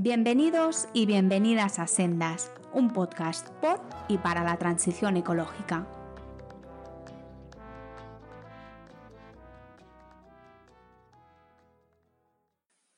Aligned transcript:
Bienvenidos 0.00 0.88
y 0.94 1.06
bienvenidas 1.06 1.80
a 1.80 1.88
Sendas, 1.88 2.52
un 2.72 2.92
podcast 2.92 3.48
por 3.60 3.80
y 4.08 4.16
para 4.18 4.44
la 4.44 4.56
transición 4.56 5.16
ecológica. 5.16 5.88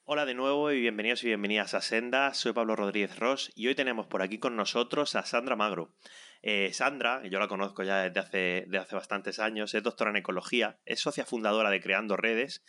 Hola 0.04 0.26
de 0.26 0.34
nuevo 0.34 0.70
y 0.72 0.82
bienvenidos 0.82 1.24
y 1.24 1.28
bienvenidas 1.28 1.72
a 1.72 1.80
Sendas. 1.80 2.36
Soy 2.36 2.52
Pablo 2.52 2.76
Rodríguez 2.76 3.18
Ross 3.18 3.50
y 3.54 3.68
hoy 3.68 3.74
tenemos 3.74 4.06
por 4.06 4.20
aquí 4.20 4.38
con 4.38 4.54
nosotros 4.54 5.16
a 5.16 5.24
Sandra 5.24 5.56
Magro. 5.56 5.94
Eh, 6.42 6.70
Sandra, 6.74 7.26
yo 7.26 7.38
la 7.38 7.48
conozco 7.48 7.82
ya 7.82 8.02
desde 8.02 8.20
hace, 8.20 8.38
desde 8.66 8.76
hace 8.76 8.96
bastantes 8.96 9.38
años, 9.38 9.72
es 9.72 9.82
doctora 9.82 10.10
en 10.10 10.16
ecología, 10.16 10.78
es 10.84 11.00
socia 11.00 11.24
fundadora 11.24 11.70
de 11.70 11.80
Creando 11.80 12.18
Redes 12.18 12.62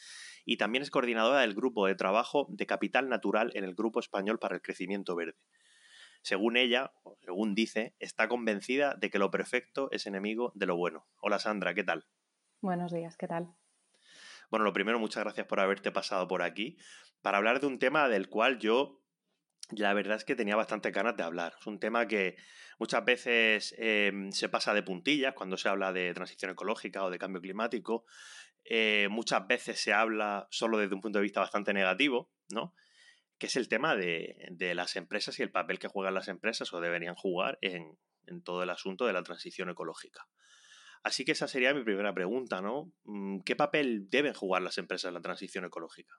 y 0.46 0.58
también 0.58 0.82
es 0.82 0.92
coordinadora 0.92 1.42
del 1.42 1.54
grupo 1.54 1.88
de 1.88 1.96
trabajo 1.96 2.48
de 2.50 2.66
capital 2.66 3.10
natural 3.10 3.52
en 3.54 3.64
el 3.64 3.76
Grupo 3.76 4.00
Español 4.00 4.40
para 4.40 4.56
el 4.56 4.62
Crecimiento 4.62 5.16
Verde. 5.16 5.38
Según 6.22 6.58
ella, 6.58 6.92
o 7.04 7.18
según 7.22 7.56
dice, 7.56 7.96
está 8.00 8.28
convencida 8.28 8.96
de 8.96 9.10
que 9.10 9.20
lo 9.20 9.32
perfecto 9.32 9.90
es 9.92 10.06
enemigo 10.06 10.52
de 10.56 10.68
lo 10.68 10.76
bueno. 10.76 11.08
Hola 11.20 11.40
Sandra, 11.40 11.74
¿qué 11.74 11.84
tal? 11.84 12.06
Buenos 12.62 12.92
días, 12.92 13.18
¿qué 13.18 13.28
tal? 13.28 13.56
Bueno, 14.52 14.66
lo 14.66 14.74
primero, 14.74 15.00
muchas 15.00 15.24
gracias 15.24 15.48
por 15.48 15.60
haberte 15.60 15.92
pasado 15.92 16.28
por 16.28 16.44
aquí 16.44 16.78
para 17.22 17.38
hablar 17.38 17.60
de 17.60 17.68
un 17.68 17.80
tema 17.80 18.08
del 18.10 18.30
cual 18.30 18.60
yo 18.60 19.02
la 19.70 19.94
verdad 19.94 20.18
es 20.18 20.26
que 20.26 20.36
tenía 20.36 20.56
bastante 20.56 20.92
ganas 20.92 21.16
de 21.16 21.24
hablar. 21.24 21.54
Es 21.60 21.66
un 21.66 21.80
tema 21.80 22.08
que 22.08 22.36
muchas 22.78 23.06
veces 23.06 23.74
em, 23.78 24.32
se 24.32 24.50
pasa 24.50 24.74
de 24.74 24.84
puntillas 24.84 25.34
cuando 25.34 25.58
se 25.58 25.70
habla 25.70 25.94
de 25.94 26.14
transición 26.14 26.52
ecológica 26.52 27.04
o 27.04 27.10
de 27.10 27.18
cambio 27.18 27.42
climático. 27.42 28.06
Eh, 28.66 29.08
muchas 29.10 29.48
veces 29.48 29.80
se 29.80 29.94
habla 29.94 30.48
solo 30.52 30.78
desde 30.78 30.96
un 30.96 31.02
punto 31.02 31.20
de 31.20 31.24
vista 31.24 31.40
bastante 31.40 31.74
negativo, 31.74 32.32
¿no? 32.50 32.74
Que 33.38 33.48
es 33.48 33.56
el 33.56 33.68
tema 33.68 33.96
de, 33.96 34.56
las 34.76 34.96
empresas 34.96 35.40
y 35.40 35.44
el 35.44 35.52
papel 35.52 35.80
que 35.80 35.88
juegan 35.88 36.14
las 36.14 36.28
empresas 36.28 36.72
o 36.74 36.80
deberían 36.80 37.16
jugar 37.16 37.58
en, 37.62 37.98
todo 38.44 38.64
el 38.64 38.70
asunto 38.70 39.08
de 39.08 39.14
la 39.14 39.24
transición 39.24 39.70
ecológica. 39.70 40.28
Así 41.04 41.26
que 41.26 41.32
esa 41.32 41.48
sería 41.48 41.74
mi 41.74 41.84
primera 41.84 42.14
pregunta, 42.14 42.62
¿no? 42.62 42.94
Mm, 43.04 43.40
¿Qué 43.40 43.56
papel 43.56 44.10
deben 44.10 44.34
jugar 44.34 44.62
las 44.62 44.78
empresas 44.78 45.10
en 45.10 45.16
la 45.16 45.22
transición 45.22 45.66
ecológica? 45.66 46.14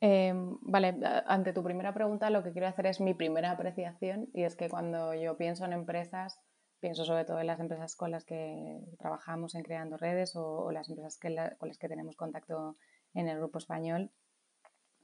Eh, 0.00 0.32
vale, 0.34 0.94
ante 1.26 1.52
tu 1.52 1.62
primera 1.62 1.94
pregunta 1.94 2.28
lo 2.28 2.42
que 2.42 2.52
quiero 2.52 2.66
hacer 2.66 2.86
es 2.86 3.00
mi 3.00 3.14
primera 3.14 3.52
apreciación 3.52 4.28
y 4.34 4.42
es 4.42 4.56
que 4.56 4.68
cuando 4.68 5.14
yo 5.14 5.38
pienso 5.38 5.64
en 5.64 5.72
empresas, 5.72 6.38
pienso 6.80 7.04
sobre 7.04 7.24
todo 7.24 7.40
en 7.40 7.46
las 7.46 7.60
empresas 7.60 7.96
con 7.96 8.10
las 8.10 8.24
que 8.24 8.80
trabajamos 8.98 9.54
en 9.54 9.62
creando 9.62 9.96
redes 9.96 10.36
o, 10.36 10.64
o 10.64 10.72
las 10.72 10.88
empresas 10.88 11.18
que 11.18 11.30
la, 11.30 11.56
con 11.56 11.68
las 11.68 11.78
que 11.78 11.88
tenemos 11.88 12.16
contacto 12.16 12.76
en 13.14 13.28
el 13.28 13.38
grupo 13.38 13.58
español, 13.58 14.10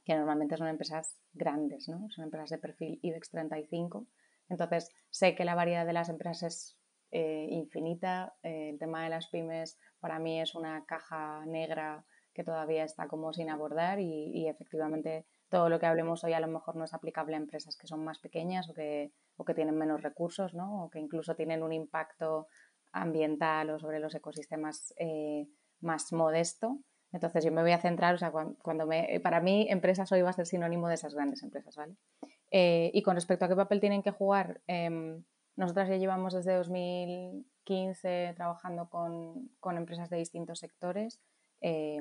que 0.04 0.14
normalmente 0.14 0.56
son 0.56 0.68
empresas 0.68 1.18
grandes, 1.32 1.88
¿no? 1.88 2.08
Son 2.10 2.24
empresas 2.24 2.50
de 2.50 2.58
perfil 2.58 2.98
IBEX 3.02 3.30
35. 3.30 4.06
Entonces, 4.48 4.90
sé 5.10 5.34
que 5.34 5.44
la 5.44 5.54
variedad 5.54 5.86
de 5.86 5.92
las 5.92 6.08
empresas 6.08 6.42
es 6.42 6.78
eh, 7.10 7.46
infinita. 7.50 8.34
Eh, 8.42 8.70
el 8.70 8.78
tema 8.78 9.04
de 9.04 9.10
las 9.10 9.28
pymes 9.28 9.78
para 10.00 10.18
mí 10.18 10.40
es 10.40 10.54
una 10.54 10.84
caja 10.86 11.44
negra 11.46 12.04
que 12.34 12.44
todavía 12.44 12.84
está 12.84 13.08
como 13.08 13.32
sin 13.32 13.50
abordar 13.50 14.00
y, 14.00 14.30
y, 14.32 14.48
efectivamente 14.48 15.26
todo 15.50 15.68
lo 15.68 15.78
que 15.78 15.84
hablemos 15.84 16.24
hoy 16.24 16.32
a 16.32 16.40
lo 16.40 16.48
mejor 16.48 16.76
no 16.76 16.84
es 16.84 16.94
aplicable 16.94 17.34
a 17.34 17.38
empresas 17.38 17.76
que 17.76 17.86
son 17.86 18.02
más 18.02 18.18
pequeñas 18.18 18.70
o 18.70 18.74
que, 18.74 19.12
o 19.42 19.44
que 19.44 19.54
tienen 19.54 19.76
menos 19.76 20.02
recursos, 20.02 20.54
¿no? 20.54 20.84
O 20.84 20.90
que 20.90 21.00
incluso 21.00 21.34
tienen 21.34 21.62
un 21.62 21.72
impacto 21.72 22.46
ambiental 22.92 23.70
o 23.70 23.78
sobre 23.78 23.98
los 23.98 24.14
ecosistemas 24.14 24.94
eh, 24.98 25.48
más 25.80 26.12
modesto. 26.12 26.78
Entonces 27.10 27.44
yo 27.44 27.52
me 27.52 27.62
voy 27.62 27.72
a 27.72 27.80
centrar, 27.80 28.14
o 28.14 28.18
sea, 28.18 28.30
cuando, 28.30 28.86
me, 28.86 29.20
para 29.20 29.40
mí 29.40 29.66
empresas 29.68 30.10
hoy 30.12 30.22
va 30.22 30.30
a 30.30 30.32
ser 30.32 30.46
sinónimo 30.46 30.88
de 30.88 30.94
esas 30.94 31.14
grandes 31.14 31.42
empresas, 31.42 31.76
¿vale? 31.76 31.96
Eh, 32.50 32.90
y 32.94 33.02
con 33.02 33.16
respecto 33.16 33.44
a 33.44 33.48
qué 33.48 33.56
papel 33.56 33.80
tienen 33.80 34.02
que 34.02 34.12
jugar, 34.12 34.62
eh, 34.66 35.20
nosotras 35.56 35.88
ya 35.88 35.96
llevamos 35.96 36.32
desde 36.32 36.54
2015 36.54 38.32
trabajando 38.36 38.88
con, 38.88 39.50
con 39.60 39.76
empresas 39.76 40.08
de 40.08 40.18
distintos 40.18 40.60
sectores. 40.60 41.20
Eh, 41.60 42.00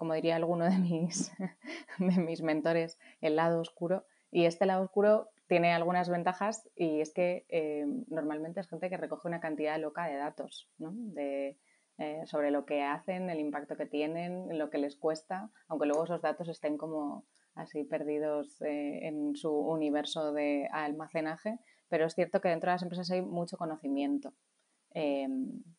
como 0.00 0.14
diría 0.14 0.36
alguno 0.36 0.64
de 0.64 0.78
mis, 0.78 1.30
de 1.98 2.20
mis 2.22 2.42
mentores, 2.42 2.98
el 3.20 3.36
lado 3.36 3.60
oscuro. 3.60 4.06
Y 4.30 4.44
este 4.44 4.64
lado 4.64 4.82
oscuro 4.82 5.28
tiene 5.50 5.72
algunas 5.72 6.08
ventajas 6.08 6.70
y 6.76 7.00
es 7.00 7.12
que 7.12 7.44
eh, 7.48 7.84
normalmente 8.06 8.60
es 8.60 8.68
gente 8.68 8.88
que 8.88 8.96
recoge 8.96 9.26
una 9.26 9.40
cantidad 9.40 9.80
loca 9.80 10.06
de 10.06 10.14
datos 10.14 10.70
¿no? 10.78 10.92
de, 10.94 11.58
eh, 11.98 12.22
sobre 12.26 12.52
lo 12.52 12.64
que 12.64 12.84
hacen, 12.84 13.28
el 13.28 13.40
impacto 13.40 13.76
que 13.76 13.84
tienen, 13.84 14.56
lo 14.56 14.70
que 14.70 14.78
les 14.78 14.94
cuesta, 14.94 15.50
aunque 15.66 15.86
luego 15.86 16.04
esos 16.04 16.22
datos 16.22 16.48
estén 16.48 16.78
como 16.78 17.26
así 17.56 17.82
perdidos 17.82 18.62
eh, 18.62 19.08
en 19.08 19.34
su 19.34 19.50
universo 19.50 20.32
de 20.32 20.68
almacenaje, 20.70 21.58
pero 21.88 22.06
es 22.06 22.14
cierto 22.14 22.40
que 22.40 22.50
dentro 22.50 22.70
de 22.70 22.74
las 22.74 22.82
empresas 22.84 23.10
hay 23.10 23.20
mucho 23.20 23.58
conocimiento 23.58 24.32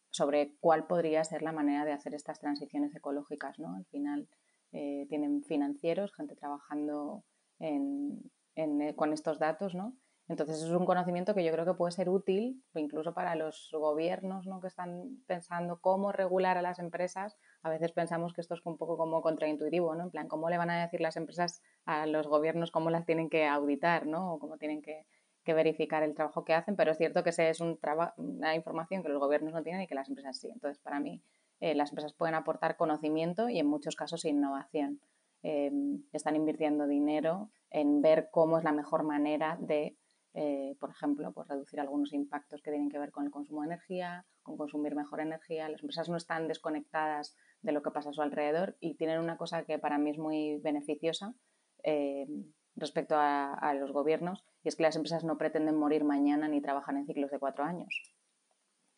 sobre 0.10 0.54
cuál 0.60 0.86
podría 0.88 1.24
ser 1.24 1.44
la 1.44 1.52
manera 1.54 1.84
de 1.86 1.94
hacer 1.94 2.14
estas 2.14 2.40
transiciones 2.40 2.94
ecológicas. 2.96 3.58
¿no? 3.60 3.76
Al 3.76 3.86
final 3.86 4.28
tienen 4.72 5.44
financieros, 5.44 6.14
gente 6.14 6.36
trabajando 6.36 7.26
en, 7.60 8.22
eh, 8.64 8.96
con 8.96 9.14
estos 9.14 9.40
datos, 9.40 9.76
¿no? 9.76 9.96
Entonces 10.32 10.64
es 10.64 10.70
un 10.70 10.86
conocimiento 10.86 11.36
que 11.36 11.44
yo 11.44 11.52
creo 11.52 11.66
que 11.66 11.74
puede 11.74 11.92
ser 11.92 12.08
útil 12.08 12.64
incluso 12.74 13.14
para 13.14 13.36
los 13.36 13.70
gobiernos 13.74 14.48
¿no? 14.48 14.62
que 14.62 14.68
están 14.68 15.22
pensando 15.28 15.82
cómo 15.82 16.14
regular 16.14 16.58
a 16.58 16.62
las 16.62 16.80
empresas. 16.80 17.38
A 17.64 17.70
veces 17.70 17.92
pensamos 17.92 18.32
que 18.32 18.40
esto 18.40 18.54
es 18.54 18.62
un 18.66 18.78
poco 18.78 18.96
como 18.96 19.22
contraintuitivo, 19.22 19.94
¿no? 19.94 20.04
En 20.04 20.10
plan, 20.10 20.30
¿cómo 20.30 20.50
le 20.50 20.58
van 20.58 20.70
a 20.70 20.82
decir 20.82 21.02
las 21.02 21.18
empresas 21.18 21.62
a 21.86 22.06
los 22.06 22.28
gobiernos 22.28 22.72
cómo 22.72 22.90
las 22.90 23.06
tienen 23.06 23.30
que 23.30 23.46
auditar, 23.46 24.06
¿no? 24.08 24.36
O 24.36 24.40
cómo 24.40 24.58
tienen 24.58 24.82
que, 24.82 25.06
verificar 25.54 26.02
el 26.04 26.16
trabajo 26.16 26.46
que 26.46 26.54
hacen, 26.54 26.78
pero 26.78 26.92
es 26.92 26.98
cierto 26.98 27.24
que 27.24 27.32
ese 27.32 27.50
es 27.50 27.60
un 27.60 27.78
una 28.16 28.56
información 28.56 29.04
que 29.04 29.10
los 29.10 29.20
gobiernos 29.20 29.52
no 29.52 29.62
tienen 29.64 29.82
y 29.82 29.88
que 29.88 29.96
las 29.96 30.08
empresas 30.08 30.40
sí. 30.40 30.50
Entonces, 30.50 30.80
para 30.82 31.02
mí, 31.02 31.22
eh, 31.60 31.76
las 31.76 31.90
empresas 31.92 32.14
pueden 32.14 32.36
aportar 32.36 32.78
conocimiento 32.78 33.50
y 33.50 33.60
en 33.60 33.68
muchos 33.68 33.98
casos 33.98 34.24
innovación. 34.24 35.02
Eh, 35.44 35.72
están 36.12 36.36
invirtiendo 36.36 36.88
dinero 36.88 37.52
en 37.70 38.02
ver 38.02 38.30
cómo 38.32 38.58
es 38.58 38.64
la 38.64 38.72
mejor 38.72 39.04
manera 39.04 39.58
de, 39.60 39.98
eh, 40.34 40.76
por 40.80 40.92
ejemplo, 40.92 41.32
pues 41.34 41.48
reducir 41.48 41.80
algunos 41.80 42.14
impactos 42.14 42.62
que 42.62 42.72
tienen 42.72 42.90
que 42.90 43.00
ver 43.00 43.12
con 43.12 43.26
el 43.26 43.32
consumo 43.32 43.62
de 43.62 43.68
energía, 43.68 44.26
con 44.44 44.58
consumir 44.58 44.96
mejor 44.96 45.22
energía. 45.22 45.70
Las 45.70 45.82
empresas 45.82 46.10
no 46.10 46.18
están 46.18 46.48
desconectadas 46.48 47.36
de 47.62 47.72
lo 47.72 47.82
que 47.82 47.92
pasa 47.92 48.10
a 48.10 48.14
su 48.14 48.22
alrededor 48.22 48.78
y 48.80 48.96
tienen 48.96 49.20
una 49.20 49.38
cosa 49.38 49.64
que 49.64 49.80
para 49.80 49.98
mí 49.98 50.12
es 50.12 50.18
muy 50.18 50.58
beneficiosa 50.58 51.34
respecto 52.76 53.16
a, 53.16 53.54
a, 53.54 53.74
los 53.74 53.92
gobiernos, 53.92 54.46
y 54.64 54.70
es 54.70 54.76
que 54.76 54.84
las 54.84 54.96
empresas 54.96 55.24
no 55.24 55.38
pretenden 55.38 55.76
morir 55.76 56.04
mañana 56.04 56.48
ni 56.48 56.62
trabajan 56.62 56.98
en 56.98 57.08
ciclos 57.08 57.32
de 57.32 57.40
cuatro 57.40 57.64
años. 57.64 57.90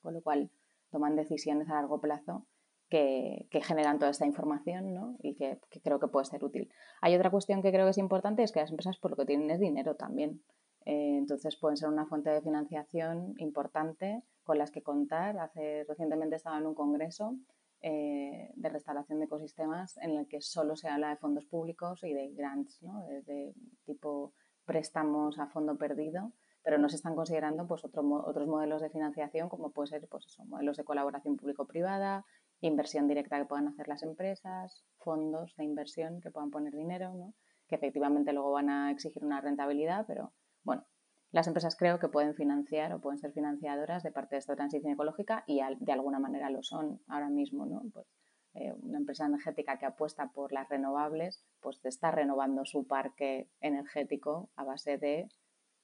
Con 0.02 0.14
lo 0.14 0.22
cual, 0.22 0.52
toman 0.92 1.16
decisiones 1.16 1.70
a 1.70 1.74
largo 1.74 2.00
plazo 2.00 2.46
que, 2.94 3.62
generan 3.64 3.98
toda 3.98 4.12
esta 4.12 4.28
información 4.28 4.94
¿no? 4.94 5.18
y 5.20 5.34
que, 5.34 5.59
creo 5.84 6.00
que 6.00 6.08
puede 6.08 6.26
ser 6.26 6.44
útil. 6.44 6.70
Hay 7.02 7.16
otra 7.16 7.31
cuestión 7.31 7.64
que 7.64 7.72
creo 7.72 7.86
que 7.86 7.92
es 7.92 7.98
importante, 7.98 8.44
es 8.44 8.52
que 8.52 8.59
las 8.59 8.70
empresas 8.70 9.00
por 9.00 9.12
lo 9.12 9.18
que 9.18 9.26
tienen 9.26 9.50
es 9.50 9.59
dinero 9.59 9.96
también. 9.96 10.44
Eh, 10.86 11.18
entonces 11.18 11.56
pueden 11.56 11.78
ser 11.78 11.90
una 11.90 12.06
fuente 12.06 12.30
de 12.30 12.42
financiación 12.42 13.34
importante 13.38 14.22
con 14.44 14.59
las 14.59 14.70
que 14.70 14.84
contar. 14.84 15.40
Hace, 15.40 15.86
recientemente 15.88 16.36
estaba 16.36 16.59
en 16.59 16.68
un 16.68 16.76
congreso 16.76 17.36
eh, 17.81 18.52
de 18.56 18.70
restauración 18.70 19.20
de 19.20 19.25
ecosistemas 19.25 19.98
en 19.98 20.12
el 20.12 20.28
que 20.28 20.42
solo 20.42 20.75
se 20.75 20.88
habla 20.88 21.10
de 21.10 21.18
fondos 21.18 21.46
públicos 21.46 22.04
y 22.04 22.14
de 22.14 22.30
grants, 22.34 22.84
¿no? 22.84 23.08
de, 23.08 23.56
tipo 23.86 24.34
préstamos 24.66 25.40
a 25.40 25.48
fondo 25.48 25.78
perdido, 25.78 26.31
pero 26.64 26.78
no 26.78 26.88
se 26.90 26.96
están 26.96 27.16
considerando 27.16 27.68
pues, 27.68 27.84
otro, 27.84 28.04
otros 28.25 28.48
modelos 28.48 28.81
de 28.81 28.90
financiación 28.90 29.50
como 29.50 29.72
puede 29.72 29.88
ser 29.88 30.07
pues, 30.07 30.38
modelos 30.45 30.78
de 30.78 30.84
colaboración 30.86 31.36
público-privada, 31.36 32.24
inversión 32.68 33.07
directa 33.07 33.38
que 33.38 33.45
puedan 33.45 33.68
hacer 33.68 33.88
las 33.88 34.04
empresas, 34.04 34.83
fondos 34.98 35.56
de 35.57 35.65
inversión 35.65 36.21
que 36.21 36.31
puedan 36.31 36.51
poner 36.51 36.74
dinero, 36.74 37.13
¿no? 37.13 37.33
que 37.68 37.75
efectivamente 37.75 38.33
luego 38.33 38.51
van 38.51 38.69
a 38.69 38.92
exigir 38.92 39.24
una 39.24 39.42
rentabilidad, 39.42 40.06
pero 40.07 40.33
bueno, 40.63 40.86
las 41.31 41.48
empresas 41.48 41.75
creo 41.75 42.00
que 42.00 42.10
pueden 42.10 42.36
financiar 42.36 42.94
o 42.94 43.01
pueden 43.01 43.19
ser 43.19 43.31
financiadoras 43.33 44.04
de 44.04 44.12
parte 44.12 44.36
de 44.36 44.39
esta 44.39 44.56
transición 44.56 44.94
ecológica 44.94 45.44
y 45.48 45.62
de 45.80 45.92
alguna 45.92 46.19
manera 46.19 46.50
lo 46.50 46.62
son 46.63 47.01
ahora 47.07 47.30
mismo, 47.30 47.65
¿no? 47.65 47.81
Pues 47.92 48.07
eh, 48.54 48.71
una 48.81 49.00
empresa 49.00 49.25
energética 49.25 49.80
que 49.80 49.88
apuesta 49.88 50.31
por 50.31 50.54
las 50.54 50.69
renovables, 50.69 51.44
pues 51.59 51.80
está 51.83 52.12
renovando 52.12 52.66
su 52.66 52.86
parque 52.86 53.50
energético 53.62 54.51
a 54.56 54.63
base 54.63 54.98
de 54.98 55.27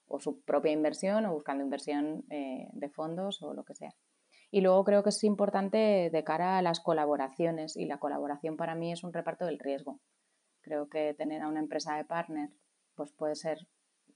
o 0.06 0.20
su 0.20 0.42
propia 0.42 0.72
inversión 0.72 1.26
o 1.26 1.34
buscando 1.34 1.64
inversión 1.64 2.26
eh, 2.30 2.68
de 2.74 2.90
fondos 2.90 3.42
o 3.42 3.54
lo 3.54 3.64
que 3.64 3.76
sea. 3.76 3.94
Y 4.52 4.62
luego 4.62 4.84
creo 4.84 5.04
que 5.04 5.10
es 5.10 5.24
importante 5.24 6.10
de 6.12 6.24
cara 6.24 6.58
a 6.58 6.62
las 6.62 6.80
colaboraciones 6.80 7.78
y 7.78 7.86
la 7.86 8.00
colaboración 8.00 8.58
para 8.58 8.76
mí 8.76 8.92
es 8.92 9.04
un 9.04 9.14
reparto 9.14 9.46
del 9.46 9.60
riesgo. 9.60 10.00
Creo 10.62 10.90
que 10.90 11.14
tener 11.14 11.42
a 11.42 11.48
una 11.48 11.60
empresa 11.60 11.96
de 11.96 12.06
partner 12.06 12.50
pues 12.96 13.14
puede 13.14 13.36
ser 13.36 13.60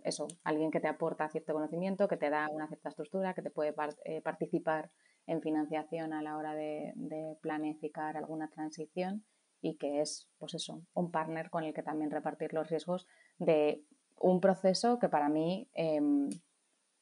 eso, 0.04 0.28
alguien 0.44 0.72
que 0.72 0.82
te 0.82 0.90
aporta 0.90 1.30
cierto 1.30 1.54
conocimiento, 1.54 2.08
que 2.08 2.18
te 2.18 2.30
da 2.30 2.50
una 2.50 2.68
cierta 2.68 2.90
estructura, 2.90 3.34
que 3.34 3.42
te 3.42 3.50
puede 3.50 3.74
eh, 4.04 4.22
participar 4.22 4.92
en 5.26 5.42
financiación 5.42 6.12
a 6.12 6.22
la 6.22 6.36
hora 6.36 6.54
de, 6.54 6.92
de, 6.96 7.38
planificar 7.42 8.18
alguna 8.18 8.50
transición 8.50 9.24
y 9.62 9.78
que 9.78 10.02
es, 10.02 10.28
pues 10.38 10.54
eso, 10.56 10.82
un 10.94 11.12
partner 11.12 11.50
con 11.50 11.64
el 11.64 11.74
que 11.74 11.84
también 11.84 12.12
repartir 12.12 12.54
los 12.54 12.70
riesgos 12.70 13.08
de 13.38 13.86
un 14.20 14.42
proceso 14.42 15.00
que 15.00 15.10
para 15.10 15.30
mí 15.30 15.70
em, 15.74 16.30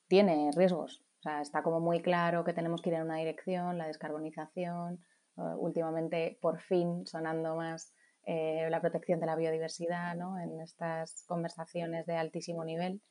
tiene 0.07 0.51
riesgos. 0.55 1.03
O 1.21 1.23
sea, 1.23 1.41
está 1.41 1.61
como 1.61 1.79
muy 1.79 2.01
claro 2.01 2.43
que 2.43 2.53
tenemos 2.53 2.81
que 2.81 2.89
ir 2.89 2.95
en 2.95 3.03
una 3.03 3.17
dirección, 3.17 3.77
la 3.77 3.87
descarbonización, 3.87 4.99
últimamente 5.35 6.37
por 6.41 6.59
fin 6.59 7.05
sonando 7.05 7.55
más 7.55 7.93
eh, 8.23 8.67
la 8.69 8.81
protección 8.81 9.19
de 9.19 9.25
la 9.25 9.35
biodiversidad 9.35 10.15
¿no? 10.15 10.39
en 10.39 10.59
estas 10.61 11.23
conversaciones 11.27 12.05
de 12.05 12.15
altísimo 12.15 12.63
nivel. 12.63 13.01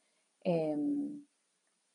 Em, 0.43 1.25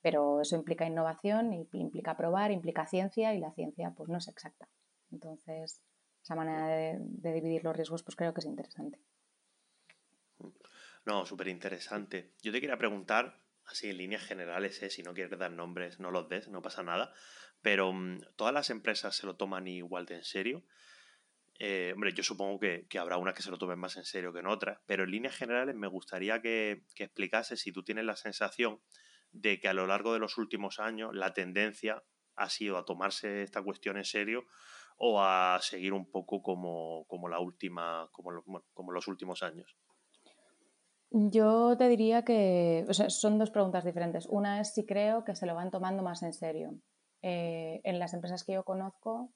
pero 0.02 0.42
eso 0.42 0.56
implica 0.56 0.86
innovación, 0.86 1.52
implica 1.72 2.16
probar, 2.16 2.52
implica 2.52 2.86
ciencia 2.86 3.34
y 3.34 3.40
la 3.40 3.52
ciencia 3.54 3.94
pues 3.96 4.10
no 4.10 4.18
es 4.18 4.28
exacta. 4.28 4.70
Entonces, 5.12 5.82
esa 6.22 6.36
manera 6.36 6.68
de, 6.68 7.00
dividir 7.34 7.64
los 7.64 7.76
riesgos 7.76 8.04
pues 8.04 8.16
creo 8.16 8.34
que 8.34 8.42
es 8.42 8.46
interesante. 8.46 9.00
No, 11.06 11.26
súper 11.26 11.48
interesante. 11.48 12.34
Yo 12.42 12.52
te 12.52 12.62
quería 12.62 12.78
preguntar, 12.78 13.45
así 13.66 13.90
en 13.90 13.98
líneas 13.98 14.24
generales, 14.24 14.82
¿eh? 14.84 14.90
si 14.90 15.04
no 15.04 15.14
quieres 15.14 15.38
dar 15.38 15.52
nombres, 15.52 16.00
no 16.00 16.12
los 16.12 16.30
des, 16.30 16.48
no 16.50 16.62
pasa 16.62 16.84
nada, 16.84 17.14
pero 17.62 17.92
mm, 17.94 18.22
¿todas 18.36 18.54
las 18.54 18.70
empresas 18.70 19.16
se 19.16 19.26
lo 19.26 19.36
toman 19.36 19.68
igual 19.68 20.06
de 20.06 20.16
en 20.16 20.24
serio? 20.24 20.64
Eh, 21.58 21.92
hombre, 21.94 22.14
yo 22.14 22.24
supongo 22.24 22.60
que, 22.60 22.88
habrá 23.00 23.18
unas 23.18 23.34
que 23.34 23.42
se 23.42 23.50
lo 23.50 23.58
tomen 23.58 23.80
más 23.80 23.96
en 23.98 24.04
serio 24.04 24.34
que 24.34 24.40
en 24.40 24.48
otras, 24.48 24.80
pero 24.86 25.04
en 25.04 25.12
líneas 25.12 25.36
generales 25.36 25.76
me 25.76 25.88
gustaría 25.88 26.42
que, 26.42 26.84
que 26.96 27.06
explicase 27.06 27.56
si 27.56 27.72
tú 27.72 27.84
tienes 27.84 28.06
la 28.06 28.16
sensación 28.16 28.82
de 29.32 29.60
que 29.60 29.68
a 29.68 29.74
lo 29.74 29.88
largo 29.88 30.14
de 30.14 30.20
los 30.20 30.38
últimos 30.38 30.80
años 30.80 31.14
la 31.14 31.34
tendencia 31.34 32.04
ha 32.36 32.50
sido 32.50 32.78
a 32.78 32.86
tomarse 32.86 33.44
esta 33.44 33.62
cuestión 33.62 33.98
en 33.98 34.06
serio 34.06 34.46
o 34.98 35.22
a 35.22 35.60
seguir 35.62 35.94
un 35.94 36.10
poco 36.10 36.42
como, 36.42 37.30
la 37.30 37.40
última, 37.40 38.10
como, 38.12 38.44
como 38.74 38.92
los 38.92 39.08
últimos 39.08 39.44
años? 39.44 39.76
Yo 41.12 41.78
te 41.78 41.88
diría 41.88 42.24
que 42.24 42.86
son 43.10 43.38
dos 43.38 43.52
preguntas 43.52 43.86
diferentes. 43.86 44.26
Una 44.28 44.60
es 44.60 44.74
si 44.74 44.86
creo 44.86 45.24
que 45.24 45.36
se 45.36 45.46
lo 45.46 45.56
van 45.56 45.72
tomando 45.72 46.04
más 46.04 46.24
en 46.24 46.34
serio. 46.34 46.76
Eh, 47.22 47.80
en 47.84 48.00
las 48.00 48.14
empresas 48.14 48.44
que 48.44 48.54
yo 48.54 48.64
conozco, 48.66 49.32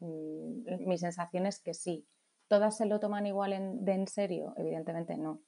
mm, 0.00 0.86
mi 0.86 0.98
sensación 0.98 1.46
es 1.46 1.60
que 1.62 1.74
sí. 1.74 2.06
¿Todas 2.48 2.76
se 2.78 2.86
lo 2.86 3.00
toman 3.00 3.26
igual 3.26 3.52
de 3.84 3.92
en 3.92 4.06
serio? 4.08 4.54
Evidentemente 4.56 5.16
no. 5.18 5.42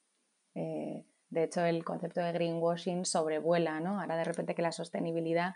Eh, 0.54 1.06
de 1.30 1.44
hecho, 1.44 1.64
el 1.64 1.84
concepto 1.84 2.20
de 2.20 2.32
greenwashing 2.32 3.04
sobrevuela, 3.04 3.78
¿no? 3.78 4.00
Ahora 4.00 4.16
de 4.16 4.24
repente 4.24 4.54
que 4.56 4.62
la 4.62 4.72
sostenibilidad, 4.72 5.54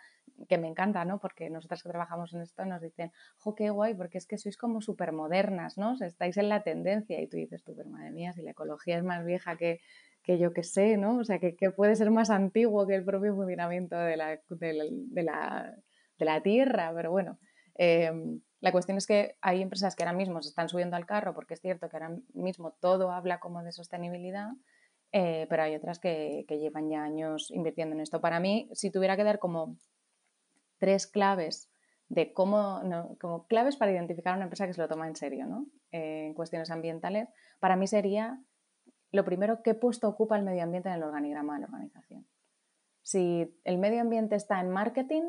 que 0.48 0.56
me 0.56 0.68
encanta, 0.68 1.04
¿no? 1.04 1.18
Porque 1.18 1.50
nosotras 1.50 1.82
que 1.82 1.88
trabajamos 1.88 2.32
en 2.32 2.42
esto 2.42 2.64
nos 2.64 2.80
dicen, 2.80 3.10
jo, 3.38 3.56
qué 3.56 3.70
guay, 3.70 3.94
porque 3.94 4.18
es 4.18 4.26
que 4.26 4.38
sois 4.38 4.56
como 4.56 4.80
súper 4.80 5.12
modernas, 5.12 5.76
¿no? 5.76 5.96
estáis 6.00 6.36
en 6.36 6.48
la 6.48 6.62
tendencia 6.62 7.20
y 7.20 7.28
tú 7.28 7.36
dices, 7.36 7.64
tú, 7.64 7.74
pero 7.76 7.90
madre 7.90 8.12
mía, 8.12 8.32
si 8.32 8.42
la 8.42 8.52
ecología 8.52 8.96
es 8.96 9.02
más 9.02 9.24
vieja 9.24 9.56
que, 9.56 9.80
que 10.22 10.38
yo 10.38 10.52
que 10.52 10.62
sé, 10.62 10.96
¿no? 10.96 11.18
O 11.18 11.24
sea, 11.24 11.40
que, 11.40 11.54
puede 11.76 11.96
ser 11.96 12.10
más 12.10 12.30
antiguo 12.30 12.86
que 12.86 12.94
el 12.94 13.04
propio 13.04 13.34
funcionamiento 13.34 13.96
de 13.96 14.16
la, 14.16 14.40
de 14.48 15.22
la, 15.22 15.74
de 16.18 16.24
la, 16.24 16.42
Tierra, 16.42 16.92
pero 16.94 17.10
bueno. 17.10 17.38
Em, 17.74 18.40
la 18.60 18.72
cuestión 18.72 18.96
es 18.96 19.06
que 19.06 19.36
hay 19.42 19.60
empresas 19.60 19.96
que 19.96 20.04
ahora 20.04 20.16
mismo 20.16 20.40
se 20.40 20.48
están 20.48 20.68
subiendo 20.68 20.96
al 20.96 21.04
carro 21.04 21.34
porque 21.34 21.54
es 21.54 21.60
cierto 21.60 21.88
que 21.88 21.96
ahora 21.96 22.16
mismo 22.32 22.72
todo 22.80 23.10
habla 23.10 23.40
como 23.40 23.62
de 23.62 23.72
sostenibilidad, 23.72 24.52
eh, 25.16 25.46
pero 25.49 25.62
hay 25.62 25.76
otras 25.76 26.00
que, 26.00 26.44
llevan 26.49 26.90
ya 26.90 27.05
años 27.05 27.52
invirtiendo 27.52 27.94
en 27.94 28.00
esto. 28.00 28.20
Para 28.20 28.40
mí, 28.40 28.69
si 28.72 28.90
tuviera 28.90 29.16
que 29.16 29.22
dar 29.22 29.38
como 29.38 29.76
tres 30.78 31.06
claves 31.06 31.70
de 32.08 32.32
cómo, 32.32 32.82
como 33.20 33.46
claves 33.46 33.76
para 33.76 33.93
identificar 33.93 34.34
una 34.34 34.43
empresa 34.43 34.66
que 34.66 34.72
se 34.72 34.81
lo 34.81 34.88
toma 34.88 35.06
en 35.06 35.14
serio, 35.14 35.46
¿no? 35.46 35.66
Eh, 35.93 36.26
en 36.26 36.34
cuestiones 36.34 36.69
ambientales, 36.72 37.28
para 37.61 37.76
mí 37.76 37.87
sería 37.87 38.43
lo 39.12 39.25
primero, 39.25 39.62
qué 39.62 39.75
puesto 39.75 40.08
ocupa 40.08 40.37
el 40.37 40.43
medio 40.43 40.64
ambiente 40.64 40.88
en 40.88 40.96
el 40.96 41.05
organigrama 41.05 41.55
de 41.55 41.60
la 41.60 41.67
organización. 41.67 42.26
Si 43.02 43.56
el 43.62 43.78
medio 43.78 44.00
ambiente 44.00 44.34
está 44.34 44.58
en 44.58 44.70
marketing, 44.70 45.22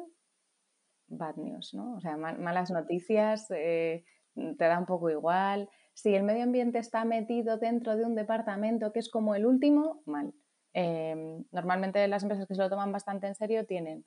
bad 1.10 1.36
news, 1.36 1.76
¿no? 1.76 1.94
O 1.94 2.00
sea, 2.00 2.18
malas 2.18 2.72
noticias, 2.72 3.52
eh, 3.52 4.04
te 4.34 4.66
da 4.66 4.80
un 4.80 4.88
poco 4.88 5.12
igual 5.12 5.70
si 5.96 6.14
el 6.14 6.24
medio 6.24 6.44
ambiente 6.44 6.78
está 6.78 7.06
metido 7.06 7.58
dentro 7.58 7.96
de 7.96 8.06
un 8.06 8.16
departamento 8.16 8.92
que 8.92 9.00
es 9.00 9.10
como 9.10 9.34
el 9.34 9.46
último, 9.46 10.04
mal. 10.06 10.34
Em, 10.74 11.46
normalmente 11.52 12.06
las 12.10 12.22
empresas 12.22 12.48
que 12.48 12.54
se 12.54 12.62
lo 12.62 12.70
toman 12.70 12.92
bastante 12.92 13.28
en 13.28 13.36
serio 13.36 13.66
tienen 13.66 14.06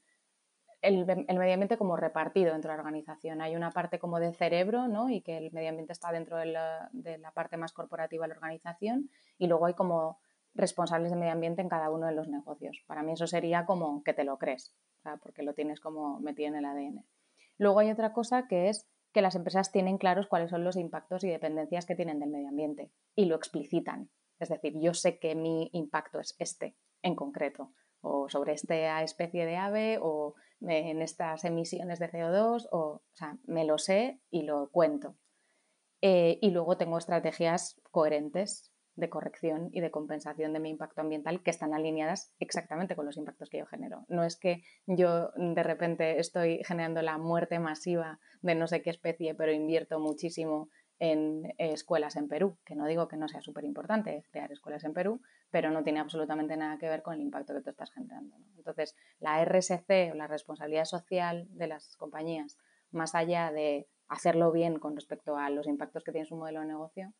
el, 0.82 1.06
medio 1.06 1.54
ambiente 1.54 1.78
como 1.78 1.96
repartido 1.96 2.52
dentro 2.52 2.70
de 2.70 2.76
la 2.76 2.82
organización. 2.82 3.40
Hay 3.40 3.56
una 3.56 3.70
parte 3.70 3.98
como 3.98 4.20
de 4.20 4.34
cerebro, 4.34 4.86
¿no? 4.86 5.08
Y 5.08 5.22
que 5.22 5.38
el 5.38 5.50
medio 5.50 5.70
ambiente 5.70 5.94
está 5.94 6.12
dentro 6.12 6.36
de 6.36 6.46
la, 6.46 6.90
parte 7.34 7.56
más 7.56 7.72
corporativa 7.72 8.26
de 8.26 8.28
la 8.28 8.34
organización. 8.34 9.10
Y 9.38 9.46
luego 9.46 9.64
hay 9.64 9.74
como 9.74 10.20
responsables 10.54 11.10
de 11.10 11.16
medio 11.16 11.32
ambiente 11.32 11.62
en 11.62 11.70
cada 11.70 11.90
uno 11.90 12.06
de 12.06 12.12
los 12.12 12.28
negocios. 12.28 12.84
Para 12.86 13.02
mí 13.02 13.12
eso 13.12 13.26
sería 13.26 13.64
como 13.64 14.02
que 14.04 14.12
te 14.12 14.24
lo 14.24 14.36
crees, 14.36 14.74
porque 15.22 15.42
lo 15.42 15.54
tienes 15.54 15.80
como 15.80 16.20
metido 16.20 16.48
en 16.48 16.56
el 16.56 16.66
ADN. 16.66 17.04
Luego 17.56 17.78
hay 17.78 17.90
otra 17.90 18.12
cosa 18.12 18.46
que 18.46 18.68
es 18.68 18.86
que 19.12 19.22
las 19.22 19.34
empresas 19.34 19.72
tienen 19.72 19.98
claros 19.98 20.26
cuáles 20.26 20.50
son 20.50 20.64
los 20.64 20.76
impactos 20.76 21.24
y 21.24 21.28
dependencias 21.28 21.86
que 21.86 21.94
tienen 21.94 22.20
del 22.20 22.30
medio 22.30 22.48
ambiente 22.48 22.90
y 23.14 23.24
lo 23.26 23.36
explicitan. 23.36 24.10
Es 24.38 24.48
decir, 24.48 24.74
yo 24.78 24.94
sé 24.94 25.18
que 25.18 25.34
mi 25.34 25.70
impacto 25.72 26.20
es 26.20 26.36
este 26.38 26.76
en 27.02 27.14
concreto, 27.14 27.72
o 28.00 28.28
sobre 28.28 28.52
esta 28.52 29.02
especie 29.02 29.46
de 29.46 29.56
ave, 29.56 29.98
o 30.00 30.34
en 30.60 31.02
estas 31.02 31.44
emisiones 31.44 31.98
de 31.98 32.10
CO2, 32.10 32.68
o, 32.70 32.78
o 32.78 33.02
sea, 33.12 33.38
me 33.44 33.64
lo 33.64 33.78
sé 33.78 34.20
y 34.30 34.42
lo 34.42 34.70
cuento. 34.70 35.16
Eh, 36.00 36.38
y 36.40 36.50
luego 36.50 36.76
tengo 36.76 36.98
estrategias 36.98 37.80
coherentes 37.90 38.72
de 38.98 39.08
corrección 39.08 39.70
y 39.72 39.80
de 39.80 39.90
compensación 39.90 40.52
de 40.52 40.58
mi 40.58 40.70
impacto 40.70 41.00
ambiental 41.00 41.40
que 41.42 41.50
están 41.50 41.72
alineadas 41.72 42.34
exactamente 42.40 42.96
con 42.96 43.06
los 43.06 43.16
impactos 43.16 43.48
que 43.48 43.58
yo 43.58 43.66
genero. 43.66 44.04
No 44.08 44.24
es 44.24 44.36
que 44.36 44.62
yo 44.86 45.30
de 45.36 45.62
repente 45.62 46.18
estoy 46.18 46.62
generando 46.64 47.00
la 47.00 47.16
muerte 47.16 47.60
masiva 47.60 48.18
de 48.42 48.56
no 48.56 48.66
sé 48.66 48.82
qué 48.82 48.90
especie, 48.90 49.34
pero 49.34 49.52
invierto 49.52 50.00
muchísimo 50.00 50.68
en 50.98 51.54
escuelas 51.58 52.16
en 52.16 52.26
Perú, 52.26 52.58
que 52.64 52.74
no 52.74 52.86
digo 52.86 53.06
que 53.06 53.16
no 53.16 53.28
sea 53.28 53.40
súper 53.40 53.64
importante 53.64 54.24
crear 54.32 54.50
escuelas 54.50 54.82
en 54.82 54.94
Perú, 54.94 55.22
pero 55.50 55.70
no 55.70 55.84
tiene 55.84 56.00
absolutamente 56.00 56.56
nada 56.56 56.76
que 56.78 56.88
ver 56.88 57.02
con 57.02 57.14
el 57.14 57.20
impacto 57.20 57.54
que 57.54 57.60
tú 57.60 57.70
estás 57.70 57.92
generando. 57.92 58.36
Entonces, 58.56 58.96
la 59.20 59.40
RSC 59.44 60.10
o 60.10 60.16
la 60.16 60.26
responsabilidad 60.26 60.86
social 60.86 61.46
de 61.50 61.68
las 61.68 61.96
compañías, 61.96 62.58
más 62.90 63.14
allá 63.14 63.52
de 63.52 63.86
hacerlo 64.08 64.50
bien 64.50 64.80
con 64.80 64.96
respecto 64.96 65.36
a 65.36 65.50
los 65.50 65.68
impactos 65.68 66.02
que 66.02 66.10
tiene 66.10 66.26
su 66.26 66.34
modelo 66.34 66.60
de 66.60 66.66
negocio, 66.66 67.12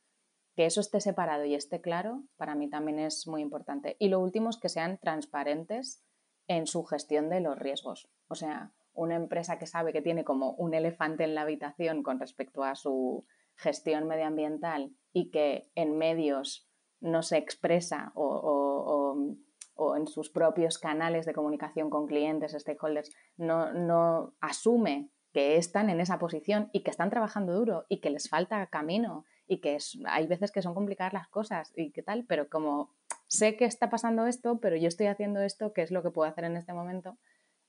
que 0.59 0.67
eso 0.67 0.81
esté 0.81 1.01
separado 1.01 1.45
y 1.45 1.55
esté 1.55 1.81
claro, 1.81 2.25
para 2.37 2.57
mí 2.57 2.69
también 2.69 2.99
es 2.99 3.29
muy 3.29 3.43
importante. 3.43 3.95
Y 4.01 4.09
lo 4.09 4.19
último 4.19 4.51
es 4.51 4.57
que 4.57 4.69
sean 4.69 4.99
transparentes 4.99 6.05
en 6.49 6.67
su 6.67 6.83
gestión 6.83 7.29
de 7.29 7.39
los 7.39 7.57
riesgos. 7.57 8.11
O 8.27 8.35
sea, 8.35 8.73
una 8.93 9.15
empresa 9.15 9.61
que 9.61 9.69
sabe 9.69 9.93
que 9.93 10.03
tiene 10.03 10.25
como 10.25 10.55
un 10.55 10.75
elefante 10.75 11.23
en 11.23 11.37
la 11.37 11.43
habitación 11.43 12.03
con 12.03 12.19
respecto 12.19 12.65
a 12.65 12.75
su 12.75 13.25
gestión 13.55 14.09
medioambiental 14.09 14.91
y 15.13 15.31
que 15.31 15.71
en 15.77 15.97
medios 15.97 16.69
no 16.99 17.23
se 17.23 17.37
expresa 17.37 18.11
o, 18.17 19.15
en 19.97 20.09
sus 20.09 20.29
propios 20.29 20.79
canales 20.79 21.25
de 21.25 21.35
comunicación 21.35 21.89
con 21.89 22.09
clientes, 22.09 22.57
stakeholders, 22.59 23.15
no, 23.37 23.73
no 23.75 24.35
asume 24.41 25.13
que 25.33 25.57
están 25.57 25.89
en 25.89 26.01
esa 26.01 26.19
posición 26.19 26.69
y 26.73 26.83
que 26.83 26.91
están 26.91 27.11
trabajando 27.11 27.55
duro 27.55 27.87
y 27.89 28.01
que 28.01 28.11
les 28.11 28.29
falta 28.29 28.67
camino 28.67 29.25
y 29.49 29.61
que 29.61 29.79
hay 30.07 30.27
veces 30.27 30.53
que 30.53 30.63
son 30.63 30.75
complicadas 30.75 31.13
las 31.13 31.29
cosas 31.29 31.73
y 31.75 31.91
qué 31.91 32.03
tal, 32.03 32.25
pero 32.27 32.49
como 32.49 32.95
sé 33.27 33.57
que 33.57 33.65
está 33.65 33.91
pasando 33.91 34.27
esto, 34.27 34.61
pero 34.61 34.77
yo 34.77 34.89
estoy 34.89 35.07
haciendo 35.07 35.41
esto, 35.41 35.73
que 35.73 35.83
es 35.83 35.91
lo 35.91 36.03
que 36.03 36.11
puedo 36.11 36.31
hacer 36.31 36.45
en 36.45 36.57
este 36.57 36.75
momento, 36.75 37.19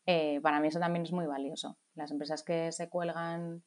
eh, 0.05 0.39
para 0.41 0.59
mí 0.59 0.67
eso 0.67 0.79
también 0.79 1.03
es 1.03 1.11
muy 1.11 1.25
valioso. 1.25 1.77
Las 1.95 2.11
empresas 2.11 2.43
que 2.43 2.71
se 2.71 2.89
cuelgan 2.89 3.63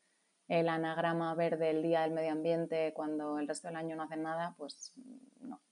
el 0.49 0.69
anagrama 0.69 1.35
verde 1.35 1.71
el 1.71 1.83
día 1.83 2.02
del 2.02 2.12
medio 2.12 2.33
ambiente 2.33 2.92
cuando 2.95 3.38
el 3.38 3.49
resto 3.49 3.69
del 3.69 3.76
año 3.76 3.97
no 3.97 4.02
hacen 4.02 4.23
nada, 4.23 4.54
pues 4.59 4.92
no. 5.40 5.62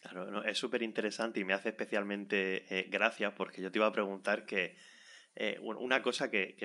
Claro, 0.00 0.44
es 0.44 0.58
súper 0.58 0.82
interesante 0.82 1.40
y 1.40 1.44
me 1.44 1.54
hace 1.54 1.70
especialmente 1.70 2.64
eh, 2.76 2.88
gracia 2.88 3.34
porque 3.34 3.62
yo 3.62 3.72
te 3.72 3.78
iba 3.78 3.86
a 3.86 3.92
preguntar 3.92 4.46
que 4.46 4.76
eh, 5.34 5.58
una 5.60 6.02
cosa 6.02 6.30
que, 6.30 6.56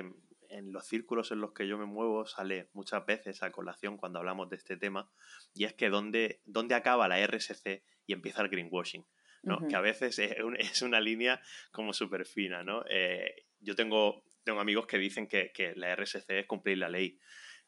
en 0.53 0.71
los 0.71 0.87
círculos 0.87 1.31
en 1.31 1.41
los 1.41 1.53
que 1.53 1.67
yo 1.67 1.77
me 1.77 1.85
muevo 1.85 2.25
sale 2.25 2.69
muchas 2.73 3.05
veces 3.05 3.43
a 3.43 3.51
colación 3.51 3.97
cuando 3.97 4.19
hablamos 4.19 4.49
de 4.49 4.55
este 4.55 4.77
tema, 4.77 5.09
y 5.53 5.65
es 5.65 5.73
que 5.73 5.89
dónde, 5.89 6.41
dónde 6.45 6.75
acaba 6.75 7.07
la 7.07 7.25
RSC 7.25 7.83
y 8.05 8.13
empieza 8.13 8.41
el 8.41 8.49
greenwashing. 8.49 9.05
¿no? 9.43 9.67
Que 9.67 9.75
a 9.75 9.81
veces 9.81 10.19
es, 10.19 10.81
una 10.81 11.01
línea 11.01 11.41
como 11.71 11.91
súper 11.91 12.25
fina, 12.25 12.63
¿no? 12.63 12.85
Eh, 12.89 13.45
yo 13.59 13.75
tengo, 13.75 14.23
tengo 14.43 14.61
amigos 14.61 14.87
que 14.87 14.97
dicen 14.97 15.27
que, 15.27 15.51
que 15.53 15.73
la 15.75 15.93
RSC 15.95 16.29
es 16.29 16.47
cumplir 16.47 16.77
la 16.77 16.87
ley. 16.87 17.19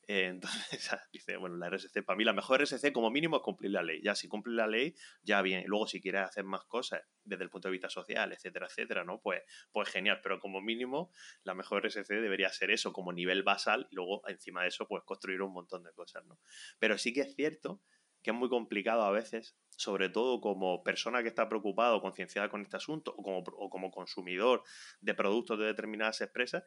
Eh, 0.08 0.26
entonces, 0.26 0.60
dice, 1.12 1.38
bueno, 1.38 1.58
la 1.58 1.68
RSC, 1.68 2.04
para 2.04 2.18
mí 2.18 2.24
la 2.24 2.34
mejor 2.34 2.62
RSC 2.62 2.92
como 2.92 3.10
mínimo 3.10 3.38
es 3.38 3.42
cumplir 3.42 3.72
la 3.72 3.84
ley. 3.84 4.02
Ya 4.04 4.16
si 4.16 4.28
cumple 4.28 4.54
la 4.54 4.68
ley, 4.68 4.96
ya 5.24 5.42
bien. 5.42 5.64
Luego 5.68 5.88
si 5.88 6.02
quieres 6.02 6.22
hacer 6.22 6.44
más 6.44 6.66
cosas 6.66 7.02
desde 7.24 7.44
el 7.44 7.50
punto 7.50 7.68
de 7.68 7.74
vista 7.74 7.90
social, 7.90 8.32
etcétera, 8.32 8.68
etcétera, 8.68 9.04
¿no? 9.04 9.20
Pues, 9.22 9.42
pues 9.72 9.90
genial. 9.90 10.20
Pero 10.22 10.40
como 10.40 10.62
mínimo, 10.62 11.12
la 11.44 11.54
mejor 11.54 11.86
RSC 11.86 12.08
debería 12.22 12.50
ser 12.50 12.72
eso, 12.72 12.94
como 12.94 13.14
nivel 13.14 13.44
basal, 13.44 13.88
y 13.90 13.96
luego 13.96 14.28
encima 14.28 14.62
de 14.62 14.70
eso, 14.70 14.88
pues 14.88 15.04
construir 15.04 15.42
un 15.42 15.54
montón 15.54 15.84
de 15.84 15.92
cosas, 15.94 16.26
¿no? 16.26 16.40
Pero 16.80 16.98
sí 16.98 17.14
que 17.14 17.22
es 17.22 17.36
cierto 17.36 17.82
que 18.22 18.32
es 18.32 18.38
muy 18.38 18.50
complicado 18.50 19.04
a 19.04 19.12
veces, 19.12 19.56
sobre 19.70 20.10
todo 20.10 20.42
como 20.42 20.82
persona 20.84 21.22
que 21.22 21.28
está 21.28 21.48
preocupada 21.48 21.94
o 21.94 22.02
concienciada 22.02 22.50
con 22.50 22.64
este 22.64 22.76
asunto, 22.76 23.14
o 23.16 23.22
como, 23.22 23.44
o 23.46 23.70
como 23.70 23.92
consumidor 23.92 24.64
de 25.00 25.14
productos 25.14 25.60
de 25.60 25.66
determinadas 25.66 26.22
empresas, 26.22 26.64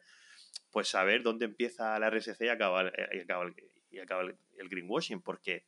pues 0.71 0.87
saber 0.87 1.23
dónde 1.23 1.45
empieza 1.45 1.97
la 1.99 2.09
RSC 2.09 2.41
y 2.41 2.49
acaba, 2.49 2.91
y 3.11 3.19
acaba, 3.19 3.51
y 3.89 3.99
acaba 3.99 4.23
el 4.23 4.69
greenwashing, 4.69 5.21
porque 5.21 5.65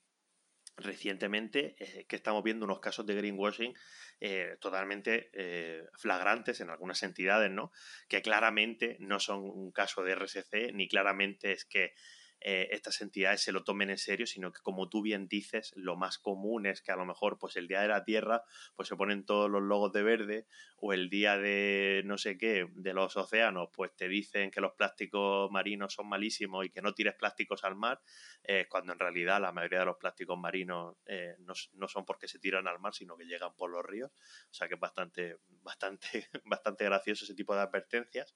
recientemente 0.78 1.76
eh, 1.80 2.06
que 2.08 2.16
estamos 2.16 2.44
viendo 2.44 2.66
unos 2.66 2.80
casos 2.80 3.06
de 3.06 3.16
greenwashing 3.16 3.74
eh, 4.20 4.58
totalmente 4.60 5.30
eh, 5.34 5.86
flagrantes 5.98 6.62
en 6.62 6.70
algunas 6.70 7.02
entidades, 7.04 7.52
¿no? 7.52 7.72
Que 8.08 8.22
claramente 8.22 8.98
no 9.00 9.20
son 9.20 9.42
un 9.44 9.72
caso 9.72 10.04
de 10.04 10.14
RSC, 10.14 10.74
ni 10.74 10.88
claramente 10.88 11.52
es 11.52 11.66
que 11.66 11.94
eh, 12.44 12.70
estas 12.72 13.02
entidades 13.02 13.42
se 13.42 13.52
lo 13.52 13.64
tomen 13.64 13.92
en 13.92 13.98
serio, 13.98 14.26
sino 14.26 14.52
que 14.52 14.62
como 14.62 14.90
tú 14.90 15.02
bien 15.02 15.28
dices, 15.28 15.72
lo 15.76 15.96
más 15.96 16.18
común 16.18 16.66
es 16.66 16.82
que 16.82 16.92
a 16.92 16.96
lo 16.96 17.06
mejor 17.06 17.38
pues 17.38 17.56
el 17.56 17.68
día 17.68 17.82
de 17.82 17.88
la 17.88 18.04
Tierra 18.04 18.44
pues 18.76 18.90
se 18.90 18.96
ponen 18.96 19.26
todos 19.26 19.50
los 19.50 19.62
logos 19.62 19.92
de 19.94 20.02
verde 20.02 20.48
o 20.78 20.94
el 20.94 21.10
día 21.10 21.38
de 21.38 22.02
no 22.06 22.18
sé 22.18 22.38
qué, 22.38 22.68
de 22.74 22.94
los 22.94 23.16
océanos, 23.16 23.70
pues 23.74 23.96
te 23.96 24.08
dicen 24.08 24.50
que 24.50 24.60
los 24.60 24.74
plásticos 24.74 25.52
marinos 25.52 25.94
son 25.94 26.10
malísimos 26.10 26.66
y 26.66 26.72
que 26.72 26.82
no 26.82 26.94
tires 26.94 27.14
plásticos 27.16 27.64
al 27.64 27.76
mar, 27.76 28.02
eh, 28.44 28.66
cuando 28.68 28.94
en 28.94 29.00
realidad 29.00 29.40
la 29.40 29.52
mayoría 29.52 29.80
de 29.80 29.86
los 29.86 29.98
plásticos 29.98 30.40
marinos 30.40 30.98
eh, 31.06 31.36
no, 31.40 31.54
no, 31.74 31.88
son 31.88 32.06
porque 32.06 32.28
se 32.28 32.40
tiran 32.40 32.68
al 32.68 32.80
mar, 32.80 32.94
sino 32.94 33.16
que 33.16 33.26
llegan 33.26 33.56
por 33.56 33.70
los 33.70 33.86
ríos. 33.86 34.12
O 34.50 34.54
sea 34.54 34.68
que 34.68 34.74
es 34.74 34.80
bastante, 34.80 35.38
bastante, 35.48 36.28
bastante 36.46 36.86
gracioso 36.86 37.26
ese 37.26 37.36
tipo 37.36 37.54
de 37.54 37.62
advertencias. 37.62 38.36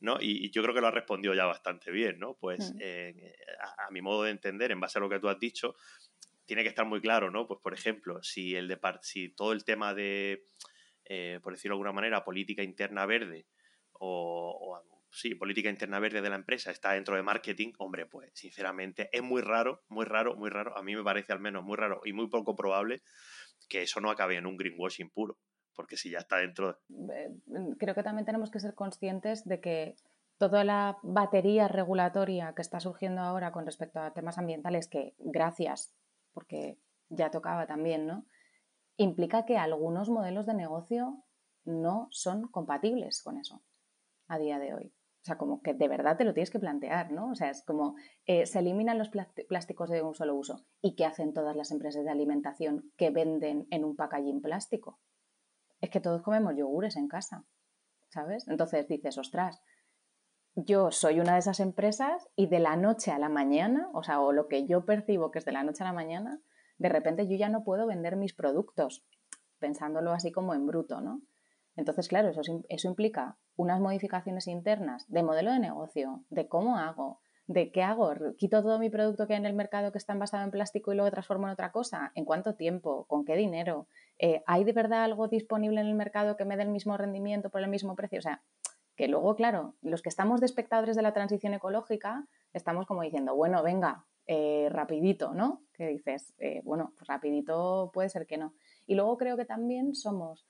¿No? 0.00 0.18
Y, 0.20 0.50
yo 0.50 0.62
creo 0.62 0.74
que 0.74 0.80
lo 0.80 0.88
ha 0.88 0.92
respondido 0.92 1.34
ya 1.34 1.46
bastante 1.46 1.90
bien, 1.90 2.18
¿no? 2.18 2.34
Pues 2.34 2.74
mm. 2.74 2.78
eh, 2.80 3.36
a, 3.78 3.90
mi 3.90 4.02
modo 4.02 4.24
de 4.24 4.30
entender, 4.30 4.72
en 4.72 4.80
base 4.80 4.98
a 4.98 5.00
lo 5.00 5.08
que 5.08 5.18
tú 5.18 5.28
has 5.28 5.38
dicho, 5.38 5.74
tiene 6.44 6.62
que 6.62 6.68
estar 6.68 6.86
muy 6.86 7.00
claro, 7.00 7.30
¿no? 7.30 7.46
Pues 7.46 7.60
por 7.62 7.74
ejemplo, 7.74 8.22
si, 8.22 8.54
el 8.54 8.68
de, 8.68 8.78
si 9.02 9.30
todo 9.30 9.52
el 9.52 9.64
tema 9.64 9.94
de, 9.94 10.44
eh, 11.04 11.40
por 11.42 11.52
decirlo 11.52 11.74
de 11.74 11.76
alguna 11.78 11.92
manera, 11.92 12.24
política 12.24 12.62
interna 12.62 13.06
verde 13.06 13.46
o, 13.92 14.80
sí, 15.10 15.34
política 15.34 15.70
interna 15.70 15.98
verde 15.98 16.20
de 16.20 16.28
la 16.28 16.36
empresa 16.36 16.70
está 16.70 16.92
dentro 16.92 17.16
de 17.16 17.22
marketing, 17.22 17.72
hombre, 17.78 18.06
pues 18.06 18.30
sinceramente 18.34 19.08
es 19.12 19.22
muy 19.22 19.40
raro, 19.40 19.84
muy 19.88 20.04
raro, 20.04 20.36
muy 20.36 20.50
raro, 20.50 20.76
a 20.76 20.82
mí 20.82 20.94
me 20.94 21.02
parece 21.02 21.32
al 21.32 21.40
menos 21.40 21.64
muy 21.64 21.76
raro 21.76 22.02
y 22.04 22.12
muy 22.12 22.28
poco 22.28 22.54
probable 22.54 23.02
que 23.68 23.82
eso 23.82 24.00
no 24.00 24.10
acabe 24.10 24.36
en 24.36 24.46
un 24.46 24.56
greenwashing 24.56 25.10
puro 25.10 25.38
porque 25.76 25.96
si 25.96 26.10
ya 26.10 26.18
está 26.18 26.38
dentro... 26.38 26.78
Mm, 26.88 27.72
creo 27.78 27.94
que 27.94 28.02
también 28.02 28.24
tenemos 28.26 28.50
que 28.50 28.60
ser 28.60 28.74
conscientes 28.74 29.44
de 29.44 29.60
que 29.60 29.96
toda 30.38 30.64
la 30.64 30.98
batería 31.02 31.68
regulatoria 31.68 32.54
que 32.54 32.62
está 32.62 32.80
surgiendo 32.80 33.20
ahora 33.20 33.52
con 33.52 33.66
respecto 33.66 34.00
a 34.00 34.12
temas 34.12 34.38
ambientales, 34.38 34.88
que 34.88 35.14
gracias, 35.18 35.94
porque 36.32 36.78
ya 37.08 37.30
tocaba 37.30 37.66
también, 37.66 38.06
¿no? 38.06 38.26
Implica 38.96 39.44
que 39.44 39.58
algunos 39.58 40.08
modelos 40.08 40.46
de 40.46 40.54
negocio 40.54 41.22
no 41.64 42.08
son 42.10 42.48
compatibles 42.48 43.22
con 43.22 43.38
eso 43.38 43.62
a 44.28 44.38
día 44.38 44.58
de 44.58 44.74
hoy. 44.74 44.92
O 45.22 45.26
sea, 45.26 45.38
como 45.38 45.60
que 45.60 45.74
de 45.74 45.88
verdad 45.88 46.16
te 46.16 46.24
lo 46.24 46.32
tienes 46.32 46.50
que 46.50 46.60
plantear, 46.60 47.10
¿no? 47.10 47.30
O 47.30 47.34
sea, 47.34 47.50
es 47.50 47.64
como 47.64 47.96
eh, 48.26 48.46
se 48.46 48.60
eliminan 48.60 48.96
los 48.96 49.10
plásticos 49.10 49.90
de 49.90 50.02
un 50.02 50.14
solo 50.14 50.36
uso. 50.36 50.64
¿Y 50.80 50.94
qué 50.94 51.04
hacen 51.04 51.32
todas 51.32 51.56
las 51.56 51.72
empresas 51.72 52.04
de 52.04 52.10
alimentación 52.10 52.92
que 52.96 53.10
venden 53.10 53.66
en 53.70 53.84
un 53.84 53.96
packaging 53.96 54.40
plástico? 54.40 55.00
Es 55.80 55.90
que 55.90 56.00
todos 56.00 56.22
comemos 56.22 56.54
yogures 56.56 56.96
en 56.96 57.08
casa, 57.08 57.44
¿sabes? 58.08 58.48
Entonces 58.48 58.88
dices, 58.88 59.18
ostras, 59.18 59.60
yo 60.54 60.90
soy 60.90 61.20
una 61.20 61.34
de 61.34 61.40
esas 61.40 61.60
empresas 61.60 62.28
y 62.34 62.46
de 62.46 62.60
la 62.60 62.76
noche 62.76 63.10
a 63.10 63.18
la 63.18 63.28
mañana, 63.28 63.90
o 63.92 64.02
sea, 64.02 64.20
o 64.20 64.32
lo 64.32 64.48
que 64.48 64.66
yo 64.66 64.84
percibo 64.84 65.30
que 65.30 65.38
es 65.38 65.44
de 65.44 65.52
la 65.52 65.64
noche 65.64 65.84
a 65.84 65.86
la 65.86 65.92
mañana, 65.92 66.40
de 66.78 66.88
repente 66.88 67.28
yo 67.28 67.36
ya 67.36 67.48
no 67.48 67.62
puedo 67.62 67.86
vender 67.86 68.16
mis 68.16 68.34
productos, 68.34 69.04
pensándolo 69.58 70.12
así 70.12 70.32
como 70.32 70.54
en 70.54 70.66
bruto, 70.66 71.00
¿no? 71.00 71.20
Entonces, 71.76 72.08
claro, 72.08 72.30
eso, 72.30 72.40
eso 72.68 72.88
implica 72.88 73.36
unas 73.54 73.80
modificaciones 73.80 74.46
internas 74.46 75.04
de 75.08 75.22
modelo 75.22 75.52
de 75.52 75.58
negocio, 75.58 76.24
de 76.30 76.48
cómo 76.48 76.78
hago, 76.78 77.20
de 77.46 77.70
qué 77.70 77.82
hago, 77.82 78.12
quito 78.36 78.62
todo 78.62 78.78
mi 78.78 78.90
producto 78.90 79.26
que 79.26 79.34
hay 79.34 79.40
en 79.40 79.46
el 79.46 79.54
mercado 79.54 79.92
que 79.92 79.98
está 79.98 80.14
envasado 80.14 80.42
en 80.44 80.50
plástico 80.50 80.92
y 80.92 80.96
luego 80.96 81.10
transformo 81.10 81.46
en 81.46 81.52
otra 81.52 81.70
cosa, 81.70 82.12
en 82.14 82.24
cuánto 82.24 82.54
tiempo, 82.54 83.04
con 83.06 83.24
qué 83.24 83.36
dinero, 83.36 83.86
eh, 84.18 84.42
¿hay 84.46 84.64
de 84.64 84.72
verdad 84.72 85.04
algo 85.04 85.28
disponible 85.28 85.80
en 85.80 85.86
el 85.86 85.94
mercado 85.94 86.36
que 86.36 86.44
me 86.44 86.56
dé 86.56 86.62
el 86.62 86.70
mismo 86.70 86.96
rendimiento 86.96 87.50
por 87.50 87.62
el 87.62 87.68
mismo 87.68 87.94
precio? 87.94 88.18
O 88.18 88.22
sea, 88.22 88.42
que 88.96 89.08
luego, 89.08 89.36
claro, 89.36 89.74
los 89.82 90.00
que 90.02 90.08
estamos 90.08 90.40
de 90.40 90.46
espectadores 90.46 90.96
de 90.96 91.02
la 91.02 91.12
transición 91.12 91.52
ecológica, 91.52 92.26
estamos 92.54 92.86
como 92.86 93.02
diciendo, 93.02 93.34
bueno, 93.34 93.62
venga, 93.62 94.06
eh, 94.26 94.68
rapidito, 94.70 95.34
¿no? 95.34 95.62
Que 95.74 95.86
dices, 95.88 96.34
eh, 96.38 96.62
bueno, 96.64 96.94
pues 96.96 97.06
rapidito 97.06 97.90
puede 97.92 98.08
ser 98.08 98.26
que 98.26 98.38
no. 98.38 98.54
Y 98.86 98.94
luego 98.94 99.18
creo 99.18 99.36
que 99.36 99.44
también 99.44 99.94
somos 99.94 100.46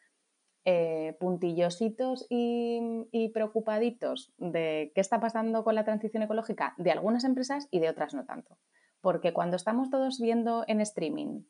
puntillositos 1.20 2.26
y, 2.28 2.80
y, 3.12 3.28
preocupaditos 3.28 4.34
de 4.36 4.90
qué 4.96 5.00
está 5.00 5.20
pasando 5.20 5.62
con 5.62 5.76
la 5.76 5.84
transición 5.84 6.24
ecológica 6.24 6.74
de 6.76 6.90
algunas 6.90 7.22
empresas 7.22 7.68
y 7.70 7.78
de 7.78 7.88
otras 7.88 8.14
no 8.14 8.24
tanto. 8.24 8.58
Porque 9.00 9.32
cuando 9.32 9.54
estamos 9.54 9.90
todos 9.90 10.18
viendo 10.18 10.64
en 10.66 10.80
streaming 10.80 11.44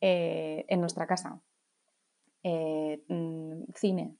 en 0.00 0.80
nuestra 0.80 1.08
casa 1.08 1.42
eh, 2.42 3.02
mm, 3.08 3.64
cine, 3.74 4.16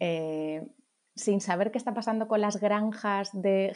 eh, 0.00 0.66
sin 1.14 1.40
saber 1.40 1.70
qué 1.70 1.78
está 1.78 1.94
pasando 1.94 2.28
con 2.28 2.40
las 2.40 2.60
granjas 2.60 3.30
de, 3.32 3.72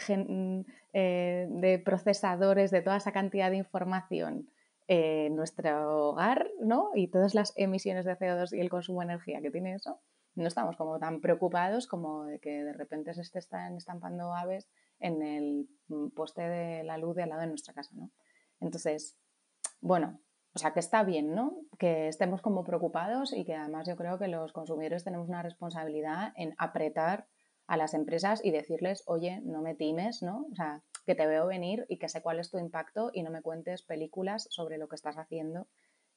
eh, 0.93 1.83
procesadores 1.85 2.71
de 2.71 2.83
toda 2.83 2.97
esa 2.97 3.13
cantidad 3.13 3.51
de 3.51 3.57
información 3.57 4.49
en 4.87 5.37
nuestro 5.37 6.11
hogar, 6.11 6.51
¿no? 6.61 6.91
Y 6.95 7.09
todas 7.09 7.35
las 7.35 7.53
emisiones 7.57 8.05
de 8.05 8.17
CO2 8.17 8.53
y 8.57 8.61
el 8.61 8.71
consumo 8.71 9.01
de 9.01 9.07
energía 9.07 9.41
que 9.41 9.51
tiene 9.51 9.75
eso, 9.75 10.01
no 10.35 10.47
estamos 10.47 10.77
como 10.77 10.99
tan 10.99 11.21
preocupados 11.21 11.87
como 11.87 12.25
de 12.25 12.39
que 12.39 12.65
de 12.65 12.73
repente 12.73 13.13
se 13.15 13.39
están 13.39 13.77
estampando 13.77 14.35
aves 14.35 14.69
en 14.99 15.23
el 15.23 15.69
mm, 15.89 16.09
poste 16.11 16.43
de 16.43 16.85
la 16.85 16.99
luz 16.99 17.17
de 17.17 17.25
al 17.25 17.31
lado 17.31 17.43
de 17.43 17.49
nuestra 17.49 17.75
casa, 17.75 17.95
¿no? 17.95 18.11
Entonces, 18.61 19.17
bueno, 19.81 20.21
o 20.55 20.59
sea, 20.59 20.73
que 20.73 20.81
está 20.81 21.03
bien, 21.03 21.35
¿no? 21.35 21.57
Que 21.79 22.09
estemos 22.09 22.43
como 22.43 22.65
preocupados 22.65 23.33
y 23.33 23.45
que 23.45 23.55
además 23.55 23.87
yo 23.87 23.97
creo 23.97 24.19
que 24.19 24.29
los 24.29 24.53
consumidores 24.53 25.05
tenemos 25.05 25.29
una 25.29 25.43
responsabilidad 25.43 26.33
en 26.37 26.55
apretar 26.59 27.27
a 27.67 27.77
las 27.79 27.95
empresas 27.95 28.45
y 28.45 28.51
decirles, 28.51 29.03
oye, 29.07 29.41
no 29.45 29.63
me 29.63 29.75
times, 29.75 30.23
¿no? 30.23 30.47
O 30.53 30.55
sea, 30.55 30.83
que 31.07 31.15
te 31.15 31.27
veo 31.27 31.47
venir 31.47 31.87
y 31.89 31.99
que 31.99 32.09
sé 32.09 32.21
cuál 32.21 32.39
es 32.39 32.51
tu 32.51 32.59
impacto 32.59 33.11
y 33.15 33.23
no 33.23 33.31
me 33.31 33.41
cuentes 33.41 33.83
películas 33.83 34.47
sobre 34.51 34.77
lo 34.77 34.89
que 34.89 34.97
estás 34.97 35.17
haciendo 35.17 35.69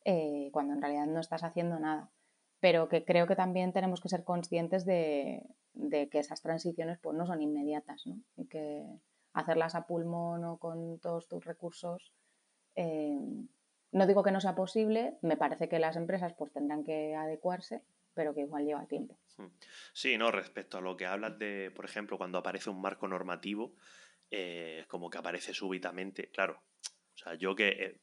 eh, 0.04 0.50
cuando 0.52 0.74
en 0.74 0.82
realidad 0.82 1.08
no 1.08 1.22
estás 1.22 1.44
haciendo 1.44 1.80
nada. 1.80 2.12
Pero 2.60 2.90
que 2.90 3.06
creo 3.06 3.28
que 3.28 3.36
también 3.38 3.72
tenemos 3.72 4.02
que 4.02 4.10
ser 4.10 4.26
conscientes 4.26 4.86
de, 4.86 5.44
que 5.74 6.20
esas 6.20 6.42
transiciones 6.42 7.00
pues, 7.00 7.16
no 7.16 7.26
son 7.26 7.42
inmediatas, 7.42 8.06
¿no? 8.06 8.20
Y 8.36 8.48
que 8.48 8.86
hacerlas 9.34 9.76
a 9.76 9.88
pulmón 9.88 10.44
o 10.44 10.58
con 10.58 11.00
todos 11.00 11.28
tus 11.28 11.46
recursos 11.46 12.14
eh, 12.76 13.20
no 13.96 14.06
digo 14.06 14.24
que 14.24 14.32
no 14.32 14.42
sea 14.42 14.56
posible, 14.56 15.18
me 15.22 15.38
parece 15.38 15.70
que 15.70 15.80
las 15.80 15.96
empresas 15.96 16.34
pues 16.38 16.52
tendrán 16.52 16.84
que 16.84 17.16
adecuarse, 17.16 17.82
pero 18.14 18.36
que 18.36 18.42
igual 18.42 18.66
lleva 18.66 18.86
tiempo. 18.88 19.18
Hmm. 19.38 19.48
Sí, 19.94 20.18
no, 20.18 20.32
respecto 20.32 20.78
a 20.78 20.82
lo 20.82 20.98
que 20.98 21.06
hablas 21.06 21.40
de, 21.40 21.72
por 21.74 21.86
ejemplo, 21.86 22.18
cuando 22.18 22.38
aparece 22.38 22.70
un 22.70 22.82
marco 22.82 23.08
normativo, 23.08 23.74
eh, 24.30 24.84
como 24.90 25.10
que 25.10 25.18
aparece 25.18 25.54
súbitamente, 25.54 26.30
claro, 26.30 26.62
o 27.14 27.18
sea, 27.18 27.36
yo 27.36 27.56
que 27.56 28.02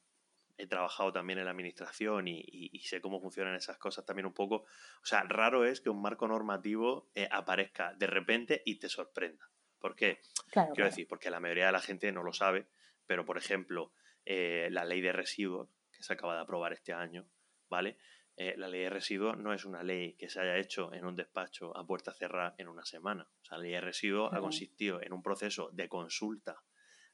he, 0.57 0.65
trabajado 0.65 1.13
también 1.13 1.37
en 1.37 1.45
la 1.45 1.51
administración 1.51 2.27
y, 2.27 2.79
sé 2.85 2.99
cómo 2.99 3.19
funcionan 3.19 3.53
esas 3.53 3.77
cosas 3.77 4.03
también 4.03 4.25
un 4.25 4.33
poco, 4.33 4.55
o 4.55 5.05
sea, 5.05 5.21
raro 5.23 5.63
es 5.63 5.79
que 5.79 5.91
un 5.91 6.01
marco 6.01 6.27
normativo 6.27 7.11
eh, 7.13 7.27
aparezca 7.29 7.93
de 7.93 8.07
repente 8.07 8.63
y 8.65 8.79
te 8.79 8.89
sorprenda. 8.89 9.47
¿Por 9.77 9.95
qué? 9.95 10.21
Quiero 10.51 10.85
decir, 10.85 11.07
porque 11.07 11.29
la 11.29 11.39
mayoría 11.39 11.67
de 11.67 11.73
la 11.73 11.81
gente 11.81 12.11
no 12.11 12.23
lo 12.23 12.33
sabe, 12.33 12.65
pero 13.05 13.25
por 13.25 13.37
ejemplo, 13.37 13.91
eh, 14.25 14.69
la 14.71 14.85
ley 14.85 15.01
de 15.01 15.11
residuos, 15.11 15.69
se 16.03 16.13
acaba 16.13 16.35
de 16.35 16.41
aprobar 16.41 16.73
este 16.73 16.93
año, 16.93 17.27
¿vale? 17.69 17.97
Eh, 18.35 18.55
la 18.57 18.67
ley 18.67 18.81
de 18.81 18.89
residuos 18.89 19.37
no 19.37 19.53
es 19.53 19.63
una 19.63 19.83
ley 19.83 20.15
que 20.15 20.27
se 20.27 20.41
haya 20.41 20.57
hecho 20.57 20.91
en 20.93 21.05
un 21.05 21.15
despacho 21.15 21.75
a 21.77 21.85
puerta 21.85 22.13
cerrada 22.13 22.55
en 22.57 22.67
una 22.67 22.83
semana. 22.83 23.29
O 23.41 23.45
sea, 23.45 23.57
la 23.57 23.63
ley 23.63 23.71
de 23.73 23.81
residuos 23.81 24.33
ha 24.33 24.39
consistido 24.39 25.01
en 25.01 25.13
un 25.13 25.21
proceso 25.21 25.69
de 25.71 25.87
consulta 25.87 26.63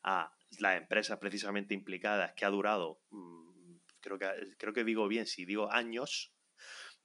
a 0.02 0.34
las 0.60 0.78
empresas 0.78 1.20
precisamente 1.20 1.74
implicadas 1.74 2.34
que 2.34 2.46
ha 2.46 2.50
durado, 2.50 3.02
mm, 3.12 3.76
creo, 4.00 4.18
que, 4.18 4.28
creo 4.58 4.74
que 4.74 4.84
digo 4.84 5.08
bien, 5.08 5.26
si 5.26 5.46
digo 5.46 5.72
años, 5.72 6.34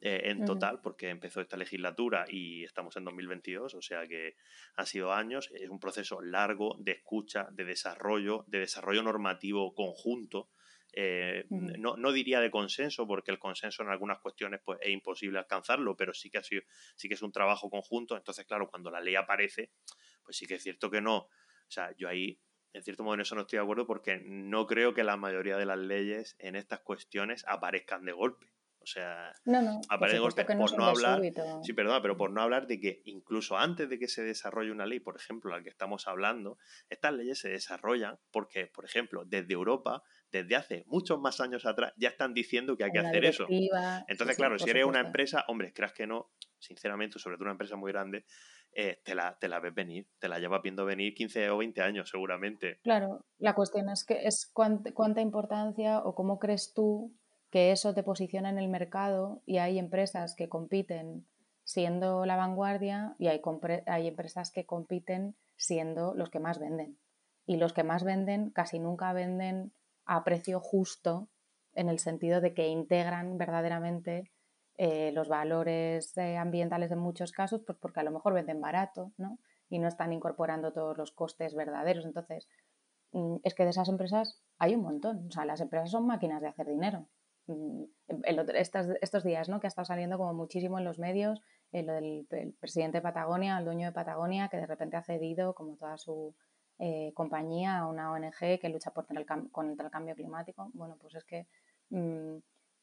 eh, 0.01 0.31
en 0.31 0.45
total, 0.45 0.81
porque 0.81 1.09
empezó 1.09 1.41
esta 1.41 1.57
legislatura 1.57 2.27
y 2.29 2.65
estamos 2.65 2.97
en 2.97 3.05
2022, 3.05 3.75
o 3.75 3.83
sea 3.83 4.07
que 4.07 4.37
han 4.77 4.87
sido 4.87 5.13
años, 5.13 5.51
es 5.55 5.71
un 5.71 5.81
proceso 5.81 6.21
largo 6.21 6.77
de 6.79 6.93
escucha, 6.93 7.49
de 7.53 7.65
desarrollo, 7.65 8.45
de 8.47 8.61
desarrollo 8.61 9.03
normativo 9.03 9.75
conjunto 9.75 10.51
eh, 10.97 11.47
no, 11.51 11.97
no, 11.97 12.13
diría 12.13 12.41
de 12.41 12.51
consenso, 12.51 13.07
porque 13.07 13.31
el 13.31 13.39
consenso 13.39 13.83
en 13.83 13.89
algunas 13.89 14.21
cuestiones 14.21 14.61
pues, 14.65 14.79
es 14.83 14.91
imposible 14.91 15.39
alcanzarlo, 15.39 15.97
pero 15.97 16.15
sí 16.15 16.31
que, 16.31 16.39
ha 16.39 16.43
sido, 16.43 16.63
sí 16.97 17.09
que 17.09 17.15
es 17.15 17.23
un 17.23 17.33
trabajo 17.33 17.69
conjunto. 17.71 18.17
Entonces, 18.17 18.47
claro, 18.47 18.69
cuando 18.69 18.91
la 18.91 19.01
ley 19.01 19.17
aparece, 19.17 19.71
pues 20.23 20.37
sí 20.37 20.47
que 20.47 20.55
es 20.55 20.63
cierto 20.63 20.91
que 20.91 21.01
no. 21.01 21.17
O 21.17 21.71
sea, 21.71 21.95
yo 21.97 22.09
ahí 22.09 22.41
en 22.75 22.83
cierto 22.83 23.05
modo 23.05 23.15
en 23.15 23.21
eso 23.21 23.35
no 23.37 23.43
estoy 23.43 23.59
de 23.59 23.63
acuerdo 23.63 23.87
porque 23.87 24.21
no 24.25 24.67
creo 24.67 24.95
que 24.95 25.05
la 25.05 25.17
mayoría 25.17 25.57
de 25.57 25.65
las 25.65 25.79
leyes 25.79 26.37
en 26.41 26.57
estas 26.57 26.81
cuestiones 26.81 27.45
aparezcan 27.47 28.05
de 28.05 28.13
golpe. 28.13 28.47
O 28.81 28.87
sea, 28.87 29.33
no, 29.47 29.63
no, 29.63 29.81
aparece 29.89 30.19
golpe 30.19 30.45
por 30.45 30.77
no 30.77 30.85
hablar. 30.85 31.23
Sí, 31.63 31.73
perdona, 31.73 32.03
pero 32.03 32.19
por 32.19 32.31
no 32.31 32.43
hablar 32.43 32.67
de 32.67 32.79
que 32.81 33.01
incluso 33.07 33.57
antes 33.57 33.89
de 33.89 33.99
que 33.99 34.09
se 34.09 34.23
desarrolle 34.23 34.73
una 34.73 34.85
ley, 34.85 35.01
por 35.01 35.17
ejemplo, 35.17 35.51
la 35.51 35.63
que 35.63 35.71
estamos 35.71 36.07
hablando, 36.07 36.59
estas 36.91 37.15
leyes 37.15 37.39
se 37.39 37.49
desarrollan 37.49 38.19
porque, 38.31 38.67
por 38.67 38.85
ejemplo, 38.85 39.25
desde 39.25 39.55
Europa, 39.55 40.03
desde 40.43 40.57
hace 40.57 40.85
muchos 40.87 41.21
más 41.21 41.41
años 41.41 41.65
atrás, 41.65 41.93
ya 41.97 42.09
están 42.09 42.35
diciendo 42.35 42.77
que 42.77 42.85
hay 42.85 42.91
que 42.91 42.99
hacer 42.99 43.25
eso. 43.25 43.47
Entonces, 44.09 44.37
claro, 44.37 44.59
si 44.59 44.69
eres 44.69 44.85
una 44.85 45.01
empresa, 45.01 45.45
hombre, 45.49 45.73
creas 45.73 45.93
que 45.93 46.07
no, 46.07 46.33
sinceramente, 46.59 47.19
sobre 47.19 47.37
todo 47.37 47.45
una 47.45 47.53
empresa 47.53 47.77
muy 47.77 47.93
grande, 47.93 48.25
eh, 48.73 49.01
te, 49.05 49.15
la, 49.15 49.39
te 49.39 49.47
la 49.47 49.61
ves 49.61 49.73
venir, 49.73 50.09
te 50.19 50.29
la 50.29 50.41
llevas 50.41 50.61
viendo 50.61 50.85
venir 50.85 51.15
15 51.15 51.51
o 51.51 51.59
20 51.59 51.81
años 51.83 52.11
seguramente. 52.11 52.81
Claro, 52.83 53.25
la 53.39 53.55
cuestión 53.55 53.89
es 53.89 54.05
que 54.05 54.27
es 54.27 54.51
cuánta 54.53 55.21
importancia 55.21 56.01
o 56.01 56.15
cómo 56.17 56.41
crees 56.41 56.73
tú 56.75 57.15
que 57.51 57.71
eso 57.71 57.95
te 57.95 58.03
posiciona 58.03 58.51
en 58.51 58.59
el 58.59 58.69
mercado 58.69 59.41
y 59.47 59.59
hay 59.59 59.79
empresas 59.79 60.35
que 60.35 60.49
compiten 60.49 61.25
siendo 61.63 62.27
la 62.27 62.35
vanguardia 62.35 63.15
y 63.17 63.29
hay, 63.29 63.41
hay 63.87 64.09
empresas 64.09 64.51
que 64.51 64.67
compiten 64.67 65.37
siendo 65.57 66.15
los 66.15 66.31
que 66.31 66.41
más 66.41 66.59
venden. 66.59 66.99
Y 67.47 67.59
los 67.59 67.73
que 67.73 67.85
más 67.85 68.03
venden 68.03 68.51
casi 68.51 68.81
nunca 68.81 69.13
venden 69.13 69.73
a 70.07 70.25
precio 70.25 70.61
justo 70.61 71.29
en 71.75 71.89
el 71.89 71.99
sentido 71.99 72.41
de 72.41 72.55
que 72.55 72.69
integran 72.69 73.37
verdaderamente 73.39 74.31
eh, 74.77 75.13
los 75.13 75.29
valores 75.29 76.17
eh, 76.17 76.37
ambientales 76.37 76.91
en 76.91 76.99
muchos 76.99 77.33
casos, 77.33 77.63
pues 77.65 77.79
porque 77.79 78.01
a 78.01 78.03
lo 78.03 78.11
mejor 78.11 78.35
venden 78.35 78.61
barato, 78.61 79.13
¿no? 79.17 79.39
Y 79.69 79.79
no 79.79 79.89
están 79.89 80.13
incorporando 80.13 80.73
todos 80.73 80.97
los 80.99 81.13
costes 81.13 81.55
verdaderos. 81.55 82.05
Entonces, 82.05 82.49
mm, 83.13 83.37
es 83.45 83.55
que 83.55 83.65
de 83.65 83.71
esas 83.71 83.89
empresas 83.89 84.43
hay 84.59 84.75
un 84.75 84.83
montón. 84.83 85.27
O 85.29 85.31
sea, 85.31 85.45
las 85.45 85.61
empresas 85.61 85.91
son 85.91 86.07
máquinas 86.07 86.43
de 86.43 86.49
hacer 86.49 86.67
dinero. 86.67 87.07
Mm, 87.47 87.85
estos, 88.55 89.25
días, 89.25 89.49
¿no? 89.49 89.61
Que 89.61 89.67
ha 89.67 89.69
estado 89.69 89.85
saliendo 89.85 90.19
como 90.19 90.35
muchísimo 90.35 90.79
en 90.79 90.85
los 90.85 90.99
medios, 90.99 91.41
eh, 91.73 91.83
lo 91.83 91.93
del 91.93 92.27
presidente 92.59 92.99
de 92.99 93.03
Patagonia, 93.03 93.59
el 93.59 93.65
dueño 93.65 93.87
de 93.89 93.93
Patagonia, 93.93 94.49
que 94.49 94.57
de 94.57 94.67
repente 94.67 94.97
ha 94.97 95.03
cedido 95.03 95.55
como 95.55 95.77
toda 95.77 95.99
su 95.99 96.35
compañía 97.15 97.79
a 97.79 97.87
una 97.87 98.13
ONG 98.13 98.59
que 98.61 98.69
lucha 98.69 98.93
por 98.93 99.07
el 99.11 99.27
contra 99.51 99.87
el 99.87 99.93
cambio 99.93 100.15
climático. 100.15 100.71
Bueno, 100.75 100.97
pues 101.01 101.15
es 101.15 101.25
que 101.25 101.47
mm, 101.91 102.37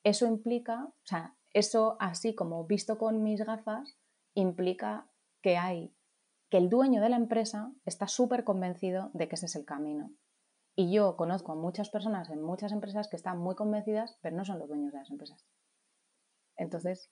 eso 0.04 0.28
implica, 0.28 0.86
o 0.86 1.06
sea, 1.06 1.36
eso 1.54 1.98
así 2.00 2.34
como 2.34 2.66
visto 2.66 2.98
con 2.98 3.24
mis 3.24 3.42
gafas, 3.44 3.98
implica 4.34 5.08
que 5.42 5.58
hay, 5.58 5.94
que 6.50 6.58
el 6.58 6.70
dueño 6.70 7.02
de 7.02 7.10
la 7.10 7.18
empresa 7.18 7.72
está 7.86 8.08
súper 8.08 8.44
convencido 8.44 9.12
de 9.14 9.28
que 9.28 9.36
ese 9.36 9.48
es 9.48 9.56
el 9.56 9.66
camino. 9.66 10.12
Y 10.76 10.94
yo 10.94 11.18
conozco 11.18 11.52
a 11.52 11.56
muchas 11.56 11.90
personas 11.90 12.30
en 12.30 12.42
muchas 12.42 12.72
empresas 12.72 13.10
que 13.10 13.18
están 13.18 13.38
muy 13.40 13.56
convencidas, 13.56 14.18
pero 14.22 14.36
no 14.36 14.46
son 14.46 14.60
los 14.60 14.70
dueños 14.70 14.94
de 14.94 15.00
las 15.00 15.12
empresas. 15.12 15.46
Entonces, 16.56 17.12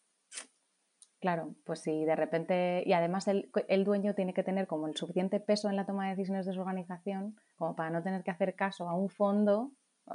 claro, 1.19 1.55
pues 1.65 1.81
si 1.81 2.05
de 2.05 2.15
repente, 2.15 2.83
y 2.85 2.93
además 2.93 3.27
el, 3.27 3.51
el, 3.67 3.83
dueño 3.83 4.15
tiene 4.15 4.33
que 4.33 4.43
tener 4.43 4.67
como 4.67 4.87
el 4.87 4.95
suficiente 4.95 5.39
peso 5.39 5.69
en 5.69 5.75
la 5.75 5.85
toma 5.85 6.05
de 6.05 6.15
decisiones 6.15 6.45
de 6.45 6.53
su 6.53 6.61
organización 6.61 7.35
como 7.55 7.75
para 7.75 7.89
no 7.89 8.03
tener 8.03 8.23
que 8.23 8.31
hacer 8.31 8.55
caso 8.55 8.89
a 8.89 8.95
un 8.95 9.09
fondo 9.09 9.71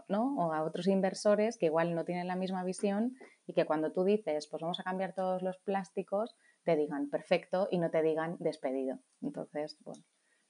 ¿no? 0.09 0.35
o 0.37 0.53
a 0.53 0.63
otros 0.63 0.87
inversores 0.89 1.59
que 1.59 1.67
igual 1.67 1.95
no 1.95 2.05
tienen 2.05 2.27
la 2.27 2.37
misma 2.37 2.65
visión 2.65 3.17
y 3.47 3.55
que 3.55 3.65
cuando 3.65 3.93
tú 3.93 4.05
dices, 4.05 4.49
pues 4.49 4.63
vamos 4.63 4.81
a 4.81 4.85
cambiar 4.85 5.15
todos 5.15 5.43
los 5.43 5.59
plásticos, 5.59 6.35
te 6.65 6.77
digan 6.77 7.11
perfecto 7.11 7.69
y 7.71 7.79
no 7.79 7.91
te 7.91 8.03
digan 8.03 8.37
despedido. 8.41 8.99
Entonces, 9.21 9.79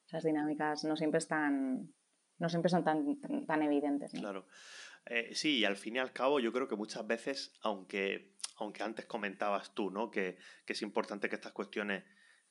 esas 0.06 0.24
dinámicas 0.24 0.84
no 0.84 0.96
siempre 0.96 1.18
están, 1.18 1.92
no 2.38 2.48
siempre 2.48 2.70
son 2.70 2.84
tan, 2.84 3.20
tan 3.46 3.62
evidentes. 3.62 4.12
Claro. 4.12 4.46
Eh, 5.06 5.34
sí, 5.34 5.58
y 5.58 5.64
al 5.64 5.76
fin 5.76 5.96
y 5.96 5.98
al 5.98 6.12
cabo 6.12 6.40
yo 6.40 6.52
creo 6.52 6.68
que 6.68 6.76
muchas 6.76 7.06
veces, 7.06 7.52
aunque, 7.62 8.33
aunque 8.56 8.82
antes 8.82 9.06
comentabas 9.06 9.74
tú, 9.74 9.90
¿no? 9.90 10.10
Que, 10.10 10.36
es 10.66 10.82
importante 10.82 11.28
que 11.28 11.36
estas 11.36 11.52
cuestiones 11.52 12.04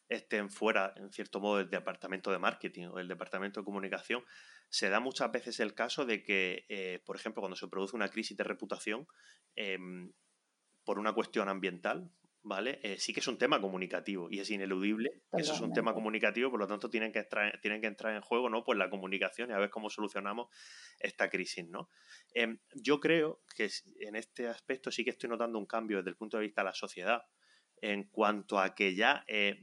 estén 0.10 0.50
fuera, 0.50 0.94
en 0.98 1.12
cierto 1.12 1.39
modo, 1.39 1.58
del 1.58 1.70
departamento 1.70 2.32
de 2.32 2.39
marketing 2.39 2.88
o 2.88 2.98
del 2.98 3.08
departamento 3.08 3.62
de 3.62 3.66
comunicación, 3.66 4.24
se 4.70 4.89
da 4.89 5.00
muchas 5.00 5.32
veces 5.32 5.60
el 5.60 5.74
caso 5.74 6.06
de 6.06 6.24
que, 6.24 6.66
eh, 6.70 7.02
por 7.06 7.16
ejemplo, 7.16 7.42
cuando 7.42 7.56
se 7.56 7.68
produce 7.68 7.96
una 7.96 8.10
crisis 8.10 8.36
de 8.36 8.44
reputación 8.44 9.08
em, 9.56 10.12
por 10.84 11.00
una 11.00 11.13
cuestión 11.13 11.48
ambiental, 11.48 12.12
¿vale? 12.43 12.79
Eh, 12.84 12.97
sí 12.99 13.13
que 13.13 13.21
es 13.21 13.27
un 13.27 13.38
tema 13.38 13.60
comunicativo 13.60 14.29
y 14.29 14.39
es 14.39 14.49
ineludible. 14.51 15.23
Eso 15.32 15.53
es 15.53 15.62
un 15.62 15.73
tema 15.73 15.93
comunicativo, 15.93 16.51
por 16.51 16.60
lo 16.60 16.67
tanto 16.67 16.89
tienen 16.89 17.12
que, 17.12 17.19
entrar, 17.19 17.60
tienen 17.62 17.82
que 17.82 17.88
entrar 17.88 18.13
en 18.13 18.21
juego, 18.21 18.49
¿no? 18.49 18.63
Pues 18.63 18.77
la 18.77 18.89
comunicación 18.89 19.49
y 19.49 19.53
a 19.53 19.58
ver 19.58 19.69
cómo 19.69 19.89
solucionamos 19.89 20.49
esta 20.99 21.29
crisis, 21.29 21.67
¿no? 21.67 21.89
Em, 22.34 22.60
yo 22.75 22.99
creo 22.99 23.41
que 23.56 23.69
en 24.01 24.15
este 24.15 24.47
aspecto 24.47 24.91
sí 24.91 25.03
que 25.03 25.12
estoy 25.12 25.29
notando 25.29 25.58
un 25.58 25.65
cambio 25.65 25.97
desde 25.97 26.12
el 26.12 26.17
punto 26.17 26.38
de 26.38 26.43
vista 26.43 26.62
de 26.62 26.65
la 26.65 26.73
sociedad 26.73 27.23
en 27.82 28.06
cuanto 28.06 28.60
a 28.60 28.75
que 28.75 28.95
ya 28.95 29.25
eh, 29.27 29.60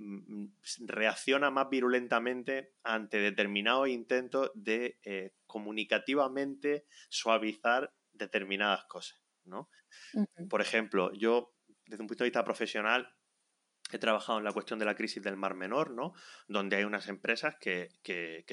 reacciona 0.81 1.51
más 1.51 1.71
virulentamente 1.71 2.75
ante 2.83 3.19
determinados 3.19 3.89
intentos 3.89 4.51
de 4.55 4.99
eh, 5.05 5.33
comunicativamente 5.47 6.85
suavizar 7.09 7.95
determinadas 8.13 8.85
cosas, 8.85 9.23
¿no? 9.45 9.71
Por 10.51 10.61
ejemplo, 10.61 11.13
yo 11.15 11.55
desde 11.91 12.03
un 12.03 12.07
punto 12.07 12.25
de 12.25 12.31
vista 12.31 12.45
profesional 12.45 13.13
he 13.93 13.99
trabajado 13.99 14.39
en 14.39 14.45
la 14.45 14.53
cuestión 14.53 14.79
de 14.79 14.85
la 14.85 14.95
crisis 14.95 15.21
del 15.23 15.37
Mar 15.37 15.55
Menor, 15.55 15.91
¿no? 15.91 16.13
Donde 16.47 16.77
hay 16.77 16.85
unas 16.85 17.09
empresas 17.09 17.57
que, 17.61 17.91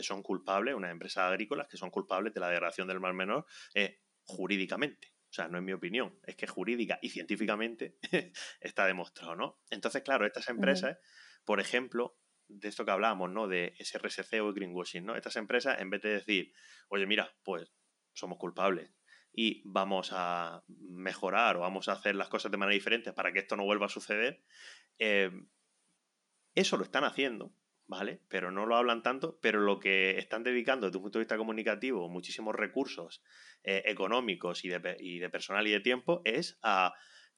son 0.02 0.24
culpables, 0.24 0.74
unas 0.74 0.92
empresas 0.92 1.30
agrícolas 1.30 1.68
que 1.68 1.78
son 1.78 1.92
culpables 1.92 2.34
de 2.34 2.40
la 2.40 2.50
degradación 2.50 2.88
del 2.88 3.00
Mar 3.00 3.14
Menor 3.14 3.46
eh, 3.76 4.02
jurídicamente. 4.24 5.14
O 5.30 5.34
sea, 5.34 5.48
no 5.48 5.60
es 5.60 5.64
mi 5.64 5.74
opinión, 5.74 6.20
es 6.24 6.36
que 6.36 6.48
jurídica 6.48 6.98
y 7.02 7.10
científicamente 7.10 7.98
está 8.60 8.88
demostrado, 8.88 9.36
¿no? 9.36 9.60
Entonces, 9.70 10.02
claro, 10.02 10.26
estas 10.26 10.50
empresas, 10.50 10.98
por 11.46 11.60
ejemplo, 11.60 12.18
de 12.48 12.70
esto 12.70 12.86
que 12.86 12.92
hablábamos, 12.92 13.30
¿no? 13.30 13.48
De 13.48 13.76
SRSC 13.78 14.42
o 14.42 14.54
greenwashing, 14.54 15.06
¿no? 15.06 15.16
Estas 15.16 15.36
empresas, 15.36 15.80
en 15.80 15.92
vez 15.92 16.02
de 16.02 16.10
decir, 16.10 16.54
oye, 16.90 17.06
mira, 17.06 17.36
pues 17.44 17.72
somos 18.14 18.40
culpables 18.40 18.97
y 19.40 19.62
vamos 19.66 20.10
a 20.14 20.64
mejorar 20.68 21.58
o 21.58 21.60
vamos 21.60 21.88
a 21.88 21.92
hacer 21.92 22.16
las 22.16 22.28
cosas 22.28 22.52
de 22.52 22.58
manera 22.58 22.74
diferente 22.74 23.14
para 23.14 23.32
que 23.32 23.38
esto 23.40 23.56
no 23.56 23.66
vuelva 23.66 23.86
a 23.86 23.90
suceder, 23.90 24.42
eh, 24.98 25.30
eso 26.56 26.76
lo 26.76 26.84
están 26.84 27.04
haciendo 27.04 27.54
¿vale? 27.86 28.20
Pero 28.28 28.52
no 28.52 28.66
lo 28.66 28.76
hablan 28.76 29.04
tanto, 29.04 29.40
pero 29.40 29.62
lo 29.62 29.80
que 29.80 30.18
están 30.18 30.44
dedicando 30.44 30.88
desde 30.88 30.98
un 30.98 31.04
punto 31.04 31.20
de 31.20 31.24
vista 31.24 31.38
comunicativo 31.38 32.10
muchísimos 32.10 32.54
recursos 32.54 33.22
eh, 33.64 33.84
económicos 33.86 34.66
y 34.66 34.70
de, 34.70 34.98
y 35.00 35.20
de, 35.20 35.30
personal 35.30 35.68
y 35.68 35.72
de 35.72 35.80
tiempo 35.80 36.22
es 36.26 36.58
a 36.64 36.96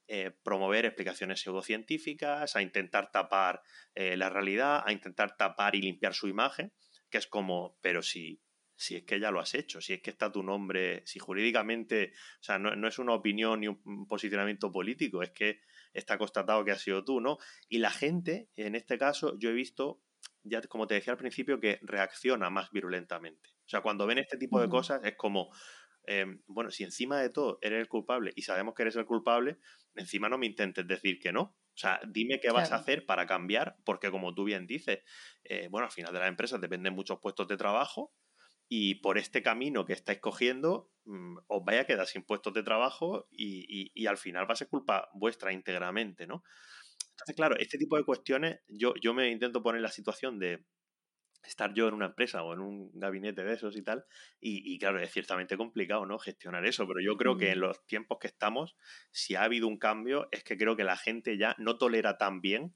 eh, 0.08 0.32
promover 0.42 0.86
explicaciones 0.86 1.42
pseudocientíficas, 1.42 2.56
a 2.56 2.62
intentar 2.62 3.12
tapar 3.12 3.62
la 3.94 4.30
realidad, 4.30 4.82
a 4.86 4.94
intentar 4.94 5.36
tapar 5.36 5.76
y 5.76 5.82
limpiar 5.82 6.14
su 6.14 6.30
imagen, 6.30 6.72
que 7.12 7.18
es 7.18 7.28
como, 7.28 7.78
pero 7.82 8.02
si, 8.02 8.42
si 8.80 8.96
es 8.96 9.04
que 9.04 9.20
ya 9.20 9.30
lo 9.30 9.42
has 9.42 9.54
hecho, 9.56 9.82
si 9.82 9.94
es 9.94 10.02
que 10.02 10.10
está 10.10 10.32
tu 10.32 10.42
nombre, 10.42 11.04
si 11.06 11.20
jurídicamente, 11.20 12.14
o 12.40 12.44
sea, 12.44 12.58
no, 12.58 12.76
no 12.78 12.88
es 12.88 12.98
una 12.98 13.14
opinión 13.14 13.60
ni 13.60 13.68
un 13.68 14.08
posicionamiento 14.08 14.72
político, 14.72 15.22
es 15.22 15.32
que 15.32 15.60
está 15.94 16.18
constatado 16.18 16.64
que 16.64 16.72
has 16.72 16.82
sido 16.82 17.04
tú, 17.04 17.20
¿no? 17.20 17.38
Y 17.68 17.80
la 17.80 17.92
gente, 17.92 18.50
en 18.56 18.76
este 18.76 18.98
caso, 18.98 19.38
yo 19.38 19.50
he 19.50 19.54
visto 19.54 20.02
ya 20.44 20.62
como 20.62 20.88
te 20.88 20.96
decía 20.96 21.12
al 21.12 21.20
principio, 21.20 21.60
que 21.60 21.80
reacciona 21.82 22.50
más 22.50 22.72
virulentamente. 22.72 23.50
O 23.66 23.70
sea, 23.70 23.82
cuando 23.82 24.08
ven 24.08 24.18
este 24.18 24.38
tipo 24.38 24.62
de 24.62 24.70
cosas 24.70 25.02
es 25.04 25.16
como, 25.16 25.52
em, 26.06 26.42
bueno, 26.48 26.72
si 26.72 26.84
encima 26.84 27.20
de 27.20 27.30
todo 27.30 27.60
eres 27.62 27.82
el 27.82 27.88
culpable 27.88 28.32
y 28.36 28.44
sabemos 28.44 28.74
que 28.74 28.84
eres 28.84 28.96
el 28.96 29.06
culpable, 29.06 29.58
encima 29.96 30.30
no 30.30 30.38
me 30.38 30.46
intentes 30.46 30.88
decir 30.88 31.20
que 31.20 31.32
no. 31.34 31.42
O 31.42 31.82
sea, 31.82 32.00
dime 32.08 32.40
qué 32.40 32.52
vas 32.52 32.72
a 32.72 32.78
hacer 32.78 33.06
para 33.06 33.26
cambiar, 33.26 33.78
porque 33.86 34.10
como 34.10 34.34
tú 34.34 34.46
bien 34.46 34.66
dices, 34.66 35.00
eh, 35.44 35.68
bueno, 35.70 35.86
al 35.86 35.92
final 35.92 36.14
de 36.14 36.20
las 36.20 36.30
empresas 36.30 36.60
dependen 36.60 36.94
muchos 36.94 37.20
puestos 37.20 37.48
de 37.48 37.58
trabajo 37.58 38.14
y 38.70 38.96
por 38.96 39.18
este 39.18 39.44
camino 39.44 39.86
que 39.86 39.94
estáis 39.94 40.20
cogiendo 40.20 40.92
mm, 41.06 41.38
os 41.48 41.66
vaya 41.66 41.82
a 41.82 41.86
quedar 41.86 42.08
sin 42.08 42.24
puestos 42.24 42.54
de 42.54 42.64
trabajo 42.64 43.28
y, 43.32 43.92
y 43.94 44.06
al 44.08 44.18
final 44.18 44.48
va 44.48 44.54
a 44.54 44.58
ser 44.58 44.70
culpa 44.70 45.10
vuestra 45.14 45.52
íntegramente, 45.52 46.26
¿no? 46.28 46.44
Entonces, 47.20 47.36
claro, 47.36 47.58
este 47.58 47.78
tipo 47.78 47.98
de 47.98 48.06
cuestiones, 48.06 48.62
yo, 48.70 48.94
yo 49.02 49.14
me 49.14 49.30
intento 49.30 49.62
poner 49.62 49.82
la 49.82 49.90
situación 49.90 50.40
de 50.40 50.64
estar 51.44 51.74
yo 51.74 51.88
en 51.88 51.94
una 51.94 52.08
empresa 52.08 52.44
o 52.44 52.54
en 52.54 52.60
un 52.62 52.92
gabinete 52.94 53.44
de 53.44 53.54
esos 53.54 53.76
y 53.76 53.82
tal, 53.82 54.06
y, 54.40 54.78
claro, 54.80 55.00
es 55.00 55.12
ciertamente 55.12 55.58
complicado, 55.58 56.06
¿no? 56.06 56.18
Gestionar 56.18 56.66
eso, 56.66 56.88
pero 56.88 57.02
yo 57.02 57.18
creo 57.18 57.38
que 57.38 57.52
en 57.52 57.60
los 57.60 57.86
tiempos 57.86 58.20
que 58.20 58.28
estamos, 58.28 58.78
si 59.12 59.36
ha 59.36 59.44
habido 59.44 59.68
un 59.68 59.78
cambio, 59.78 60.30
es 60.32 60.44
que 60.44 60.58
creo 60.58 60.78
que 60.78 60.84
la 60.86 60.96
gente 60.96 61.38
ya 61.38 61.56
no 61.58 61.78
tolera 61.78 62.18
tan 62.18 62.40
bien 62.40 62.74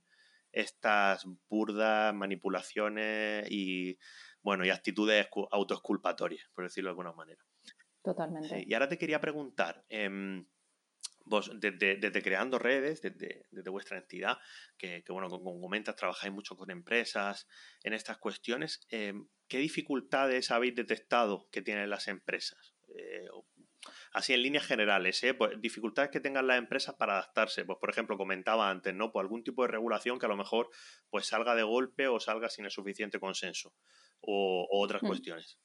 estas 0.51 1.25
burdas 1.49 2.13
manipulaciones 2.13 3.49
y, 3.49 3.97
bueno, 4.43 4.65
y 4.65 4.69
actitudes 4.69 5.27
autoexculpatorias, 5.51 6.47
por 6.53 6.65
decirlo 6.65 6.89
de 6.89 6.91
alguna 6.91 7.13
manera. 7.13 7.43
Totalmente. 8.03 8.65
y 8.67 8.73
ahora 8.73 8.89
te 8.89 8.97
quería 8.97 9.21
preguntar, 9.21 9.85
em, 9.87 10.45
vos 11.25 11.51
desde, 11.55 12.21
creando 12.21 12.59
redes, 12.59 13.01
desde, 13.01 13.69
vuestra 13.69 13.97
entidad, 13.97 14.37
que, 14.77 15.03
bueno, 15.07 15.29
como 15.29 15.59
comentas, 15.61 15.95
trabajáis 15.95 16.33
mucho 16.33 16.57
con 16.57 16.69
empresas 16.69 17.47
en 17.81 17.93
estas 17.93 18.17
cuestiones, 18.17 18.81
em, 18.89 19.29
¿qué 19.47 19.57
dificultades 19.59 20.51
habéis 20.51 20.75
detectado 20.75 21.47
que 21.49 21.61
tienen 21.61 21.89
las 21.89 22.09
empresas? 22.09 22.75
Eh, 22.89 23.27
así 24.13 24.33
en 24.33 24.43
líneas 24.43 24.65
generales, 24.65 25.23
¿eh? 25.23 25.33
pues, 25.33 25.59
dificultades 25.59 26.11
que 26.11 26.19
tengan 26.19 26.47
las 26.47 26.59
empresas 26.59 26.95
para 26.95 27.13
adaptarse. 27.13 27.65
Pues, 27.65 27.79
por 27.79 27.89
ejemplo, 27.89 28.17
comentaba 28.17 28.69
antes, 28.69 28.93
¿no? 28.93 29.11
Pues 29.11 29.23
algún 29.23 29.43
tipo 29.43 29.63
de 29.63 29.69
regulación 29.69 30.19
que 30.19 30.27
a 30.27 30.29
lo 30.29 30.37
mejor 30.37 30.69
pues 31.09 31.25
salga 31.25 31.55
de 31.55 31.63
golpe 31.63 32.07
o 32.07 32.19
salga 32.19 32.49
sin 32.49 32.65
el 32.65 32.71
suficiente 32.71 33.19
consenso. 33.19 33.73
O, 34.21 34.67
otras 34.71 35.03
hmm. 35.03 35.07
cuestiones. 35.07 35.59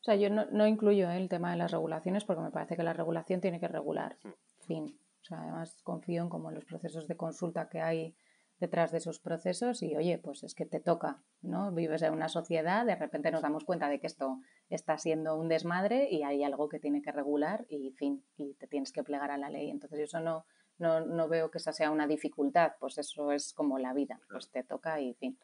O 0.00 0.02
sea, 0.02 0.16
yo 0.16 0.30
no, 0.30 0.66
incluyo 0.66 1.10
¿eh? 1.10 1.16
el 1.16 1.28
tema 1.28 1.52
de 1.52 1.58
las 1.58 1.70
regulaciones 1.70 2.24
porque 2.24 2.42
me 2.42 2.50
parece 2.50 2.76
que 2.76 2.82
la 2.82 2.92
regulación 2.92 3.40
tiene 3.40 3.60
que 3.60 3.68
regular. 3.68 4.18
Hmm. 4.22 4.32
Fin. 4.66 5.00
O 5.22 5.24
sea, 5.24 5.42
además 5.42 5.80
confío 5.82 6.22
en 6.22 6.28
como 6.28 6.50
los 6.50 6.64
procesos 6.64 7.06
de 7.06 7.16
consulta 7.16 7.68
que 7.68 7.80
hay 7.80 8.16
detrás 8.58 8.90
de 8.92 8.98
esos 8.98 9.20
procesos 9.20 9.82
y 9.82 9.96
oye, 9.96 10.18
pues 10.18 10.42
es 10.42 10.54
que 10.54 10.66
te 10.66 10.80
toca, 10.80 11.22
¿no? 11.40 11.72
Vives 11.72 12.02
en 12.02 12.12
una 12.12 12.28
sociedad, 12.28 12.84
de 12.84 12.94
repente 12.94 13.30
nos 13.30 13.42
damos 13.42 13.64
cuenta 13.64 13.88
de 13.88 14.00
que 14.00 14.06
esto 14.06 14.38
está 14.70 14.96
siendo 14.98 15.36
un 15.36 15.48
desmadre 15.48 16.08
y 16.10 16.22
hay 16.22 16.42
algo 16.44 16.68
que 16.68 16.78
tiene 16.78 17.02
que 17.02 17.12
regular 17.12 17.66
y 17.68 17.90
fin, 17.92 18.24
y 18.36 18.54
te 18.54 18.66
tienes 18.66 18.92
que 18.92 19.02
plegar 19.02 19.30
a 19.30 19.36
la 19.36 19.50
ley. 19.50 19.68
Entonces 19.68 19.98
eso 19.98 20.20
no, 20.20 20.46
no, 20.78 21.00
no 21.00 21.28
veo 21.28 21.50
que 21.50 21.58
esa 21.58 21.72
sea 21.72 21.90
una 21.90 22.06
dificultad, 22.06 22.72
pues 22.80 22.96
eso 22.98 23.32
es 23.32 23.52
como 23.52 23.78
la 23.78 23.92
vida, 23.92 24.20
pues 24.30 24.50
te 24.50 24.64
toca 24.64 25.00
y 25.00 25.14
fin. 25.14 25.38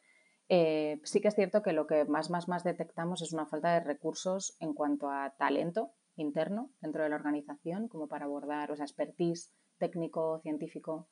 Eh, 0.49 1.01
sí 1.03 1.19
que 1.19 1.27
es 1.27 1.35
cierto 1.35 1.61
que 1.61 1.73
lo 1.73 1.87
que 1.87 2.05
más, 2.05 2.29
más, 2.29 2.47
más 2.47 2.63
detectamos 2.63 3.21
es 3.21 3.33
una 3.33 3.45
falta 3.45 3.73
de 3.73 3.81
recursos 3.81 4.55
en 4.59 4.73
cuanto 4.73 5.09
a 5.09 5.35
talento 5.37 5.91
interno 6.15 6.71
dentro 6.81 7.03
de 7.03 7.09
la 7.09 7.17
organización, 7.17 7.87
como 7.89 8.07
para 8.07 8.25
abordar, 8.25 8.71
o 8.71 8.75
sea, 8.75 8.85
expertise 8.85 9.51
técnico, 9.77 10.39
científico, 10.39 11.09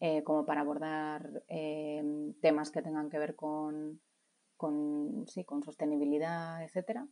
eh, 0.00 0.22
como 0.22 0.46
para 0.46 0.60
abordar 0.60 1.42
eh, 1.48 2.02
temas 2.40 2.70
que 2.70 2.82
tengan 2.82 3.10
que 3.10 3.18
ver 3.18 3.34
con, 3.34 4.00
con, 4.56 5.26
sí, 5.26 5.44
con 5.44 5.62
sostenibilidad, 5.62 6.62
etcétera. 6.62 7.06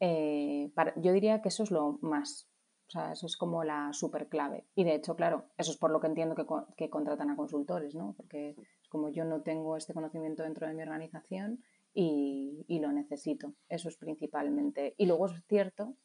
Yo 0.00 1.12
diría 1.12 1.42
que 1.42 1.48
eso 1.48 1.62
es 1.62 1.70
lo 1.70 1.98
más, 2.02 2.48
o 2.88 2.90
sea, 2.90 3.12
eso 3.12 3.26
es 3.26 3.36
como 3.36 3.64
la 3.64 3.92
super 3.92 4.28
clave. 4.28 4.66
Y 4.74 4.84
de 4.84 4.94
hecho, 4.94 5.16
claro, 5.16 5.46
eso 5.56 5.70
es 5.70 5.76
por 5.76 5.90
lo 5.90 6.00
que 6.00 6.06
entiendo 6.06 6.34
que, 6.34 6.44
que 6.76 6.90
contratan 6.90 7.30
a 7.30 7.36
consultores, 7.36 7.94
¿no? 7.94 8.14
Porque 8.16 8.54
como 8.88 9.08
yo 9.08 9.24
no 9.24 9.42
tengo 9.42 9.76
este 9.76 9.94
conocimiento 9.94 10.42
dentro 10.42 10.66
de 10.66 10.74
mi 10.74 10.82
organización 10.82 11.62
y, 11.96 12.78
lo 12.80 12.92
necesito. 12.92 13.54
Eso 13.68 13.88
es 13.88 13.96
principalmente. 13.96 14.94
Y 14.98 15.06
luego 15.06 15.26
es 15.26 15.32
cierto 15.48 15.96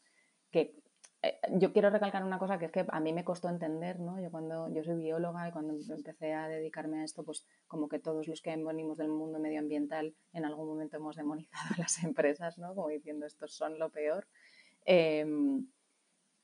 que 0.49 0.61
eh, 0.61 0.83
yo 1.51 1.71
quiero 1.71 1.89
recalcar 1.91 2.23
una 2.23 2.39
cosa 2.39 2.57
que 2.57 2.65
es 2.65 2.71
que 2.71 2.85
a 2.87 2.99
mí 2.99 3.13
me 3.13 3.23
costó 3.23 3.47
entender, 3.47 3.99
¿no? 3.99 4.19
Yo 4.19 4.31
cuando 4.31 4.73
yo 4.73 4.83
soy 4.83 4.95
bióloga 4.95 5.47
y 5.47 5.51
cuando 5.51 5.73
empecé 5.73 6.33
a 6.33 6.47
dedicarme 6.47 7.01
a 7.01 7.03
esto, 7.03 7.23
pues 7.23 7.45
como 7.67 7.87
que 7.87 7.99
todos 7.99 8.27
los 8.27 8.41
que 8.41 8.55
venimos 8.55 8.97
del 8.97 9.09
mundo 9.09 9.37
medioambiental 9.37 10.15
en 10.33 10.45
algún 10.45 10.67
momento 10.67 10.97
hemos 10.97 11.15
demonizado 11.15 11.75
a 11.75 11.81
las 11.81 12.03
empresas, 12.03 12.57
¿no? 12.57 12.73
Como 12.73 12.89
diciendo 12.89 13.27
estos 13.27 13.53
son 13.53 13.77
lo 13.77 13.89
peor. 13.89 14.27
Em, 14.85 15.67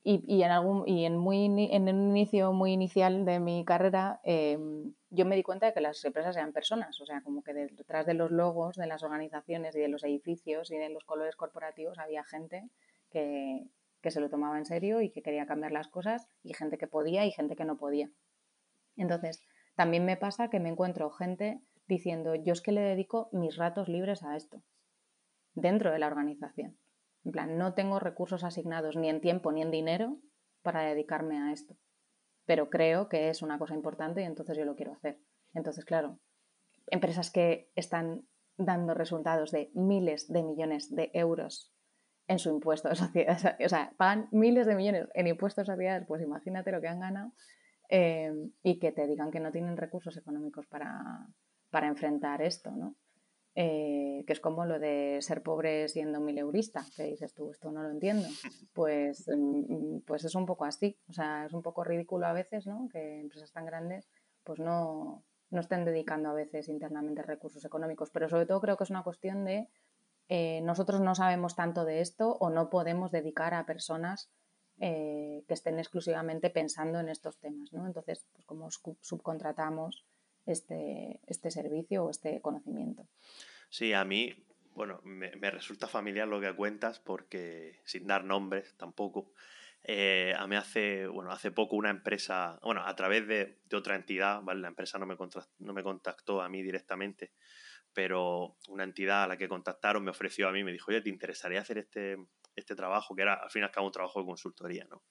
y, 0.03 0.41
en 0.41 0.51
algún 0.51 0.87
y 0.87 1.05
en 1.05 1.17
muy 1.17 1.45
en 1.45 1.89
un 1.89 2.15
inicio 2.15 2.53
muy 2.53 2.71
inicial 2.71 3.25
de 3.25 3.39
mi 3.39 3.65
carrera 3.65 4.21
em, 4.23 4.93
yo 5.09 5.25
me 5.25 5.35
di 5.35 5.43
cuenta 5.43 5.65
de 5.65 5.73
que 5.73 5.81
las 5.81 6.05
empresas 6.05 6.35
eran 6.37 6.53
personas, 6.53 7.01
o 7.01 7.05
sea, 7.05 7.21
como 7.21 7.43
que 7.43 7.53
detrás 7.53 8.05
de 8.05 8.13
los 8.13 8.31
logos 8.31 8.77
de 8.77 8.87
las 8.87 9.03
organizaciones 9.03 9.75
y 9.75 9.79
de 9.79 9.87
los 9.87 10.03
edificios 10.03 10.71
y 10.71 10.77
de 10.77 10.89
los 10.89 11.03
colores 11.03 11.35
corporativos 11.35 11.97
había 11.97 12.23
gente 12.23 12.69
que, 13.09 13.65
que 14.07 14.11
se 14.11 14.21
lo 14.21 14.29
tomaba 14.29 14.57
en 14.57 14.65
serio 14.65 15.01
y 15.01 15.11
que 15.11 15.21
quería 15.21 15.45
cambiar 15.45 15.73
las 15.73 15.89
cosas 15.89 16.29
y 16.41 16.53
gente 16.53 16.77
que 16.77 16.87
podía 16.87 17.25
y 17.25 17.31
gente 17.31 17.57
que 17.57 17.65
no 17.65 17.77
podía. 17.77 18.09
Entonces, 18.95 19.43
también 19.75 20.05
me 20.05 20.15
pasa 20.15 20.49
que 20.49 20.61
me 20.61 20.69
encuentro 20.69 21.11
gente 21.11 21.59
diciendo, 21.87 22.35
yo 22.35 22.53
es 22.53 22.61
que 22.61 22.71
le 22.71 22.81
dedico 22.81 23.27
mis 23.33 23.57
ratos 23.57 23.89
libres 23.89 24.23
a 24.23 24.37
esto, 24.37 24.63
dentro 25.53 25.91
de 25.91 25.99
la 25.99 26.07
organización. 26.07 26.77
En 27.25 27.31
plan, 27.33 27.57
no 27.57 27.73
tengo 27.73 27.99
recursos 27.99 28.45
asignados 28.45 28.95
ni 28.95 29.09
en 29.09 29.19
tiempo 29.19 29.51
ni 29.51 29.61
en 29.61 29.71
dinero 29.71 30.17
para 30.61 30.83
dedicarme 30.83 31.37
a 31.37 31.51
esto 31.51 31.77
pero 32.47 32.69
creo 32.69 33.09
que 33.09 33.29
es 33.29 33.43
una 33.43 33.59
cosa 33.59 33.75
importante 33.75 34.21
y 34.21 34.23
entonces 34.23 34.57
yo 34.57 34.65
lo 34.65 34.75
quiero 34.75 34.93
hacer. 34.93 35.19
Entonces, 35.53 35.85
claro, 35.85 36.17
empresas 36.87 37.29
que 37.29 37.69
están 37.75 38.25
dando 38.57 38.95
resultados 38.95 39.51
de 39.51 39.69
miles 39.75 40.31
de 40.31 40.41
millones 40.41 40.95
de 40.95 41.11
euros 41.13 41.73
en 42.27 42.39
su 42.39 42.49
impuesto 42.49 42.89
de 42.89 42.95
sociedades, 42.95 43.45
o 43.65 43.69
sea, 43.69 43.93
pagan 43.97 44.27
miles 44.31 44.67
de 44.67 44.75
millones 44.75 45.07
en 45.13 45.27
impuestos 45.27 45.65
de 45.65 45.73
sociedades, 45.73 46.07
pues 46.07 46.21
imagínate 46.21 46.71
lo 46.71 46.81
que 46.81 46.87
han 46.87 46.99
ganado 46.99 47.31
eh, 47.89 48.33
y 48.63 48.79
que 48.79 48.91
te 48.91 49.07
digan 49.07 49.31
que 49.31 49.39
no 49.39 49.51
tienen 49.51 49.77
recursos 49.77 50.15
económicos 50.17 50.67
para, 50.67 51.27
para 51.69 51.87
enfrentar 51.87 52.41
esto, 52.41 52.71
¿no? 52.71 52.95
Eh, 53.59 54.23
que 54.27 54.33
es 54.33 54.39
como 54.39 54.65
lo 54.65 54.77
de 54.77 55.17
ser 55.21 55.41
pobre 55.41 55.89
siendo 55.89 56.19
mileurista, 56.19 56.85
que 56.95 57.05
dices 57.05 57.33
tú, 57.33 57.49
esto 57.49 57.71
no 57.71 57.81
lo 57.81 57.89
entiendo. 57.89 58.27
Pues, 58.71 59.27
mm, 59.27 60.01
pues 60.05 60.25
es 60.25 60.35
un 60.35 60.45
poco 60.45 60.65
así, 60.65 60.95
o 61.09 61.13
sea, 61.13 61.47
es 61.47 61.53
un 61.53 61.63
poco 61.63 61.83
ridículo 61.83 62.27
a 62.27 62.33
veces, 62.33 62.67
¿no? 62.67 62.87
Que 62.91 63.19
empresas 63.19 63.51
tan 63.51 63.65
grandes 63.65 64.07
pues 64.47 64.59
no, 64.59 65.25
no 65.49 65.59
estén 65.59 65.83
dedicando 65.83 66.29
a 66.29 66.33
veces 66.33 66.69
internamente 66.69 67.21
recursos 67.21 67.65
económicos, 67.65 68.09
pero 68.11 68.29
sobre 68.29 68.45
todo 68.45 68.61
creo 68.61 68.77
que 68.77 68.85
es 68.85 68.89
una 68.89 69.03
cuestión 69.03 69.43
de 69.43 69.67
eh, 70.29 70.61
nosotros 70.61 71.01
no 71.01 71.15
sabemos 71.15 71.55
tanto 71.55 71.85
de 71.85 72.01
esto 72.01 72.37
o 72.39 72.49
no 72.49 72.69
podemos 72.69 73.11
dedicar 73.11 73.53
a 73.53 73.65
personas 73.65 74.29
eh, 74.79 75.43
que 75.47 75.53
estén 75.53 75.79
exclusivamente 75.79 76.49
pensando 76.49 76.99
en 76.99 77.09
estos 77.09 77.39
temas, 77.39 77.73
¿no? 77.73 77.87
Entonces, 77.87 78.27
pues 78.33 78.45
como 78.45 78.69
subcontratamos 78.69 80.05
este, 80.45 81.19
este 81.25 81.49
servicio 81.49 82.05
o 82.05 82.09
este 82.09 82.41
conocimiento. 82.41 83.07
Sí, 83.69 83.93
a 83.93 84.05
mí, 84.05 84.45
bueno, 84.75 85.01
me, 85.03 85.31
resulta 85.49 85.87
familiar 85.87 86.27
lo 86.27 86.39
que 86.39 86.55
cuentas 86.55 86.99
porque, 86.99 87.81
sin 87.85 88.05
dar 88.05 88.23
nombres 88.23 88.75
tampoco, 88.77 89.31
eh, 89.83 90.33
a 90.37 90.45
mí 90.45 90.55
hace, 90.55 91.07
bueno, 91.07 91.31
hace 91.31 91.51
poco 91.51 91.75
una 91.75 91.89
empresa, 91.89 92.59
bueno, 92.61 92.85
a 92.85 92.95
través 92.95 93.27
de, 93.27 93.59
otra 93.73 93.95
entidad, 93.95 94.41
¿vale? 94.41 94.61
La 94.61 94.67
empresa 94.67 94.99
no 94.99 95.05
me, 95.05 95.15
no 95.59 95.73
me 95.73 95.83
contactó 95.83 96.41
a 96.41 96.49
mí 96.49 96.61
directamente, 96.61 97.31
pero 97.97 98.57
una 98.67 98.83
entidad 98.83 99.23
a 99.23 99.27
la 99.27 99.37
que 99.37 99.47
contactaron 99.47 100.03
me 100.03 100.11
ofreció 100.11 100.47
a 100.47 100.51
mí, 100.51 100.63
me 100.63 100.71
dijo, 100.71 100.91
oye, 100.91 101.01
¿te 101.01 101.09
interesaría 101.09 101.61
hacer 101.61 101.79
este, 101.79 102.15
este 102.55 102.75
trabajo? 102.75 103.15
Que 103.15 103.23
era, 103.23 103.33
al 103.33 103.49
fin 103.49 103.63
y 103.63 103.65
al 103.65 103.71
cabo, 103.71 103.87
un 103.87 103.91
trabajo 103.91 104.19
de 104.19 104.27
consultoría, 104.27 104.85
¿no? 104.87 105.03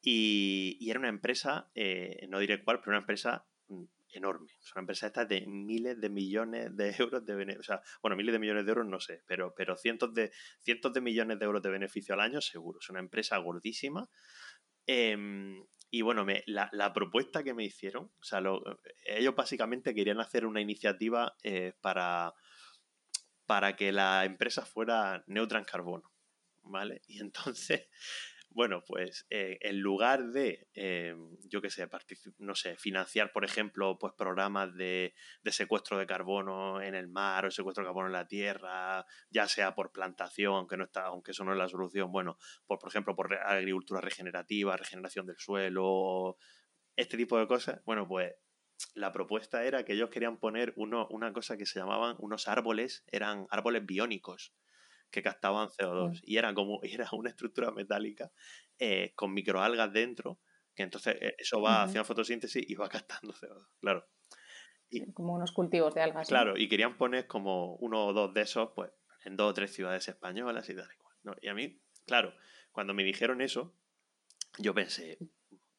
Y, 0.00 0.88
era 0.88 1.00
una 1.00 1.08
empresa, 1.08 1.68
eh, 1.74 2.24
no 2.28 2.38
diré 2.38 2.62
cuál, 2.62 2.78
pero 2.78 2.92
una 2.92 3.00
empresa 3.00 3.44
mm, 3.66 3.82
enorme. 4.12 4.52
Es 4.62 4.72
una 4.72 4.82
empresa 4.82 5.08
esta 5.08 5.24
de 5.24 5.44
miles 5.48 6.00
de 6.00 6.10
millones 6.10 6.76
de 6.76 6.90
euros 7.00 7.26
de 7.26 7.34
beneficio. 7.34 7.60
O 7.60 7.64
sea, 7.64 7.82
bueno, 8.00 8.16
miles 8.16 8.32
de 8.34 8.38
millones 8.38 8.66
de 8.66 8.70
euros 8.70 8.86
no 8.86 9.00
sé, 9.00 9.24
pero, 9.26 9.52
pero 9.56 9.76
cientos, 9.76 10.14
de, 10.14 10.30
cientos 10.60 10.92
de 10.92 11.00
millones 11.00 11.40
de 11.40 11.44
euros 11.44 11.60
de 11.60 11.70
beneficio 11.70 12.14
al 12.14 12.20
año 12.20 12.40
seguro. 12.40 12.78
Es 12.80 12.88
una 12.88 13.00
empresa 13.00 13.36
gordísima. 13.38 14.08
Em, 14.86 15.60
y 15.94 16.00
bueno, 16.00 16.24
la, 16.46 16.70
la, 16.72 16.94
propuesta 16.94 17.44
que 17.44 17.52
me 17.52 17.64
hicieron, 17.64 18.04
o 18.18 18.24
sea, 18.24 18.42
ellos 19.04 19.34
básicamente 19.36 19.94
querían 19.94 20.20
hacer 20.20 20.46
una 20.46 20.62
iniciativa 20.62 21.36
eh, 21.42 21.74
para, 21.82 22.32
para 23.44 23.76
que 23.76 23.92
la 23.92 24.24
empresa 24.24 24.64
fuera 24.64 25.22
neutra 25.26 25.58
en 25.58 25.66
carbono. 25.66 26.10
¿Vale? 26.62 27.02
Y 27.08 27.20
entonces 27.20 27.88
bueno, 28.54 28.82
pues 28.86 29.26
eh, 29.30 29.58
en 29.60 29.80
lugar 29.80 30.30
de, 30.30 30.68
eh, 30.74 31.14
yo 31.44 31.60
qué 31.60 31.70
sé, 31.70 31.88
no 32.38 32.54
sé, 32.54 32.76
financiar, 32.76 33.32
por 33.32 33.44
ejemplo, 33.44 33.98
pues 33.98 34.12
programas 34.16 34.74
de, 34.74 35.14
secuestro 35.46 35.98
de 35.98 36.06
carbono 36.06 36.80
en 36.80 36.94
el 36.94 37.08
mar 37.08 37.46
o 37.46 37.50
secuestro 37.50 37.82
de 37.82 37.88
carbono 37.88 38.06
en 38.08 38.12
la 38.12 38.26
tierra, 38.26 39.06
ya 39.30 39.48
sea 39.48 39.74
por 39.74 39.92
plantación, 39.92 40.54
aunque 40.54 40.76
no 40.76 40.84
está, 40.84 41.06
aunque 41.06 41.32
eso 41.32 41.44
no 41.44 41.52
es 41.52 41.58
la 41.58 41.68
solución, 41.68 42.12
bueno, 42.12 42.38
por, 42.66 42.78
por 42.78 42.88
ejemplo, 42.88 43.14
por 43.14 43.34
agricultura 43.34 44.00
regenerativa, 44.00 44.76
regeneración 44.76 45.26
del 45.26 45.38
suelo, 45.38 46.36
este 46.96 47.16
tipo 47.16 47.38
de 47.38 47.46
cosas, 47.46 47.82
bueno, 47.84 48.06
pues 48.06 48.34
la 48.94 49.12
propuesta 49.12 49.64
era 49.64 49.84
que 49.84 49.94
ellos 49.94 50.10
querían 50.10 50.38
poner 50.38 50.72
uno, 50.76 51.06
una 51.10 51.32
cosa 51.32 51.56
que 51.56 51.66
se 51.66 51.78
llamaban 51.78 52.16
unos 52.18 52.48
árboles, 52.48 53.04
eran 53.06 53.46
árboles 53.50 53.86
biónicos 53.86 54.54
que 55.12 55.22
captaban 55.22 55.68
CO2 55.68 56.20
y 56.24 56.38
era 56.38 56.52
como 56.54 56.80
era 56.82 57.08
una 57.12 57.30
estructura 57.30 57.70
metálica 57.70 58.32
eh, 58.78 59.12
con 59.14 59.32
microalgas 59.32 59.92
dentro 59.92 60.40
que 60.74 60.82
entonces 60.82 61.16
eh, 61.20 61.36
eso 61.38 61.60
va 61.60 61.84
haciendo 61.84 62.04
fotosíntesis 62.04 62.68
y 62.68 62.74
va 62.74 62.88
captando 62.88 63.32
CO2 63.32 63.68
claro. 63.80 64.08
Y, 64.88 65.10
como 65.12 65.34
unos 65.34 65.52
cultivos 65.52 65.94
de 65.94 66.02
algas 66.02 66.26
claro 66.26 66.56
y 66.56 66.68
querían 66.68 66.96
poner 66.96 67.26
como 67.26 67.76
uno 67.76 68.06
o 68.06 68.12
dos 68.12 68.34
de 68.34 68.40
esos 68.40 68.70
pues 68.74 68.90
en 69.24 69.36
dos 69.36 69.50
o 69.50 69.54
tres 69.54 69.72
ciudades 69.72 70.08
españolas 70.08 70.68
y 70.68 70.74
tal 70.74 70.88
y 70.92 70.96
cual 70.96 71.16
¿no? 71.22 71.36
y 71.40 71.48
a 71.48 71.54
mí 71.54 71.80
claro 72.06 72.34
cuando 72.72 72.94
me 72.94 73.04
dijeron 73.04 73.40
eso 73.40 73.74
yo 74.58 74.74
pensé 74.74 75.18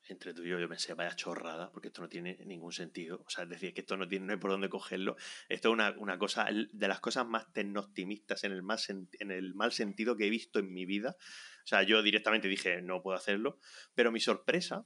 entre 0.08 0.34
tú 0.34 0.44
y 0.44 0.50
yo, 0.50 0.60
yo 0.60 0.68
pensé, 0.68 0.94
vaya 0.94 1.16
chorrada, 1.16 1.72
porque 1.72 1.88
esto 1.88 2.02
no 2.02 2.10
tiene 2.10 2.38
ningún 2.46 2.72
sentido. 2.74 3.24
O 3.26 3.30
sea, 3.30 3.44
es 3.44 3.50
decir, 3.50 3.74
que 3.74 3.82
esto 3.82 3.98
no 3.98 4.08
tiene 4.08 4.26
no 4.26 4.34
hay 4.34 4.40
por 4.40 4.52
dónde 4.52 4.70
cogerlo. 4.70 5.16
Esto 5.50 5.70
es 5.70 5.74
una, 5.74 5.96
una 5.98 6.18
cosa, 6.18 6.48
de 6.52 6.88
las 6.88 7.00
cosas 7.00 7.26
más 7.26 7.52
tecno-optimistas 7.54 8.44
en 8.44 8.52
el, 8.52 8.64
más, 8.64 8.90
en 8.90 9.08
el 9.20 9.54
mal 9.54 9.72
sentido 9.72 10.18
que 10.18 10.28
he 10.28 10.30
visto 10.30 10.60
en 10.60 10.74
mi 10.74 10.86
vida. 10.86 11.16
O 11.64 11.68
sea, 11.68 11.84
yo 11.84 12.02
directamente 12.02 12.48
dije, 12.48 12.82
no 12.82 13.02
puedo 13.02 13.18
hacerlo. 13.18 13.60
Pero 13.94 14.12
mi 14.12 14.20
sorpresa 14.20 14.86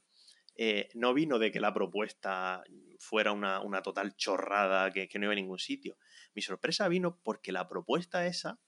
eh, 0.56 0.90
no 0.96 1.14
vino 1.14 1.38
de 1.38 1.52
que 1.52 1.60
la 1.60 1.74
propuesta 1.74 2.64
fuera 3.00 3.32
una, 3.32 3.82
total 3.84 4.16
chorrada 4.16 4.92
que, 4.92 5.08
que 5.08 5.20
no 5.20 5.26
iba 5.26 5.34
a 5.34 5.36
ningún 5.36 5.60
sitio. 5.60 5.98
Mi 6.34 6.42
sorpresa 6.42 6.88
vino 6.88 7.20
porque 7.24 7.52
la 7.52 7.68
propuesta 7.68 8.26
esa 8.26 8.60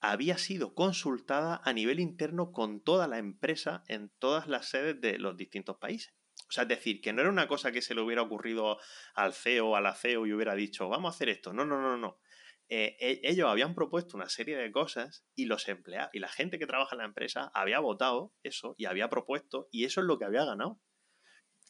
había 0.00 0.38
sido 0.38 0.74
consultada 0.74 1.60
a 1.64 1.72
nivel 1.72 2.00
interno 2.00 2.52
con 2.52 2.80
toda 2.80 3.08
la 3.08 3.18
empresa 3.18 3.82
en 3.88 4.10
todas 4.18 4.46
las 4.46 4.68
sedes 4.68 5.00
de 5.00 5.18
los 5.18 5.36
distintos 5.36 5.76
países. 5.78 6.14
O 6.48 6.52
sea, 6.52 6.62
es 6.62 6.68
decir, 6.68 7.00
que 7.00 7.12
no 7.12 7.22
era 7.22 7.30
una 7.30 7.48
cosa 7.48 7.72
que 7.72 7.82
se 7.82 7.94
le 7.94 8.02
hubiera 8.02 8.22
ocurrido 8.22 8.78
al 9.14 9.32
CEO 9.32 9.74
a 9.74 9.80
la 9.80 9.94
CEO 9.94 10.26
y 10.26 10.32
hubiera 10.32 10.54
dicho, 10.54 10.88
vamos 10.88 11.12
a 11.12 11.16
hacer 11.16 11.28
esto. 11.28 11.52
No, 11.52 11.64
no, 11.64 11.80
no, 11.80 11.96
no. 11.96 12.20
Eh, 12.68 12.96
e, 13.00 13.20
ellos 13.22 13.48
habían 13.48 13.74
propuesto 13.74 14.16
una 14.16 14.28
serie 14.28 14.56
de 14.56 14.72
cosas 14.72 15.24
y 15.34 15.46
los 15.46 15.68
empleados 15.68 16.10
y 16.12 16.18
la 16.18 16.28
gente 16.28 16.58
que 16.58 16.66
trabaja 16.66 16.96
en 16.96 16.98
la 16.98 17.04
empresa 17.04 17.50
había 17.54 17.78
votado 17.78 18.34
eso 18.42 18.74
y 18.76 18.86
había 18.86 19.08
propuesto 19.08 19.68
y 19.70 19.84
eso 19.84 20.00
es 20.00 20.06
lo 20.06 20.18
que 20.18 20.24
había 20.24 20.44
ganado. 20.44 20.80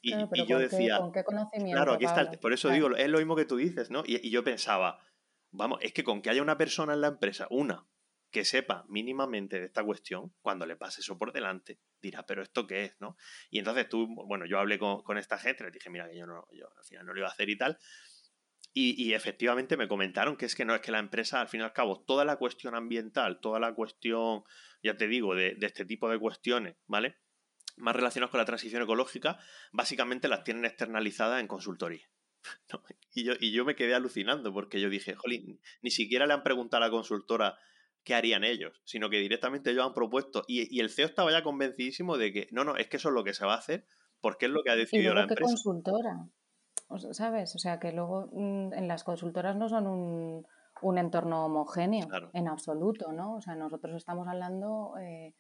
Y, 0.03 0.15
yo 0.47 0.59
decía, 0.59 0.99
¿con 0.99 1.13
qué 1.13 1.25
conocimiento? 1.25 1.77
Claro, 1.77 1.95
aquí 1.95 2.05
está, 2.05 2.31
por 2.33 2.53
eso 2.53 2.71
digo, 2.71 2.95
es 2.95 3.09
lo 3.09 3.19
mismo 3.19 3.35
que 3.35 3.45
tú 3.45 3.57
dices, 3.57 3.91
¿no? 3.91 4.05
Y, 4.07 4.25
y, 4.27 4.31
yo 4.31 4.45
pensaba, 4.45 5.01
vamos, 5.51 5.81
es 5.83 5.93
que 5.93 6.05
con 6.05 6.23
que 6.23 6.31
haya 6.31 6.43
una 6.43 6.57
persona 6.57 6.95
en 6.95 7.01
la 7.01 7.09
empresa, 7.09 7.47
una, 7.51 7.87
que 8.31 8.45
sepa 8.45 8.85
mínimamente 8.89 9.61
de 9.61 9.67
esta 9.67 9.85
cuestión, 9.85 10.35
cuando 10.41 10.67
le 10.67 10.77
pase 10.77 11.01
eso 11.01 11.19
por 11.19 11.33
delante, 11.33 11.81
dirá, 12.01 12.25
pero 12.27 12.43
¿esto 12.43 12.67
qué 12.67 12.85
es? 12.85 12.97
¿no? 13.01 13.17
Y 13.51 13.59
entonces 13.59 13.89
tú, 13.89 14.07
bueno, 14.27 14.47
yo 14.47 14.59
hablé 14.59 14.79
con, 14.79 15.19
esta 15.19 15.39
gente, 15.39 15.65
les 15.65 15.73
dije, 15.73 15.91
mira, 15.91 16.09
que 16.09 16.19
yo, 16.19 16.27
no, 16.27 16.47
yo 16.53 16.69
al 16.77 16.85
final 16.85 17.07
no 17.07 17.13
lo 17.13 17.21
iba 17.21 17.29
a 17.29 17.33
hacer 17.33 17.49
y 17.49 17.57
tal. 17.57 17.79
Y, 18.79 19.15
efectivamente 19.15 19.79
me 19.79 19.89
comentaron 19.89 20.37
que 20.37 20.45
es 20.45 20.55
que 20.55 20.67
no, 20.67 20.75
es 20.75 20.83
que 20.83 20.93
la 20.93 20.99
empresa, 20.99 21.41
al 21.41 21.49
fin 21.49 21.63
y 21.63 21.65
al 21.65 21.73
cabo, 21.73 22.05
toda 22.05 22.27
la 22.27 22.37
cuestión 22.37 22.75
ambiental, 22.75 23.41
toda 23.41 23.59
la 23.59 23.73
cuestión, 23.75 24.45
ya 24.83 24.99
te 24.99 25.09
digo, 25.09 25.35
de, 25.35 25.55
de 25.55 25.67
este 25.67 25.87
tipo 25.87 26.11
de 26.11 26.19
cuestiones, 26.19 26.77
¿vale? 26.87 27.17
Más 27.79 27.97
relacionadas 27.97 28.31
con 28.31 28.37
la 28.37 28.45
transición 28.45 28.83
ecológica, 28.83 29.39
básicamente 29.73 30.29
las 30.29 30.45
tienen 30.45 30.67
externalizadas 30.67 31.41
en 31.41 31.47
consultoría. 31.47 32.07
Y, 33.15 33.25
yo, 33.25 33.33
y 33.41 33.51
yo 33.51 33.65
me 33.65 33.77
quedé 33.77 33.95
alucinando 33.95 34.53
porque 34.53 34.79
yo 34.79 34.91
dije, 34.91 35.15
jolín, 35.15 35.59
ni 35.81 35.91
siquiera 35.91 36.27
le 36.27 36.35
han 36.35 36.43
preguntado 36.43 36.85
a 36.85 36.87
la 36.87 36.91
consultora 36.91 37.59
qué 38.07 38.15
harían 38.15 38.45
ellos, 38.45 38.81
sino 38.85 39.11
que 39.11 39.19
directamente 39.19 39.73
ellos 39.73 39.85
han 39.85 39.93
propuesto. 39.93 40.45
Y, 40.47 40.81
el 40.81 40.91
CEO 40.91 41.07
estaba 41.07 41.33
ya 41.33 41.43
convencidísimo 41.43 42.17
de 42.17 42.33
que 42.33 42.49
no, 42.53 42.63
no, 42.63 42.77
es 42.77 42.87
que 42.87 42.99
eso 42.99 43.09
es 43.09 43.15
lo 43.15 43.25
que 43.25 43.35
se 43.35 43.45
va 43.45 43.55
a 43.55 43.59
hacer 43.59 43.85
porque 44.21 44.47
es 44.47 44.53
lo 44.53 44.63
que 44.63 44.71
ha 44.71 44.77
decidido 44.77 45.13
la 45.13 45.23
empresa. 45.23 45.43
consultora? 45.43 46.29
¿Sabes? 47.11 47.55
O 47.57 47.59
sea, 47.59 47.81
que 47.81 47.91
luego 47.93 48.31
mm, 48.33 48.75
en 48.75 48.87
las 48.87 49.03
consultoras 49.03 49.57
no 49.57 49.69
son 49.69 49.89
un, 49.89 50.99
entorno 50.99 51.47
homogéneo 51.47 52.07
en 52.33 52.49
absoluto, 52.49 53.13
¿no? 53.13 53.35
O 53.35 53.41
sea, 53.41 53.57
nosotros 53.57 53.97
estamos 53.97 54.29
hablando 54.29 54.95
eh, 55.01 55.35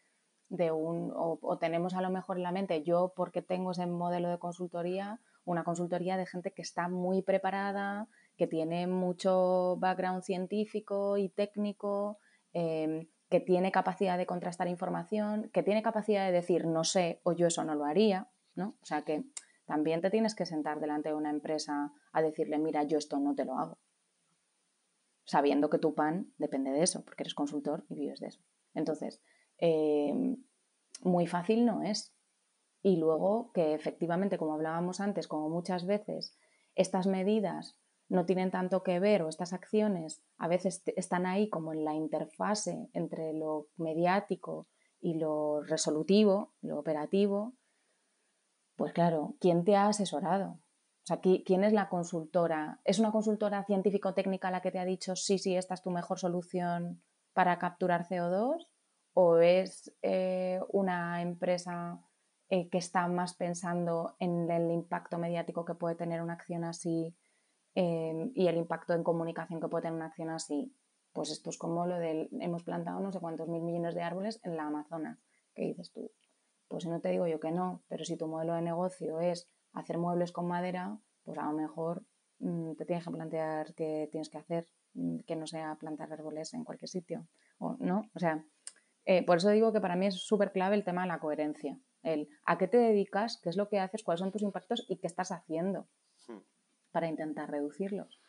de 0.48 0.72
un, 0.72 1.12
o, 1.14 1.38
o, 1.40 1.58
tenemos 1.58 1.94
a 1.94 2.02
lo 2.02 2.10
mejor 2.10 2.38
en 2.38 2.42
la 2.42 2.52
mente, 2.52 2.82
yo 2.82 3.12
porque 3.14 3.42
tengo 3.42 3.70
ese 3.70 3.86
modelo 3.86 4.28
de 4.28 4.38
consultoría, 4.38 5.20
una 5.44 5.62
consultoría 5.62 6.16
de 6.16 6.26
gente 6.26 6.50
que 6.50 6.62
está 6.62 6.88
muy 6.88 7.22
preparada, 7.22 8.08
que 8.36 8.48
tiene 8.48 8.88
mucho 8.88 9.76
background 9.78 10.24
científico 10.24 11.16
y 11.16 11.28
técnico, 11.28 12.18
Em, 12.58 13.06
que 13.28 13.38
tiene 13.40 13.70
capacidad 13.70 14.16
de 14.16 14.24
contrastar 14.24 14.66
información, 14.66 15.50
que 15.52 15.62
tiene 15.62 15.82
capacidad 15.82 16.24
de 16.24 16.32
decir 16.32 16.64
no 16.64 16.84
sé 16.84 17.20
o 17.22 17.32
yo 17.32 17.48
eso 17.48 17.64
no 17.64 17.74
lo 17.74 17.84
haría, 17.84 18.30
¿no? 18.54 18.78
O 18.80 18.86
sea 18.86 19.02
que 19.02 19.26
también 19.66 20.00
te 20.00 20.08
tienes 20.08 20.34
que 20.34 20.46
sentar 20.46 20.80
delante 20.80 21.10
de 21.10 21.16
una 21.16 21.28
empresa 21.28 21.92
a 22.12 22.22
decirle, 22.22 22.58
mira, 22.58 22.84
yo 22.84 22.96
esto 22.96 23.18
no 23.18 23.34
te 23.34 23.44
lo 23.44 23.58
hago. 23.58 23.78
Sabiendo 25.24 25.68
que 25.68 25.78
tu 25.78 25.94
pan 25.94 26.32
depende 26.38 26.70
de 26.70 26.82
eso, 26.82 27.04
porque 27.04 27.24
eres 27.24 27.34
consultor 27.34 27.84
y 27.90 27.96
vives 27.96 28.20
de 28.20 28.28
eso. 28.28 28.40
Entonces, 28.72 29.20
em, 29.58 30.42
muy 31.02 31.26
fácil 31.26 31.66
no 31.66 31.82
es. 31.82 32.16
Y 32.80 32.96
luego 32.96 33.52
que 33.52 33.74
efectivamente, 33.74 34.38
como 34.38 34.54
hablábamos 34.54 35.00
antes, 35.00 35.28
como 35.28 35.50
muchas 35.50 35.84
veces, 35.84 36.38
estas 36.74 37.06
medidas 37.06 37.78
no 38.08 38.24
tienen 38.24 38.50
tanto 38.50 38.82
que 38.82 39.00
ver 39.00 39.22
o 39.22 39.28
estas 39.28 39.52
acciones 39.52 40.22
a 40.38 40.48
veces 40.48 40.82
están 40.96 41.26
ahí 41.26 41.48
como 41.48 41.72
en 41.72 41.84
la 41.84 41.94
interfase 41.94 42.88
entre 42.92 43.32
lo 43.32 43.68
mediático 43.76 44.68
y 45.00 45.14
lo 45.14 45.62
resolutivo, 45.62 46.54
lo 46.62 46.78
operativo, 46.78 47.54
pues 48.76 48.92
claro, 48.92 49.34
¿quién 49.40 49.64
te 49.64 49.76
ha 49.76 49.88
asesorado? 49.88 50.50
O 50.50 51.06
sea, 51.06 51.20
¿quién 51.20 51.64
es 51.64 51.72
la 51.72 51.88
consultora? 51.88 52.80
¿Es 52.84 52.98
una 52.98 53.12
consultora 53.12 53.64
científico-técnica 53.64 54.50
la 54.50 54.60
que 54.60 54.72
te 54.72 54.78
ha 54.78 54.84
dicho 54.84 55.14
sí, 55.14 55.38
sí, 55.38 55.56
esta 55.56 55.74
es 55.74 55.82
tu 55.82 55.90
mejor 55.90 56.18
solución 56.18 57.02
para 57.32 57.58
capturar 57.58 58.06
CO2? 58.08 58.66
¿O 59.14 59.38
es 59.38 59.94
eh, 60.02 60.60
una 60.68 61.22
empresa 61.22 62.00
eh, 62.48 62.68
que 62.68 62.78
está 62.78 63.06
más 63.08 63.34
pensando 63.34 64.16
en 64.18 64.50
el 64.50 64.70
impacto 64.70 65.16
mediático 65.16 65.64
que 65.64 65.74
puede 65.74 65.94
tener 65.94 66.20
una 66.20 66.34
acción 66.34 66.64
así 66.64 67.16
Em, 67.78 68.32
y 68.34 68.48
el 68.48 68.56
impacto 68.56 68.94
en 68.94 69.04
comunicación 69.04 69.60
que 69.60 69.68
puede 69.68 69.82
tener 69.82 69.96
una 69.96 70.06
acción 70.06 70.30
así. 70.30 70.74
Pues 71.12 71.30
esto 71.30 71.50
es 71.50 71.58
como 71.58 71.86
lo 71.86 71.98
del 71.98 72.30
hemos 72.40 72.62
plantado 72.62 73.00
no 73.00 73.12
sé 73.12 73.20
cuántos 73.20 73.48
mil 73.48 73.62
millones 73.62 73.94
de 73.94 74.00
árboles 74.00 74.40
en 74.44 74.56
la 74.56 74.66
Amazonas. 74.66 75.18
¿Qué 75.54 75.66
dices 75.66 75.92
tú? 75.92 76.10
Pues 76.68 76.86
no 76.86 77.02
te 77.02 77.10
digo 77.10 77.26
yo 77.26 77.38
que 77.38 77.50
no, 77.50 77.82
pero 77.88 78.06
si 78.06 78.16
tu 78.16 78.28
modelo 78.28 78.54
de 78.54 78.62
negocio 78.62 79.20
es 79.20 79.46
hacer 79.74 79.98
muebles 79.98 80.32
con 80.32 80.48
madera, 80.48 80.98
pues 81.22 81.36
a 81.36 81.44
lo 81.44 81.52
mejor 81.52 82.02
mm, 82.38 82.76
te 82.76 82.86
tienes 82.86 83.04
que 83.04 83.10
plantear 83.10 83.74
qué 83.74 84.08
tienes 84.10 84.30
que 84.30 84.38
hacer, 84.38 84.66
mm, 84.94 85.18
que 85.26 85.36
no 85.36 85.46
sea 85.46 85.74
plantar 85.74 86.10
árboles 86.10 86.54
en 86.54 86.64
cualquier 86.64 86.88
sitio. 86.88 87.28
O, 87.58 87.76
¿no? 87.78 88.10
o 88.14 88.18
sea, 88.18 88.42
eh, 89.04 89.22
por 89.22 89.36
eso 89.36 89.50
digo 89.50 89.70
que 89.74 89.82
para 89.82 89.96
mí 89.96 90.06
es 90.06 90.14
súper 90.26 90.50
clave 90.50 90.76
el 90.76 90.84
tema 90.84 91.02
de 91.02 91.08
la 91.08 91.20
coherencia. 91.20 91.78
El 92.02 92.30
a 92.46 92.56
qué 92.56 92.68
te 92.68 92.78
dedicas, 92.78 93.38
qué 93.42 93.50
es 93.50 93.56
lo 93.58 93.68
que 93.68 93.80
haces, 93.80 94.02
cuáles 94.02 94.20
son 94.20 94.32
tus 94.32 94.42
impactos 94.42 94.86
y 94.88 94.96
qué 94.96 95.06
estás 95.06 95.30
haciendo 95.30 95.88
para 96.90 97.08
intentar 97.08 97.50
reducirlos. 97.50 98.20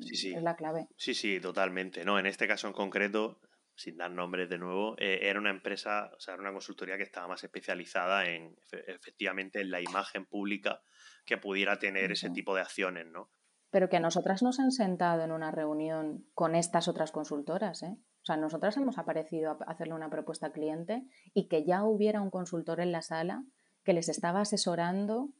Sí, 0.00 0.16
sí. 0.16 0.34
Es 0.34 0.42
la 0.42 0.56
clave. 0.56 0.88
Sí, 0.96 1.14
sí, 1.14 1.40
totalmente. 1.40 2.04
No, 2.04 2.18
en 2.18 2.26
este 2.26 2.46
caso 2.46 2.66
en 2.66 2.72
concreto, 2.72 3.40
sin 3.74 3.96
dar 3.96 4.10
nombres 4.10 4.48
de 4.48 4.58
nuevo, 4.58 4.94
eh, 4.98 5.20
era 5.22 5.38
una 5.38 5.50
empresa, 5.50 6.10
o 6.16 6.20
sea, 6.20 6.34
era 6.34 6.42
una 6.42 6.52
consultoría 6.52 6.96
que 6.96 7.02
estaba 7.02 7.28
más 7.28 7.42
especializada 7.42 8.26
en 8.26 8.54
efectivamente 8.70 9.60
en 9.60 9.70
la 9.70 9.80
imagen 9.80 10.26
pública 10.26 10.82
que 11.24 11.38
pudiera 11.38 11.78
tener 11.78 12.12
ese 12.12 12.30
tipo 12.30 12.54
de 12.54 12.62
acciones, 12.62 13.06
¿no? 13.06 13.30
Pero 13.70 13.88
que 13.88 13.96
a 13.96 14.00
nosotras 14.00 14.42
nos 14.42 14.60
han 14.60 14.70
sentado 14.70 15.24
en 15.24 15.32
una 15.32 15.50
reunión 15.50 16.26
con 16.34 16.54
estas 16.54 16.88
otras 16.88 17.10
consultoras, 17.10 17.82
¿eh? 17.82 17.96
O 18.22 18.24
sea, 18.24 18.36
nosotras 18.36 18.76
hemos 18.76 18.98
aparecido 18.98 19.50
a 19.50 19.72
hacerle 19.72 19.94
una 19.94 20.10
propuesta 20.10 20.46
al 20.46 20.52
cliente 20.52 21.02
y 21.34 21.48
que 21.48 21.64
ya 21.64 21.82
hubiera 21.82 22.20
un 22.20 22.30
consultor 22.30 22.80
en 22.80 22.92
la 22.92 23.02
sala 23.02 23.44
que 23.82 23.94
les 23.94 24.08
estaba 24.08 24.42
asesorando 24.42 25.30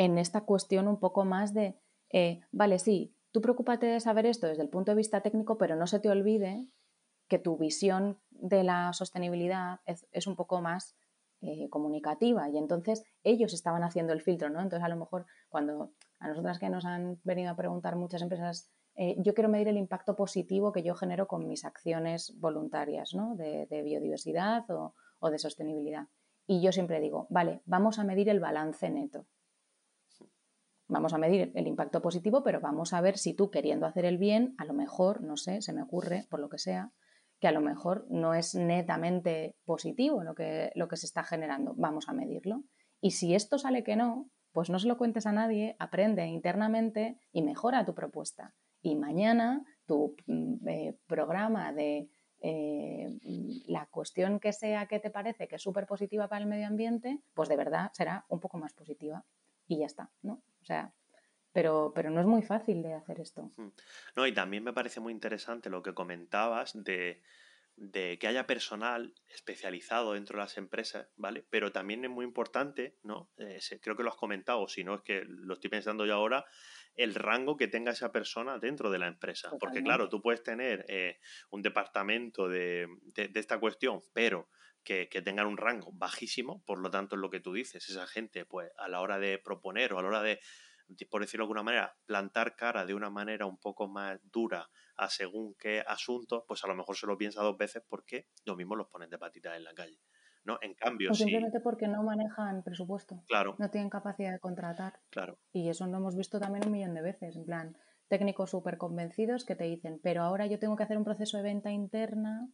en 0.00 0.16
esta 0.16 0.46
cuestión 0.46 0.88
un 0.88 0.98
poco 0.98 1.26
más 1.26 1.52
de, 1.52 1.78
eh, 2.10 2.40
vale, 2.52 2.78
sí, 2.78 3.14
tú 3.32 3.42
preocúpate 3.42 3.84
de 3.84 4.00
saber 4.00 4.24
esto 4.24 4.46
desde 4.46 4.62
el 4.62 4.70
punto 4.70 4.92
de 4.92 4.96
vista 4.96 5.20
técnico, 5.20 5.58
pero 5.58 5.76
no 5.76 5.86
se 5.86 6.00
te 6.00 6.08
olvide 6.08 6.66
que 7.28 7.38
tu 7.38 7.58
visión 7.58 8.18
de 8.30 8.64
la 8.64 8.94
sostenibilidad 8.94 9.80
es, 9.84 10.26
un 10.26 10.36
poco 10.36 10.62
más 10.62 10.96
eh, 11.42 11.68
comunicativa 11.68 12.48
y 12.48 12.56
entonces 12.56 13.04
ellos 13.24 13.52
estaban 13.52 13.84
haciendo 13.84 14.14
el 14.14 14.22
filtro, 14.22 14.48
¿no? 14.48 14.62
Entonces 14.62 14.86
a 14.86 14.88
lo 14.88 14.96
mejor 14.96 15.26
cuando 15.50 15.92
a 16.18 16.28
nosotras 16.28 16.58
que 16.58 16.70
nos 16.70 16.86
han 16.86 17.20
venido 17.22 17.50
a 17.50 17.56
preguntar 17.56 17.96
muchas 17.96 18.22
empresas, 18.22 18.70
eh, 18.94 19.16
yo 19.18 19.34
quiero 19.34 19.50
medir 19.50 19.68
el 19.68 19.76
impacto 19.76 20.16
positivo 20.16 20.72
que 20.72 20.82
yo 20.82 20.94
genero 20.94 21.28
con 21.28 21.46
mis 21.46 21.66
acciones 21.66 22.34
voluntarias, 22.40 23.12
¿no? 23.12 23.36
De, 23.36 23.66
biodiversidad 23.84 24.64
o, 24.70 24.94
o 25.18 25.30
de 25.30 25.38
sostenibilidad. 25.38 26.08
Y 26.46 26.62
yo 26.62 26.72
siempre 26.72 27.00
digo, 27.00 27.26
vale, 27.28 27.60
vamos 27.66 27.98
a 27.98 28.04
medir 28.04 28.30
el 28.30 28.40
balance 28.40 28.88
neto. 28.88 29.26
Vamos 30.90 31.14
a 31.14 31.18
medir 31.18 31.52
el 31.54 31.68
impacto 31.68 32.02
positivo, 32.02 32.42
pero 32.42 32.60
vamos 32.60 32.92
a 32.92 33.00
ver 33.00 33.16
si 33.16 33.32
tú 33.32 33.48
queriendo 33.50 33.86
hacer 33.86 34.04
el 34.04 34.18
bien, 34.18 34.54
a 34.58 34.64
lo 34.64 34.74
mejor, 34.74 35.22
no 35.22 35.36
sé, 35.36 35.62
se 35.62 35.72
me 35.72 35.82
ocurre, 35.82 36.26
por 36.28 36.40
lo 36.40 36.48
que 36.48 36.58
sea, 36.58 36.90
que 37.38 37.46
a 37.46 37.52
lo 37.52 37.60
mejor 37.60 38.06
no 38.10 38.34
es 38.34 38.56
netamente 38.56 39.56
positivo 39.64 40.24
lo 40.24 40.34
que, 40.34 40.72
lo 40.74 40.88
que 40.88 40.96
se 40.96 41.06
está 41.06 41.22
generando. 41.22 41.74
Vamos 41.76 42.08
a 42.08 42.12
medirlo. 42.12 42.64
Y 43.00 43.12
si 43.12 43.36
esto 43.36 43.56
sale 43.56 43.84
que 43.84 43.94
no, 43.94 44.28
pues 44.52 44.68
no 44.68 44.80
se 44.80 44.88
lo 44.88 44.98
cuentes 44.98 45.26
a 45.26 45.32
nadie, 45.32 45.76
aprende 45.78 46.26
internamente 46.26 47.18
y 47.30 47.42
mejora 47.42 47.86
tu 47.86 47.94
propuesta. 47.94 48.56
Y 48.82 48.96
mañana 48.96 49.62
tu 49.86 50.16
mm, 50.26 50.68
eh, 50.68 50.98
programa 51.06 51.72
de 51.72 52.08
eh, 52.40 53.16
la 53.66 53.86
cuestión 53.86 54.40
que 54.40 54.52
sea 54.52 54.86
que 54.86 54.98
te 54.98 55.10
parece 55.10 55.46
que 55.46 55.54
es 55.54 55.62
súper 55.62 55.86
positiva 55.86 56.26
para 56.26 56.42
el 56.42 56.48
medio 56.48 56.66
ambiente, 56.66 57.20
pues 57.34 57.48
de 57.48 57.56
verdad 57.56 57.90
será 57.92 58.24
un 58.28 58.40
poco 58.40 58.58
más 58.58 58.72
positiva 58.72 59.24
y 59.68 59.78
ya 59.78 59.86
está, 59.86 60.10
¿no? 60.22 60.42
O 60.60 60.64
sea, 60.64 60.92
pero, 61.52 61.92
pero 61.94 62.10
no 62.10 62.20
es 62.20 62.26
muy 62.26 62.42
fácil 62.42 62.82
de 62.82 62.94
hacer 62.94 63.20
esto. 63.20 63.50
No, 64.16 64.26
y 64.26 64.32
también 64.32 64.62
me 64.62 64.72
parece 64.72 65.00
muy 65.00 65.12
interesante 65.12 65.70
lo 65.70 65.82
que 65.82 65.94
comentabas 65.94 66.72
de, 66.74 67.22
que 67.92 68.26
haya 68.26 68.46
personal 68.46 69.14
especializado 69.28 70.12
dentro 70.12 70.36
de 70.38 70.44
las 70.44 70.58
empresas, 70.58 71.08
¿vale? 71.16 71.44
Pero 71.50 71.72
también 71.72 72.04
es 72.04 72.10
muy 72.10 72.24
importante, 72.24 72.98
¿no? 73.02 73.30
Eh, 73.38 73.58
creo 73.80 73.96
que 73.96 74.02
lo 74.02 74.10
has 74.10 74.16
comentado, 74.16 74.68
si 74.68 74.84
no 74.84 74.94
es 74.96 75.02
que 75.02 75.24
lo 75.26 75.54
estoy 75.54 75.70
pensando 75.70 76.06
yo 76.06 76.14
ahora, 76.14 76.44
el 76.94 77.14
rango 77.14 77.56
que 77.56 77.68
tenga 77.68 77.92
esa 77.92 78.12
persona 78.12 78.58
dentro 78.58 78.90
de 78.90 78.98
la 78.98 79.08
empresa. 79.08 79.50
Porque 79.58 79.82
claro, 79.82 80.08
tú 80.08 80.22
puedes 80.22 80.42
tener 80.42 80.84
eh, 80.88 81.18
un 81.50 81.62
departamento 81.62 82.48
de, 82.48 82.86
de, 83.14 83.30
esta 83.34 83.58
cuestión, 83.58 84.00
pero 84.12 84.50
que, 84.90 85.08
que, 85.08 85.22
tengan 85.22 85.46
un 85.46 85.56
rango 85.56 85.92
bajísimo, 85.92 86.64
por 86.64 86.80
lo 86.80 86.90
tanto 86.90 87.14
es 87.14 87.20
lo 87.20 87.30
que 87.30 87.38
tú 87.38 87.52
dices, 87.52 87.88
esa 87.88 88.08
gente 88.08 88.44
pues 88.44 88.72
a 88.76 88.88
la 88.88 89.00
hora 89.00 89.20
de 89.20 89.38
proponer 89.38 89.92
o 89.92 90.00
a 90.00 90.02
la 90.02 90.08
hora 90.08 90.22
de, 90.22 90.40
por 91.08 91.20
decirlo 91.20 91.44
de 91.44 91.46
alguna 91.46 91.62
manera, 91.62 91.96
plantar 92.06 92.56
cara 92.56 92.84
de 92.84 92.94
una 92.94 93.08
manera 93.08 93.46
un 93.46 93.56
poco 93.56 93.86
más 93.86 94.18
dura 94.32 94.68
a 94.96 95.08
según 95.08 95.54
qué 95.54 95.84
asuntos, 95.86 96.42
pues 96.48 96.64
a 96.64 96.66
lo 96.66 96.74
mejor 96.74 96.96
se 96.96 97.06
lo 97.06 97.16
piensa 97.16 97.40
dos 97.40 97.56
veces 97.56 97.84
porque 97.88 98.26
lo 98.44 98.56
mismo 98.56 98.74
los 98.74 98.88
ponen 98.88 99.08
de 99.10 99.18
patitas 99.18 99.56
en 99.56 99.62
la 99.62 99.74
calle. 99.74 100.00
¿no? 100.42 100.58
En 100.60 100.74
cambio, 100.74 101.12
o 101.12 101.14
simplemente 101.14 101.60
porque 101.60 101.86
no 101.86 102.02
manejan 102.02 102.64
presupuesto. 102.64 103.22
Claro. 103.28 103.54
No 103.60 103.70
tienen 103.70 103.90
capacidad 103.90 104.32
de 104.32 104.40
contratar. 104.40 104.98
Claro. 105.10 105.38
Y 105.52 105.68
eso 105.68 105.86
lo 105.86 105.98
hemos 105.98 106.16
visto 106.16 106.40
también 106.40 106.66
un 106.66 106.72
millón 106.72 106.94
de 106.94 107.02
veces. 107.02 107.36
En 107.36 107.44
plan, 107.44 107.76
técnicos 108.08 108.50
súper 108.50 108.76
convencidos 108.76 109.44
que 109.44 109.54
te 109.54 109.64
dicen, 109.64 110.00
pero 110.02 110.22
ahora 110.22 110.46
yo 110.46 110.58
tengo 110.58 110.74
que 110.74 110.82
hacer 110.82 110.98
un 110.98 111.04
proceso 111.04 111.36
de 111.36 111.44
venta 111.44 111.70
interna 111.70 112.50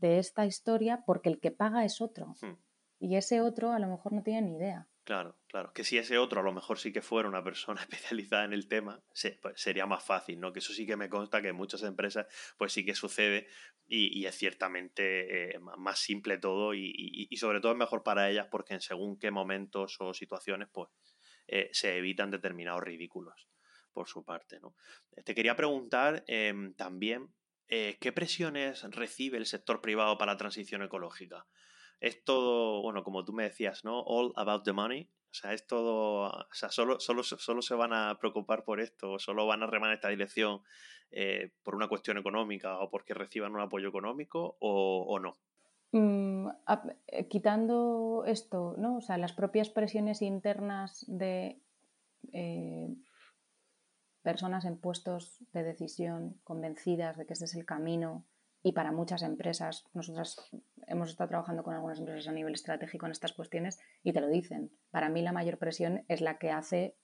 de 0.00 0.18
esta 0.18 0.46
historia 0.46 1.02
porque 1.06 1.28
el 1.28 1.40
que 1.40 1.50
paga 1.50 1.84
es 1.84 2.00
otro. 2.00 2.34
Hmm. 2.40 2.56
Y 2.98 3.16
ese 3.16 3.40
otro 3.40 3.72
a 3.72 3.78
lo 3.78 3.88
mejor 3.88 4.12
no 4.12 4.22
tiene 4.22 4.42
ni 4.42 4.56
idea. 4.56 4.86
Claro, 5.04 5.36
claro. 5.48 5.72
Que 5.72 5.82
si 5.82 5.98
ese 5.98 6.18
otro 6.18 6.40
a 6.40 6.44
lo 6.44 6.52
mejor 6.52 6.78
sí 6.78 6.92
que 6.92 7.02
fuera 7.02 7.28
una 7.28 7.42
persona 7.42 7.80
especializada 7.88 8.44
en 8.44 8.52
el 8.52 8.68
tema, 8.68 9.02
pues 9.42 9.60
sería 9.60 9.86
más 9.86 10.04
fácil, 10.04 10.38
¿no? 10.38 10.52
Que 10.52 10.60
eso 10.60 10.72
sí 10.72 10.86
que 10.86 10.96
me 10.96 11.08
consta 11.08 11.42
que 11.42 11.48
en 11.48 11.56
muchas 11.56 11.82
empresas 11.82 12.26
pues 12.58 12.72
sí 12.72 12.84
que 12.84 12.94
sucede 12.94 13.48
y, 13.86 14.24
es 14.24 14.36
ciertamente 14.36 15.54
eh, 15.54 15.58
más 15.58 15.98
simple 15.98 16.38
todo 16.38 16.74
y, 16.74 17.28
sobre 17.36 17.60
todo 17.60 17.72
es 17.72 17.78
mejor 17.78 18.04
para 18.04 18.30
ellas 18.30 18.46
porque 18.50 18.74
en 18.74 18.80
según 18.80 19.18
qué 19.18 19.32
momentos 19.32 19.96
o 19.98 20.14
situaciones 20.14 20.68
pues 20.72 20.90
eh, 21.48 21.70
se 21.72 21.96
evitan 21.96 22.30
determinados 22.30 22.84
ridículos 22.84 23.48
por 23.92 24.06
su 24.06 24.24
parte, 24.24 24.60
¿no? 24.60 24.76
Te 25.24 25.34
quería 25.34 25.56
preguntar 25.56 26.22
em, 26.28 26.74
también 26.74 27.34
eh, 27.70 27.96
qué 28.00 28.12
presiones 28.12 28.82
recibe 28.90 29.38
el 29.38 29.46
sector 29.46 29.80
privado 29.80 30.18
para 30.18 30.32
la 30.32 30.38
transición 30.38 30.82
ecológica 30.82 31.46
es 32.00 32.24
todo, 32.24 32.82
bueno, 32.82 33.04
como 33.04 33.24
tú 33.24 33.32
me 33.32 33.44
decías, 33.44 33.84
¿no? 33.84 34.00
All 34.00 34.32
about 34.36 34.64
the 34.64 34.72
money. 34.72 35.08
O 35.30 35.34
sea, 35.34 35.52
es 35.52 35.66
todo, 35.66 36.22
o 36.24 36.46
sea, 36.54 36.70
solo, 36.70 36.98
solo, 36.98 37.22
solo 37.22 37.62
se 37.62 37.74
van 37.74 37.92
a 37.92 38.18
preocupar 38.18 38.64
por 38.64 38.80
esto, 38.80 39.18
solo 39.20 39.46
van 39.46 39.62
a 39.62 39.68
remar 39.68 39.92
esta 39.92 40.08
dirección 40.08 40.62
eh, 41.12 41.52
por 41.62 41.76
una 41.76 41.88
cuestión 41.88 42.18
económica 42.18 42.80
o 42.80 42.90
porque 42.90 43.14
reciban 43.14 43.54
un 43.54 43.60
apoyo 43.60 43.88
económico 43.88 44.56
o, 44.58 45.20
no. 45.20 45.36
Mm, 45.92 46.48
eh, 47.06 47.28
quitando 47.28 48.24
esto, 48.26 48.74
¿no? 48.76 48.96
O 48.96 49.00
sea, 49.00 49.18
las 49.18 49.32
propias 49.32 49.68
presiones 49.68 50.20
internas 50.20 51.04
de 51.06 51.60
personas 54.22 54.64
en 54.64 54.78
puestos 54.78 55.38
de 55.52 55.62
decisión 55.62 56.40
convencidas 56.44 57.16
de 57.16 57.26
que 57.26 57.32
ese 57.32 57.46
es 57.46 57.54
el 57.54 57.64
camino 57.64 58.26
y 58.62 58.72
para 58.72 58.92
muchas 58.92 59.22
empresas, 59.22 59.86
nosotras 59.94 60.36
hemos 60.86 61.08
estado 61.08 61.28
trabajando 61.28 61.62
con 61.62 61.74
algunas 61.74 61.98
empresas 61.98 62.28
a 62.28 62.32
nivel 62.32 62.52
estratégico 62.52 63.06
en 63.06 63.12
estas 63.12 63.32
cuestiones 63.32 63.80
y 64.02 64.12
te 64.12 64.20
lo 64.20 64.28
dicen. 64.28 64.70
Para 64.90 65.08
mí 65.08 65.22
la 65.22 65.32
mayor 65.32 65.58
presión 65.58 66.04
es 66.08 66.20
la 66.20 66.38
que 66.38 66.50
hace 66.50 66.96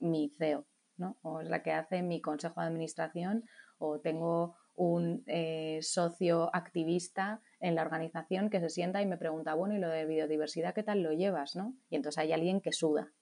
mi 0.00 0.30
CEO, 0.30 0.66
¿no? 0.96 1.18
O 1.22 1.40
es 1.40 1.50
la 1.50 1.62
que 1.62 1.72
hace 1.72 2.02
mi 2.02 2.22
consejo 2.22 2.60
de 2.60 2.66
administración 2.66 3.44
o 3.78 4.00
tengo 4.00 4.56
un 4.74 5.22
eh, 5.26 5.80
socio 5.82 6.54
activista 6.54 7.42
en 7.60 7.74
la 7.74 7.82
organización 7.82 8.48
que 8.48 8.60
se 8.60 8.70
sienta 8.70 9.02
y 9.02 9.06
me 9.06 9.18
pregunta, 9.18 9.52
bueno, 9.54 9.74
¿y 9.74 9.78
lo 9.78 9.88
de 9.88 10.06
biodiversidad 10.06 10.74
qué 10.74 10.82
tal 10.82 11.02
lo 11.02 11.12
llevas? 11.12 11.56
¿no? 11.56 11.74
Y 11.90 11.96
entonces 11.96 12.18
hay 12.18 12.32
alguien 12.32 12.62
que 12.62 12.72
suda 12.72 13.12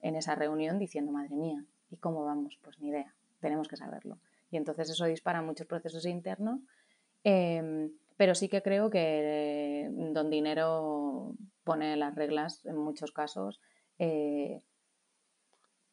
en 0.00 0.14
esa 0.14 0.36
reunión 0.36 0.78
diciendo, 0.78 1.10
madre 1.10 1.34
mía, 1.34 1.64
¿y 1.90 1.96
cómo 1.96 2.24
vamos? 2.24 2.58
Pues 2.62 2.78
ni 2.80 2.88
idea, 2.88 3.14
tenemos 3.40 3.68
que 3.68 3.76
saberlo. 3.76 4.18
Y 4.50 4.56
entonces 4.56 4.90
eso 4.90 5.04
dispara 5.04 5.42
muchos 5.42 5.66
procesos 5.66 6.06
internos 6.06 6.60
Em, 7.24 7.92
pero 8.16 8.34
sí 8.34 8.48
que 8.48 8.62
creo 8.62 8.90
que 8.90 9.88
Don 10.12 10.30
Dinero 10.30 11.34
pone 11.64 11.96
las 11.96 12.14
reglas 12.14 12.64
en 12.66 12.76
muchos 12.76 13.12
casos. 13.12 13.60
Eh, 13.98 14.62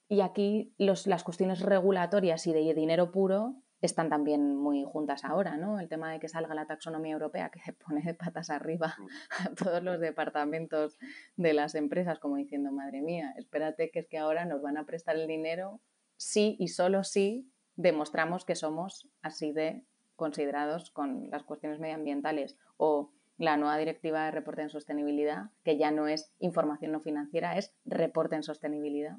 y 0.09 0.21
aquí 0.21 0.73
las 0.77 1.23
cuestiones 1.23 1.61
regulatorias 1.61 2.47
y 2.47 2.53
de 2.53 2.73
dinero 2.73 3.11
puro 3.11 3.55
están 3.81 4.09
también 4.09 4.55
muy 4.55 4.83
juntas 4.83 5.23
ahora, 5.23 5.57
¿no? 5.57 5.79
El 5.79 5.89
tema 5.89 6.11
de 6.11 6.19
que 6.19 6.29
salga 6.29 6.55
la 6.55 6.65
taxonomía 6.65 7.13
europea 7.13 7.49
que 7.49 7.59
pone 7.85 8.01
de 8.01 8.13
patas 8.13 8.49
arriba 8.49 8.95
mm. 8.97 9.07
a 9.45 9.55
todos 9.55 9.83
los 9.83 9.99
departamentos 9.99 10.97
de 11.35 11.53
las 11.53 11.75
empresas, 11.75 12.19
como 12.19 12.37
diciendo, 12.37 12.71
madre 12.71 13.01
mía, 13.01 13.33
espérate 13.37 13.91
que 13.91 13.99
es 13.99 14.07
que 14.07 14.17
ahora 14.17 14.45
nos 14.45 14.61
van 14.61 14.77
a 14.77 14.85
prestar 14.85 15.17
el 15.17 15.27
dinero 15.27 15.81
sí 16.17 16.55
y 16.59 16.67
solo 16.69 17.03
si 17.03 17.49
demostramos 17.75 18.43
que 18.43 18.55
somos 18.55 19.07
así 19.21 19.51
de 19.51 19.83
considerados 20.15 20.91
con 20.91 21.29
las 21.29 21.43
cuestiones 21.43 21.79
medioambientales 21.79 22.57
o 22.75 23.11
la 23.37 23.55
nueva 23.55 23.77
directiva 23.77 24.25
de 24.25 24.31
reporte 24.31 24.63
en 24.63 24.69
sostenibilidad, 24.69 25.51
que 25.63 25.77
ya 25.77 25.91
no 25.91 26.07
es 26.07 26.33
información 26.39 26.91
no 26.91 26.99
financiera, 26.99 27.57
es 27.57 27.71
reporte 27.85 28.35
en 28.35 28.43
sostenibilidad, 28.43 29.17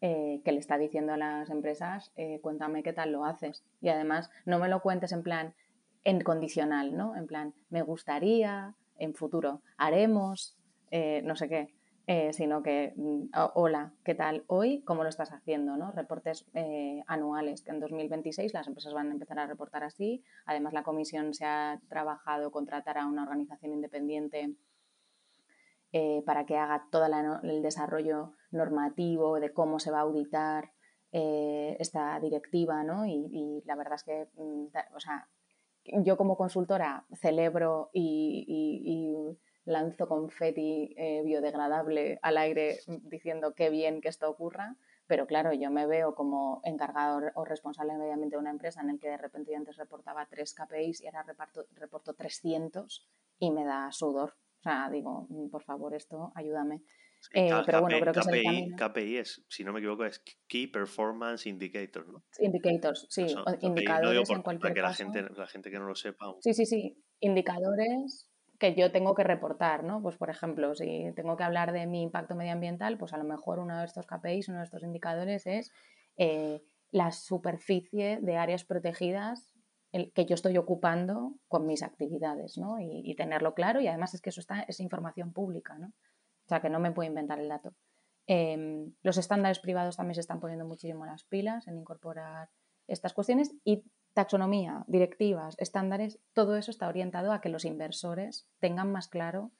eh, 0.00 0.42
que 0.44 0.50
le 0.50 0.58
está 0.58 0.78
diciendo 0.78 1.12
a 1.12 1.16
las 1.16 1.48
empresas, 1.48 2.12
eh, 2.16 2.40
cuéntame 2.42 2.82
qué 2.82 2.92
tal 2.92 3.12
lo 3.12 3.24
haces. 3.24 3.64
Y 3.80 3.88
además, 3.88 4.30
no 4.44 4.58
me 4.58 4.68
lo 4.68 4.82
cuentes 4.82 5.12
en 5.12 5.22
plan 5.22 5.54
en 6.02 6.20
condicional, 6.22 6.96
¿no? 6.96 7.14
En 7.14 7.28
plan, 7.28 7.54
me 7.70 7.82
gustaría, 7.82 8.74
en 8.98 9.14
futuro, 9.14 9.62
haremos, 9.76 10.56
eh, 10.90 11.22
no 11.24 11.36
sé 11.36 11.48
qué. 11.48 11.72
Eh, 12.08 12.32
sino 12.32 12.64
que, 12.64 12.94
mm, 12.96 13.28
hola, 13.54 13.92
¿qué 14.04 14.16
tal 14.16 14.42
hoy? 14.48 14.82
¿Cómo 14.82 15.04
lo 15.04 15.08
estás 15.08 15.32
haciendo? 15.32 15.76
¿no? 15.76 15.92
Reportes 15.92 16.44
eh, 16.52 17.04
anuales, 17.06 17.62
que 17.62 17.70
en 17.70 17.78
2026 17.78 18.52
las 18.52 18.66
empresas 18.66 18.92
van 18.92 19.08
a 19.08 19.12
empezar 19.12 19.38
a 19.38 19.46
reportar 19.46 19.84
así. 19.84 20.24
Además, 20.44 20.72
la 20.72 20.82
comisión 20.82 21.32
se 21.32 21.44
ha 21.44 21.80
trabajado 21.88 22.50
contratar 22.50 22.98
a 22.98 23.06
una 23.06 23.22
organización 23.22 23.72
independiente 23.72 24.56
eh, 25.92 26.22
para 26.26 26.44
que 26.44 26.56
haga 26.56 26.88
todo 26.90 27.06
el 27.42 27.62
desarrollo 27.62 28.32
normativo 28.50 29.38
de 29.38 29.52
cómo 29.52 29.78
se 29.78 29.90
va 29.90 29.98
a 29.98 30.02
auditar 30.02 30.72
esta 31.14 32.18
directiva, 32.20 32.82
¿no? 32.82 33.04
Y, 33.04 33.62
la 33.66 33.76
verdad 33.76 33.96
es 33.96 34.02
que, 34.02 34.28
mm, 34.34 34.68
o 34.94 35.00
sea, 35.00 35.28
yo 35.84 36.16
como 36.16 36.38
consultora 36.38 37.04
celebro 37.20 37.90
y 37.92 39.36
lanzo 39.64 40.08
confeti 40.08 40.94
eh, 40.96 41.22
biodegradable 41.24 42.18
al 42.22 42.36
aire 42.36 42.78
diciendo 43.04 43.54
qué 43.54 43.70
bien 43.70 44.00
que 44.00 44.08
esto 44.08 44.28
ocurra, 44.28 44.76
pero 45.06 45.26
claro, 45.26 45.52
yo 45.52 45.70
me 45.70 45.86
veo 45.86 46.14
como 46.14 46.60
encargado 46.64 47.20
o 47.34 47.44
responsable 47.44 47.96
mediamente 47.96 48.36
de 48.36 48.40
una 48.40 48.50
empresa 48.50 48.80
en 48.80 48.90
el 48.90 48.98
que 48.98 49.10
de 49.10 49.18
repente 49.18 49.52
yo 49.52 49.58
antes 49.58 49.76
reportaba 49.76 50.26
tres 50.26 50.54
KPIs 50.54 51.02
y 51.02 51.06
ahora 51.06 51.22
reparto, 51.22 51.66
reporto 51.74 52.14
300 52.14 53.08
y 53.38 53.50
me 53.50 53.64
da 53.64 53.90
sudor. 53.92 54.34
O 54.60 54.62
sea, 54.62 54.88
digo, 54.90 55.26
mm, 55.28 55.50
por 55.50 55.62
favor, 55.64 55.94
esto, 55.94 56.32
ayúdame. 56.34 56.82
Eh, 57.34 57.50
pero 57.64 57.82
bueno, 57.82 58.00
creo 58.00 58.12
que 58.12 58.20
KPI, 58.20 58.74
KPI 58.76 59.16
es, 59.18 59.44
si 59.48 59.62
no 59.62 59.72
me 59.72 59.78
equivoco, 59.78 60.04
es 60.04 60.24
Key 60.48 60.66
Performance 60.66 61.46
Indicator, 61.46 62.08
¿no? 62.08 62.24
Indicators, 62.40 63.06
sí, 63.10 63.26
indicadores 63.60 64.28
en 64.28 64.42
cualquier 64.42 64.60
para 64.60 64.74
que 64.74 64.82
La 64.82 64.94
gente, 64.94 65.22
la 65.36 65.46
gente 65.46 65.70
que 65.70 65.78
no 65.78 65.86
lo 65.86 65.94
sepa. 65.94 66.34
Sí, 66.40 66.52
sí, 66.52 66.66
sí, 66.66 67.04
indicadores 67.20 68.31
que 68.62 68.76
yo 68.76 68.92
tengo 68.92 69.16
que 69.16 69.24
reportar, 69.24 69.82
¿no? 69.82 70.00
Pues 70.00 70.16
por 70.16 70.30
ejemplo, 70.30 70.76
si 70.76 71.12
tengo 71.16 71.36
que 71.36 71.42
hablar 71.42 71.72
de 71.72 71.88
mi 71.88 72.00
impacto 72.00 72.36
medioambiental, 72.36 72.96
pues 72.96 73.12
a 73.12 73.16
lo 73.16 73.24
mejor 73.24 73.58
uno 73.58 73.76
de 73.76 73.84
estos 73.84 74.06
KPIs, 74.06 74.50
uno 74.50 74.58
de 74.58 74.64
estos 74.64 74.84
indicadores 74.84 75.48
es 75.48 75.72
eh, 76.16 76.62
la 76.92 77.10
superficie 77.10 78.20
de 78.22 78.36
áreas 78.36 78.64
protegidas 78.64 79.52
que 80.14 80.26
yo 80.26 80.34
estoy 80.34 80.56
ocupando 80.58 81.34
con 81.48 81.66
mis 81.66 81.82
actividades, 81.82 82.56
¿no? 82.56 82.78
Y, 82.78 83.12
tenerlo 83.16 83.52
claro 83.52 83.80
y 83.80 83.88
además 83.88 84.14
es 84.14 84.22
que 84.22 84.30
eso 84.30 84.40
está, 84.40 84.60
es 84.68 84.78
información 84.78 85.32
pública, 85.32 85.76
¿no? 85.76 85.88
O 85.88 86.48
sea, 86.48 86.60
que 86.60 86.70
no 86.70 86.78
me 86.78 86.92
puedo 86.92 87.08
inventar 87.08 87.40
el 87.40 87.48
dato. 87.48 87.74
Em, 88.28 88.94
los 89.02 89.18
estándares 89.18 89.58
privados 89.58 89.96
también 89.96 90.14
se 90.14 90.20
están 90.20 90.38
poniendo 90.38 90.64
muchísimo 90.64 91.04
las 91.04 91.24
pilas 91.24 91.66
en 91.66 91.78
incorporar 91.78 92.48
estas 92.86 93.12
cuestiones 93.12 93.52
y 93.64 93.82
taxonomía, 94.14 94.84
directivas, 94.86 95.56
estándares, 95.58 96.18
todo 96.32 96.56
eso 96.56 96.70
está 96.70 96.88
orientado 96.88 97.32
a 97.32 97.40
que 97.40 97.48
los 97.48 97.64
inversores 97.64 98.46
tengan 98.58 98.92
más 98.92 99.08
claro 99.08 99.52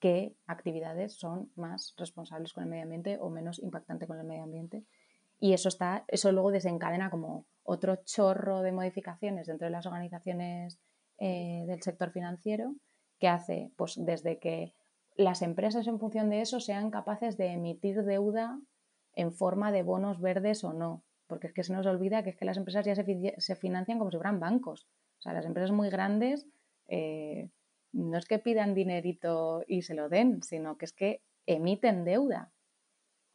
qué 0.00 0.36
actividades 0.46 1.18
son 1.18 1.50
más 1.56 1.94
responsables 1.96 2.52
con 2.52 2.64
el 2.64 2.70
medio 2.70 2.84
ambiente 2.84 3.18
o 3.20 3.30
menos 3.30 3.58
impactantes 3.58 4.08
con 4.08 4.18
el 4.18 4.26
medio 4.26 4.44
ambiente. 4.44 4.84
Y 5.40 5.52
eso, 5.52 5.68
está, 5.68 6.04
eso 6.08 6.32
luego 6.32 6.50
desencadena 6.50 7.10
como 7.10 7.46
otro 7.62 7.96
chorro 8.04 8.62
de 8.62 8.72
modificaciones 8.72 9.46
dentro 9.46 9.66
de 9.66 9.72
las 9.72 9.86
organizaciones 9.86 10.80
eh, 11.18 11.64
del 11.66 11.82
sector 11.82 12.10
financiero 12.10 12.74
que 13.18 13.28
hace 13.28 13.72
pues, 13.76 13.94
desde 13.98 14.38
que 14.38 14.74
las 15.16 15.42
empresas 15.42 15.86
en 15.86 15.98
función 15.98 16.30
de 16.30 16.40
eso 16.40 16.60
sean 16.60 16.90
capaces 16.90 17.36
de 17.36 17.48
emitir 17.48 18.04
deuda 18.04 18.60
en 19.14 19.32
forma 19.32 19.72
de 19.72 19.82
bonos 19.82 20.20
verdes 20.20 20.62
o 20.62 20.72
no, 20.72 21.02
porque 21.28 21.46
es 21.46 21.52
que 21.52 21.62
se 21.62 21.72
nos 21.72 21.86
olvida 21.86 22.22
que 22.24 22.30
es 22.30 22.36
que 22.36 22.44
las 22.44 22.56
empresas 22.56 22.84
ya 22.84 22.94
se, 22.94 23.56
financian 23.56 23.98
como 23.98 24.10
si 24.10 24.16
fueran 24.16 24.40
bancos. 24.40 24.88
O 25.18 25.22
sea, 25.22 25.32
las 25.32 25.44
empresas 25.44 25.70
muy 25.70 25.90
grandes 25.90 26.46
eh, 26.88 27.50
no 27.92 28.18
es 28.18 28.26
que 28.26 28.38
pidan 28.38 28.74
dinerito 28.74 29.62
y 29.66 29.82
se 29.82 29.94
lo 29.94 30.08
den, 30.08 30.42
sino 30.42 30.76
que 30.76 30.86
es 30.86 30.92
que 30.92 31.22
emiten 31.46 32.04
deuda 32.04 32.50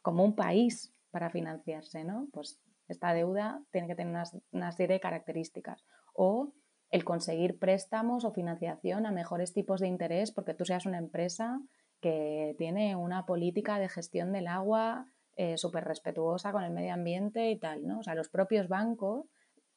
como 0.02 0.24
un 0.24 0.34
país 0.34 0.92
para 1.10 1.30
financiarse, 1.30 2.04
¿no? 2.04 2.28
Pues 2.32 2.60
esta 2.88 3.14
deuda 3.14 3.62
tiene 3.70 3.86
que 3.86 3.94
tener 3.94 4.24
una, 4.52 4.72
serie 4.72 4.94
de 4.94 5.00
características. 5.00 5.84
O 6.12 6.52
el 6.90 7.04
conseguir 7.04 7.58
préstamos 7.58 8.24
o 8.24 8.32
financiación 8.32 9.06
a 9.06 9.12
mejores 9.12 9.52
tipos 9.52 9.80
de 9.80 9.88
interés 9.88 10.30
porque 10.30 10.54
tú 10.54 10.64
seas 10.64 10.86
una 10.86 10.98
empresa 10.98 11.60
que 12.00 12.54
tiene 12.58 12.96
una 12.96 13.24
política 13.24 13.78
de 13.78 13.88
gestión 13.88 14.32
del 14.32 14.46
agua 14.46 15.08
eh, 15.36 15.56
súper 15.56 15.84
respetuosa 15.84 16.52
con 16.52 16.62
el 16.62 16.70
medio 16.70 16.94
ambiente 16.94 17.50
y 17.50 17.58
tal, 17.58 17.86
¿no? 17.86 18.00
O 18.00 18.02
sea, 18.02 18.14
los 18.14 18.28
propios 18.28 18.68
bancos 18.68 19.26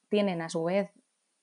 tienen 0.09 0.41
a 0.41 0.49
su 0.49 0.63
vez 0.63 0.91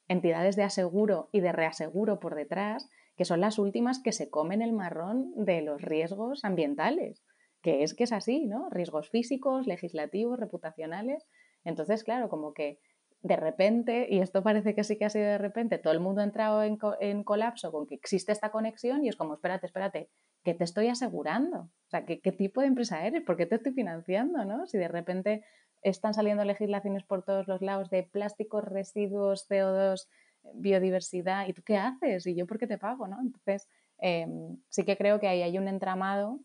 entidades 0.09 0.57
de 0.57 0.63
aseguro 0.63 1.29
y 1.33 1.41
de 1.41 1.53
reaseguro 1.53 2.21
por 2.21 2.35
detrás, 2.35 2.89
que 3.17 3.25
son 3.25 3.41
las 3.41 3.59
últimas 3.59 4.01
que 4.03 4.13
se 4.13 4.31
comen 4.31 4.63
el 4.63 4.73
marrón 4.73 5.33
de 5.37 5.63
los 5.63 5.83
riesgos 5.83 6.45
ambientales, 6.45 7.25
que 7.63 7.83
es 7.83 7.95
que 7.95 8.05
es 8.05 8.13
así, 8.13 8.47
¿no? 8.47 8.69
Riesgos 8.71 9.11
físicos, 9.11 9.67
legislativos, 9.67 10.39
reputacionales. 10.39 11.27
Entonces, 11.65 12.05
claro, 12.05 12.29
como 12.29 12.53
que 12.53 12.79
de 13.23 13.37
repente, 13.37 14.07
y 14.11 14.21
esto 14.21 14.43
parece 14.43 14.75
que 14.75 14.85
sí 14.85 14.99
que 14.99 15.07
ha 15.07 15.11
sido 15.11 15.25
de 15.25 15.39
repente, 15.39 15.79
todo 15.79 15.95
el 15.95 16.01
mundo 16.01 16.21
ha 16.21 16.25
entrado 16.25 16.63
en, 16.63 16.79
en 17.01 17.25
colapso 17.25 17.73
con 17.73 17.87
que 17.87 17.95
existe 17.95 18.33
esta 18.33 18.51
conexión 18.51 19.03
y 19.03 19.09
es 19.09 19.17
como, 19.17 19.35
espérate, 19.35 19.67
espérate, 19.67 20.11
¿qué 20.45 20.55
te 20.55 20.65
estoy 20.65 20.89
asegurando? 20.89 21.61
O 21.63 21.91
sea, 21.91 22.05
¿qué, 22.05 22.33
tipo 22.33 22.61
de 22.61 22.69
empresa 22.69 23.05
eres? 23.07 23.23
¿Por 23.23 23.37
qué 23.37 23.47
te 23.47 23.57
estoy 23.57 23.73
financiando? 23.73 24.45
¿no? 24.45 24.67
Si 24.67 24.79
de 24.79 24.89
repente 24.89 25.45
están 25.83 26.15
saliendo 26.15 26.45
legislaciones 26.45 27.03
por 27.05 27.25
todos 27.25 27.49
los 27.49 27.61
lados 27.63 27.91
de 27.91 28.05
plásticos, 28.05 28.65
residuos, 28.65 29.49
CO2, 29.49 30.07
biodiversidad, 30.55 31.49
¿y 31.49 31.55
tú 31.55 31.63
qué 31.63 31.79
haces? 31.79 32.27
¿Y 32.27 32.35
yo 32.35 32.47
por 32.47 32.59
qué 32.59 32.67
te 32.67 32.79
pago? 32.79 33.07
Entonces, 33.07 33.69
em, 33.99 34.59
sí 34.69 34.85
que 34.85 34.97
creo 34.97 35.19
que 35.19 35.29
ahí 35.29 35.43
hay 35.43 35.59
un 35.59 35.69
entramado 35.69 36.41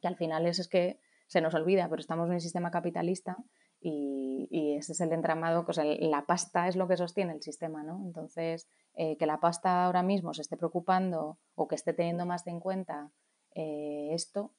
que 0.00 0.08
al 0.08 0.16
final 0.16 0.46
es, 0.46 0.58
es 0.58 0.68
que 0.68 0.98
se 1.26 1.40
nos 1.40 1.54
olvida, 1.54 1.88
pero 1.88 2.00
estamos 2.00 2.26
en 2.28 2.34
un 2.34 2.40
sistema 2.40 2.70
capitalista 2.70 3.36
y, 3.80 4.76
ese 4.76 4.92
es 4.92 5.00
el 5.00 5.12
entramado, 5.12 5.64
la 6.00 6.26
pasta 6.26 6.68
es 6.68 6.76
lo 6.76 6.88
que 6.88 6.96
sostiene 6.96 7.34
el 7.34 7.42
sistema, 7.42 7.82
¿no? 7.82 8.00
Entonces, 8.04 8.68
eh, 8.94 9.16
que 9.16 9.26
la 9.26 9.40
pasta 9.40 9.84
ahora 9.84 10.02
mismo 10.02 10.34
se 10.34 10.42
esté 10.42 10.56
preocupando 10.56 11.38
o 11.54 11.68
que 11.68 11.74
esté 11.74 11.92
teniendo 11.92 12.26
más 12.26 12.46
en 12.46 12.60
cuenta 12.60 13.10
eh, 13.54 14.08
esto, 14.12 14.52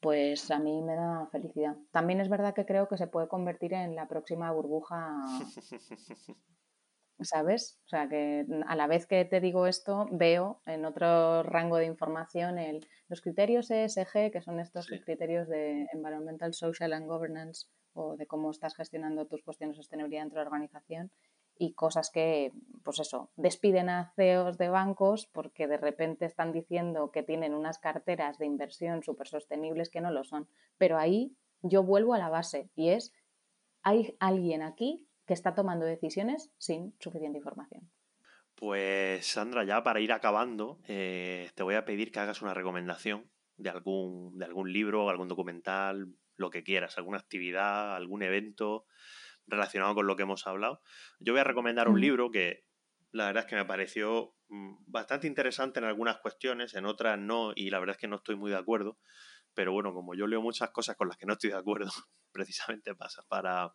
pues 0.00 0.50
a 0.50 0.58
mí 0.58 0.82
me 0.82 0.94
da 0.94 1.28
felicidad. 1.32 1.76
También 1.90 2.20
es 2.20 2.28
verdad 2.28 2.54
que 2.54 2.66
creo 2.66 2.88
que 2.88 2.96
se 2.96 3.06
puede 3.06 3.28
convertir 3.28 3.72
en 3.74 3.94
la 3.94 4.08
próxima 4.08 4.52
burbuja, 4.52 5.16
¿sabes? 7.20 7.80
O 7.86 7.88
sea, 7.88 8.08
que 8.08 8.46
a 8.66 8.76
la 8.76 8.86
vez 8.86 9.06
que 9.06 9.24
te 9.24 9.40
digo 9.40 9.66
esto, 9.66 10.06
veo 10.12 10.60
en 10.66 10.84
otro 10.84 11.42
rango 11.42 11.76
de 11.76 11.86
información 11.86 12.58
el, 12.58 12.86
los 13.08 13.20
criterios 13.20 13.70
ESG, 13.70 14.30
que 14.30 14.42
son 14.42 14.60
estos 14.60 14.88
criterios 15.04 15.48
de 15.48 15.86
Environmental, 15.92 16.52
Social 16.52 16.92
and 16.92 17.06
Governance 17.06 17.66
o 17.96 18.16
de 18.16 18.26
cómo 18.26 18.50
estás 18.50 18.74
gestionando 18.74 19.26
tus 19.26 19.42
cuestiones 19.42 19.76
de 19.76 19.82
sostenibilidad 19.82 20.22
dentro 20.22 20.38
de 20.38 20.44
la 20.44 20.48
organización 20.48 21.10
y 21.58 21.72
cosas 21.72 22.10
que, 22.10 22.52
pues 22.84 23.00
eso, 23.00 23.30
despiden 23.36 23.88
a 23.88 24.12
CEOs 24.14 24.58
de 24.58 24.68
bancos 24.68 25.26
porque 25.32 25.66
de 25.66 25.78
repente 25.78 26.26
están 26.26 26.52
diciendo 26.52 27.10
que 27.10 27.22
tienen 27.22 27.54
unas 27.54 27.78
carteras 27.78 28.38
de 28.38 28.46
inversión 28.46 29.02
súper 29.02 29.26
sostenibles 29.26 29.88
que 29.88 30.02
no 30.02 30.10
lo 30.10 30.22
son. 30.24 30.48
Pero 30.76 30.98
ahí 30.98 31.34
yo 31.62 31.82
vuelvo 31.82 32.14
a 32.14 32.18
la 32.18 32.28
base 32.28 32.70
y 32.74 32.90
es, 32.90 33.12
hay 33.82 34.16
alguien 34.20 34.62
aquí 34.62 35.08
que 35.26 35.32
está 35.32 35.54
tomando 35.54 35.86
decisiones 35.86 36.52
sin 36.58 36.94
suficiente 37.00 37.38
información. 37.38 37.90
Pues 38.54 39.26
Sandra, 39.26 39.64
ya 39.64 39.82
para 39.82 40.00
ir 40.00 40.12
acabando, 40.12 40.80
eh, 40.88 41.50
te 41.54 41.62
voy 41.62 41.74
a 41.74 41.84
pedir 41.84 42.12
que 42.12 42.20
hagas 42.20 42.42
una 42.42 42.54
recomendación 42.54 43.30
de 43.56 43.70
algún, 43.70 44.38
de 44.38 44.44
algún 44.44 44.72
libro, 44.72 45.08
algún 45.08 45.28
documental, 45.28 46.08
lo 46.36 46.50
que 46.50 46.62
quieras, 46.62 46.98
alguna 46.98 47.18
actividad, 47.18 47.96
algún 47.96 48.22
evento 48.22 48.86
relacionado 49.46 49.94
con 49.94 50.06
lo 50.06 50.16
que 50.16 50.22
hemos 50.22 50.46
hablado. 50.46 50.82
Yo 51.18 51.32
voy 51.32 51.40
a 51.40 51.44
recomendar 51.44 51.88
un 51.88 52.00
libro 52.00 52.30
que 52.30 52.64
la 53.12 53.26
verdad 53.26 53.44
es 53.44 53.48
que 53.48 53.56
me 53.56 53.64
pareció 53.64 54.34
mm, 54.48 54.76
bastante 54.86 55.26
interesante 55.26 55.78
en 55.78 55.86
algunas 55.86 56.18
cuestiones, 56.18 56.74
en 56.74 56.86
otras 56.86 57.18
no, 57.18 57.52
y 57.54 57.70
la 57.70 57.78
verdad 57.78 57.96
es 57.96 58.00
que 58.00 58.08
no 58.08 58.16
estoy 58.16 58.36
muy 58.36 58.50
de 58.50 58.58
acuerdo. 58.58 58.98
Pero 59.54 59.72
bueno, 59.72 59.94
como 59.94 60.14
yo 60.14 60.26
leo 60.26 60.42
muchas 60.42 60.70
cosas 60.70 60.96
con 60.96 61.08
las 61.08 61.16
que 61.16 61.26
no 61.26 61.34
estoy 61.34 61.50
de 61.50 61.56
acuerdo, 61.56 61.90
precisamente 62.32 62.94
pasa 62.94 63.22
para 63.28 63.74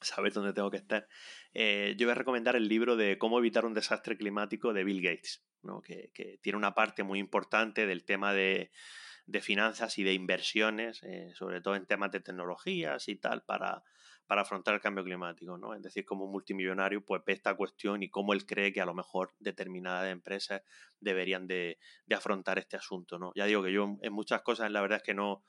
saber 0.00 0.32
dónde 0.32 0.52
tengo 0.52 0.70
que 0.70 0.78
estar, 0.78 1.06
eh, 1.52 1.94
yo 1.96 2.06
voy 2.06 2.12
a 2.12 2.16
recomendar 2.16 2.56
el 2.56 2.66
libro 2.66 2.96
de 2.96 3.18
Cómo 3.18 3.38
evitar 3.38 3.64
un 3.64 3.74
desastre 3.74 4.16
climático 4.16 4.72
de 4.72 4.84
Bill 4.84 5.02
Gates, 5.02 5.44
¿no? 5.62 5.80
que, 5.80 6.10
que 6.12 6.38
tiene 6.42 6.56
una 6.56 6.74
parte 6.74 7.04
muy 7.04 7.20
importante 7.20 7.86
del 7.86 8.04
tema 8.04 8.32
de 8.32 8.72
de 9.26 9.40
finanzas 9.40 9.98
y 9.98 10.04
de 10.04 10.14
inversiones, 10.14 11.02
eh, 11.02 11.32
sobre 11.34 11.60
todo 11.60 11.76
en 11.76 11.86
temas 11.86 12.10
de 12.10 12.20
tecnologías 12.20 13.08
y 13.08 13.16
tal, 13.16 13.42
para, 13.42 13.82
para 14.26 14.42
afrontar 14.42 14.74
el 14.74 14.80
cambio 14.80 15.04
climático, 15.04 15.58
¿no? 15.58 15.74
Es 15.74 15.82
decir, 15.82 16.04
como 16.04 16.26
multimillonario, 16.26 17.04
pues 17.04 17.22
ve 17.24 17.32
esta 17.32 17.54
cuestión 17.54 18.02
y 18.02 18.08
cómo 18.08 18.32
él 18.32 18.46
cree 18.46 18.72
que 18.72 18.80
a 18.80 18.86
lo 18.86 18.94
mejor 18.94 19.32
determinadas 19.38 20.10
empresas 20.10 20.62
deberían 21.00 21.46
de, 21.46 21.78
de 22.06 22.14
afrontar 22.14 22.58
este 22.58 22.76
asunto, 22.76 23.18
¿no? 23.18 23.32
Ya 23.34 23.46
digo 23.46 23.62
que 23.62 23.72
yo 23.72 23.96
en 24.00 24.12
muchas 24.12 24.42
cosas 24.42 24.70
la 24.70 24.80
verdad 24.80 24.98
es 24.98 25.02
que 25.02 25.14
no, 25.14 25.44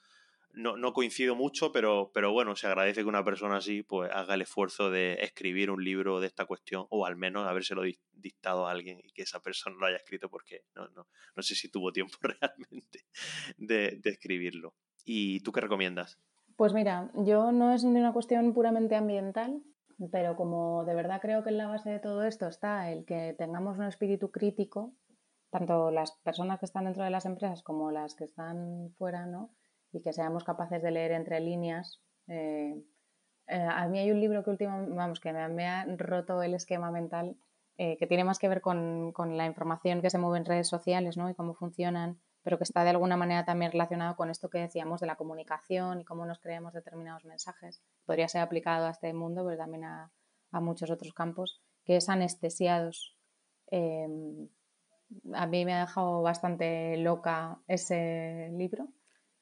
no, 0.53 0.77
no, 0.77 0.93
coincido 0.93 1.35
mucho, 1.35 1.71
pero, 1.71 2.11
pero 2.13 2.31
bueno, 2.31 2.55
se 2.55 2.67
agradece 2.67 3.01
que 3.01 3.07
una 3.07 3.23
persona 3.23 3.57
así 3.57 3.83
pues 3.83 4.11
haga 4.11 4.35
el 4.35 4.43
esfuerzo 4.43 4.91
de 4.91 5.15
escribir 5.15 5.71
un 5.71 5.83
libro 5.83 6.19
de 6.19 6.27
esta 6.27 6.45
cuestión 6.45 6.85
o 6.89 7.05
al 7.05 7.15
menos 7.15 7.47
habérselo 7.47 7.81
dictado 8.11 8.67
a 8.67 8.71
alguien 8.71 8.99
y 9.03 9.11
que 9.11 9.23
esa 9.23 9.41
persona 9.41 9.75
lo 9.79 9.87
haya 9.87 9.97
escrito 9.97 10.29
porque 10.29 10.61
no, 10.75 10.87
no, 10.89 11.07
no 11.35 11.43
sé 11.43 11.55
si 11.55 11.69
tuvo 11.69 11.91
tiempo 11.91 12.17
realmente 12.21 13.05
de, 13.57 13.99
de 14.01 14.09
escribirlo. 14.09 14.75
¿Y 15.05 15.41
tú 15.41 15.51
qué 15.51 15.61
recomiendas? 15.61 16.19
Pues 16.55 16.73
mira, 16.73 17.11
yo 17.15 17.51
no 17.51 17.73
es 17.73 17.83
una 17.83 18.13
cuestión 18.13 18.53
puramente 18.53 18.95
ambiental, 18.95 19.63
pero 20.11 20.35
como 20.35 20.85
de 20.85 20.93
verdad 20.93 21.19
creo 21.21 21.43
que 21.43 21.49
en 21.49 21.57
la 21.57 21.67
base 21.67 21.89
de 21.89 21.99
todo 21.99 22.23
esto 22.23 22.47
está 22.47 22.91
el 22.91 23.05
que 23.05 23.35
tengamos 23.37 23.77
un 23.77 23.85
espíritu 23.85 24.31
crítico, 24.31 24.93
tanto 25.49 25.91
las 25.91 26.11
personas 26.23 26.59
que 26.59 26.65
están 26.65 26.85
dentro 26.85 27.03
de 27.03 27.09
las 27.09 27.25
empresas 27.25 27.63
como 27.63 27.91
las 27.91 28.15
que 28.15 28.25
están 28.25 28.91
fuera, 28.97 29.25
¿no? 29.25 29.51
Y 29.93 30.01
que 30.01 30.11
seamos 30.11 30.43
capaces 30.43 30.81
de 30.81 30.91
leer 30.91 31.11
entre 31.11 31.39
líneas. 31.39 32.01
Eh, 32.27 32.83
eh, 33.47 33.67
a 33.71 33.87
mí 33.87 33.99
hay 33.99 34.11
un 34.11 34.19
libro 34.19 34.43
que 34.43 34.49
últimamente, 34.49 34.93
vamos, 34.93 35.19
que 35.19 35.31
me, 35.31 35.67
ha 35.67 35.85
roto 35.97 36.41
el 36.41 36.55
esquema 36.55 36.91
mental, 36.91 37.37
eh, 37.77 37.95
que 37.97 38.07
tiene 38.07 38.23
más 38.23 38.39
que 38.39 38.49
ver 38.49 38.61
con, 38.61 39.11
con, 39.11 39.37
la 39.37 39.45
información 39.45 40.01
que 40.01 40.09
se 40.09 40.17
mueve 40.17 40.39
en 40.39 40.45
redes 40.45 40.67
sociales 40.67 41.15
¿no? 41.15 41.29
y 41.29 41.35
cómo 41.35 41.53
funcionan, 41.53 42.19
pero 42.41 42.57
que 42.57 42.63
está 42.63 42.83
de 42.83 42.89
alguna 42.89 43.17
manera 43.17 43.45
también 43.45 43.71
relacionado 43.71 44.15
con 44.15 44.29
esto 44.29 44.49
que 44.49 44.59
decíamos 44.59 44.99
de 44.99 45.07
la 45.07 45.15
comunicación 45.15 46.01
y 46.01 46.05
cómo 46.05 46.25
nos 46.25 46.39
creemos 46.39 46.73
determinados 46.73 47.23
mensajes. 47.25 47.81
Podría 48.05 48.27
ser 48.27 48.41
aplicado 48.41 48.87
a 48.87 48.91
este 48.91 49.13
mundo, 49.13 49.45
pero 49.45 49.57
también 49.57 49.83
a, 49.83 50.11
a 50.51 50.59
muchos 50.59 50.89
otros 50.89 51.13
campos, 51.13 51.61
que 51.85 51.97
es 51.97 52.09
anestesiados. 52.09 53.15
a 53.71 55.45
mí 55.47 55.65
me 55.65 55.73
ha 55.73 55.81
dejado 55.81 56.23
bastante 56.23 56.97
loca 56.97 57.59
ese 57.67 58.49
libro 58.53 58.89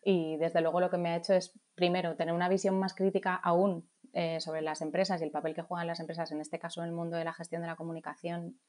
y 0.03 0.37
desde 0.37 0.61
luego 0.61 0.79
lo 0.79 0.89
que 0.89 0.97
me 0.97 1.09
ha 1.09 1.15
hecho 1.15 1.33
es, 1.33 1.59
primero, 1.75 2.15
tener 2.15 2.33
una 2.33 2.49
visión 2.49 2.79
más 2.79 2.95
crítica 2.95 3.35
aún 3.35 3.89
eh, 4.13 4.39
sobre 4.41 4.61
las 4.61 4.81
empresas 4.81 5.21
y 5.21 5.23
el 5.23 5.31
papel 5.31 5.53
que 5.53 5.61
juegan 5.61 5.87
las 5.87 5.99
empresas, 5.99 6.31
en 6.31 6.41
este 6.41 6.59
caso 6.59 6.81
en 6.81 6.89
el 6.89 6.93
mundo 6.93 7.17
de 7.17 7.23
la 7.23 7.33
gestión 7.33 7.61
de 7.61 7.67
la 7.67 7.75
comunicación 7.75 8.59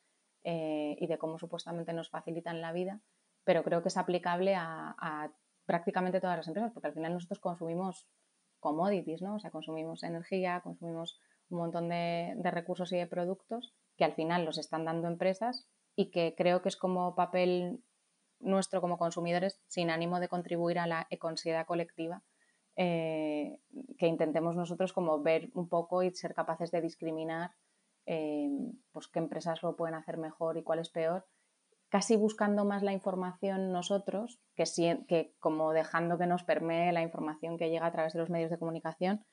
eh, 0.45 0.97
y 1.01 1.07
de 1.07 1.19
cómo 1.19 1.39
supuestamente 1.39 1.95
nos 1.95 2.11
facilitan 2.11 2.61
la 2.61 2.73
vida, 2.73 3.01
pero 3.45 3.65
creo 3.65 3.83
que 3.83 3.89
es 3.89 3.97
aplicable 3.97 4.55
a, 4.57 5.33
prácticamente 5.65 6.21
todas 6.21 6.37
las 6.37 6.49
empresas, 6.49 6.73
porque 6.73 6.89
al 6.89 6.95
final 6.95 7.15
nosotros 7.15 7.39
consumimos 7.39 8.07
commodities, 8.61 9.23
¿no? 9.23 9.37
O 9.37 9.41
sea, 9.41 9.51
consumimos 9.51 10.03
energía, 10.03 10.61
consumimos 10.61 11.19
un 11.49 11.59
montón 11.59 11.89
de, 11.89 12.35
de 12.37 12.51
recursos 12.51 12.93
y 12.93 12.97
de 12.97 13.07
productos 13.07 13.73
que 13.97 14.05
al 14.05 14.15
final 14.15 14.45
los 14.45 14.59
están 14.59 14.85
dando 14.85 15.09
empresas 15.09 15.69
y 15.97 16.11
que 16.11 16.35
creo 16.37 16.63
que 16.63 16.69
es 16.69 16.77
como 16.77 17.15
papel 17.15 17.83
nuestro 18.43 18.81
como 18.81 18.99
consumidores 18.99 19.61
sin 19.69 19.91
ánimo 19.91 20.21
de 20.21 20.29
contribuir 20.29 20.79
a 20.79 20.87
la 20.87 21.07
econsiedad 21.11 21.67
colectiva, 21.67 22.23
eh, 22.77 23.61
que 23.99 24.07
intentemos 24.07 24.57
nosotros 24.57 24.93
como 24.93 25.23
ver 25.23 25.51
un 25.55 25.69
poco 25.69 26.03
y 26.03 26.11
ser 26.15 26.35
capaces 26.35 26.71
de 26.71 26.81
discriminar 26.81 27.53
eh, 28.07 28.49
pues 28.93 29.09
qué 29.09 29.19
empresas 29.19 29.63
lo 29.63 29.77
pueden 29.77 29.95
hacer 29.95 30.17
mejor 30.17 30.57
y 30.57 30.63
cuál 30.63 30.81
es 30.81 30.91
peor, 30.91 31.27
casi 31.89 32.17
buscando 32.17 32.65
más 32.65 32.83
la 32.83 32.93
información 32.93 33.73
nosotros, 33.73 34.41
que, 34.55 34.65
que 35.07 35.35
como 35.39 35.73
dejando 35.73 36.19
que 36.19 36.27
nos 36.27 36.43
permee 36.43 36.93
la 36.93 37.03
información 37.03 37.59
que 37.59 37.71
llega 37.71 37.87
a 37.87 37.93
través 37.93 38.15
de 38.15 38.21
los 38.21 38.31
medios 38.31 38.51
de 38.51 38.59
comunicación, 38.59 39.25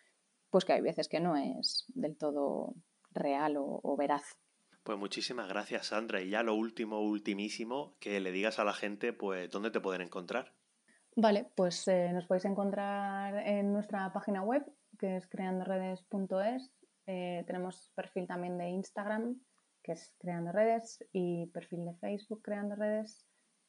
pues 0.50 0.66
que 0.66 0.74
hay 0.74 0.82
veces 0.82 1.08
que 1.08 1.20
no 1.20 1.38
es 1.38 1.86
del 1.96 2.18
todo 2.18 2.76
real 3.12 3.56
o 3.58 3.96
veraz. 3.98 4.38
Pues 4.84 4.98
muchísimas 4.98 5.48
gracias, 5.48 5.88
Sandra. 5.88 6.22
Y 6.22 6.30
ya 6.30 6.44
lo 6.44 6.56
último, 6.56 7.02
ultimísimo, 7.02 7.96
que 8.00 8.20
le 8.20 8.32
digas 8.32 8.60
a 8.60 8.64
la 8.64 8.74
gente, 8.74 9.14
pues, 9.14 9.50
dónde 9.50 9.72
te 9.72 9.82
pueden 9.82 10.02
encontrar. 10.02 10.54
Vale, 11.16 11.52
pues 11.56 11.88
eh, 11.88 12.12
nos 12.14 12.28
podéis 12.28 12.46
encontrar 12.46 13.46
en 13.46 13.74
nuestra 13.74 14.12
página 14.14 14.42
web, 14.42 14.64
que 14.98 15.18
es 15.18 15.28
creandoredes.es. 15.28 16.72
Eh, 17.08 17.44
tenemos 17.46 17.92
perfil 17.96 18.28
también 18.28 18.58
de 18.58 18.70
Instagram, 18.70 19.42
que 19.84 19.94
es 19.94 20.14
Creando 20.20 20.52
Redes, 20.52 21.04
y 21.12 21.48
perfil 21.48 21.86
de 21.86 21.96
Facebook, 21.96 22.42
Creando 22.42 22.76
Redes. 22.76 23.26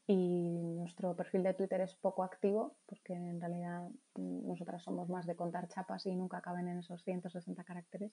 Y 0.07 0.75
nuestro 0.77 1.15
perfil 1.17 1.43
de 1.43 1.55
Twitter 1.55 1.81
es 1.81 1.95
poco 1.95 2.23
activo, 2.23 2.77
porque 2.87 3.15
en 3.15 3.41
realidad 3.41 3.83
mm, 4.17 4.47
nosotras 4.47 4.83
somos 4.83 5.09
más 5.09 5.27
de 5.27 5.37
contar 5.37 5.69
chapas 5.69 6.07
y 6.07 6.15
nunca 6.15 6.41
caben 6.41 6.69
en 6.69 6.79
esos 6.79 7.03
160 7.03 7.65
caracteres. 7.65 8.13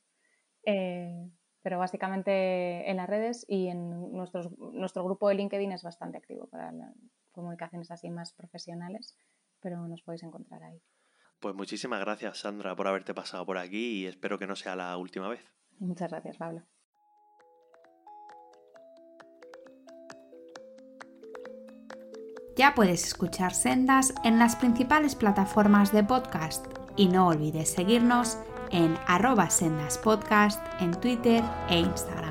Eh, 0.66 1.30
pero 1.68 1.80
básicamente 1.80 2.90
en 2.90 2.96
las 2.96 3.10
redes 3.10 3.46
y 3.46 3.68
en 3.68 4.14
nuestros, 4.14 4.58
nuestro 4.58 5.04
grupo 5.04 5.28
de 5.28 5.36
LinkedIn 5.36 5.74
es 5.74 5.84
bastante 5.84 6.18
activo 6.18 6.48
para 6.48 6.72
comunicaciones 7.34 7.92
así 7.92 8.10
más 8.10 8.32
profesionales, 8.32 9.18
pero 9.60 9.86
nos 9.86 10.02
podéis 10.02 10.24
encontrar 10.24 10.64
ahí. 10.64 10.82
Pues 11.42 11.56
muchísimas 11.56 12.00
gracias, 12.00 12.38
Sandra, 12.38 12.74
por 12.74 12.88
haberte 12.88 13.14
pasado 13.14 13.46
por 13.46 13.58
aquí 13.58 13.98
y 13.98 14.06
espero 14.06 14.40
que 14.40 14.48
no 14.48 14.56
sea 14.56 14.78
la 14.78 14.96
última 14.96 15.28
vez. 15.28 15.42
Muchas 15.78 16.10
gracias, 16.10 16.38
Pablo. 16.38 16.64
Ya 22.56 22.74
puedes 22.76 23.04
escuchar 23.04 23.54
Sendas 23.54 24.14
en 24.24 24.40
las 24.40 24.56
principales 24.56 25.16
plataformas 25.16 25.92
de 25.92 26.06
podcast 26.06 26.66
y 26.96 27.10
no 27.10 27.28
olvides 27.28 27.70
seguirnos 27.74 28.38
en 28.72 28.98
arroba 29.08 29.50
sendaspodcast 29.50 30.62
en 30.80 30.92
Twitter 31.00 31.44
e 31.70 31.80
Instagram. 31.80 32.27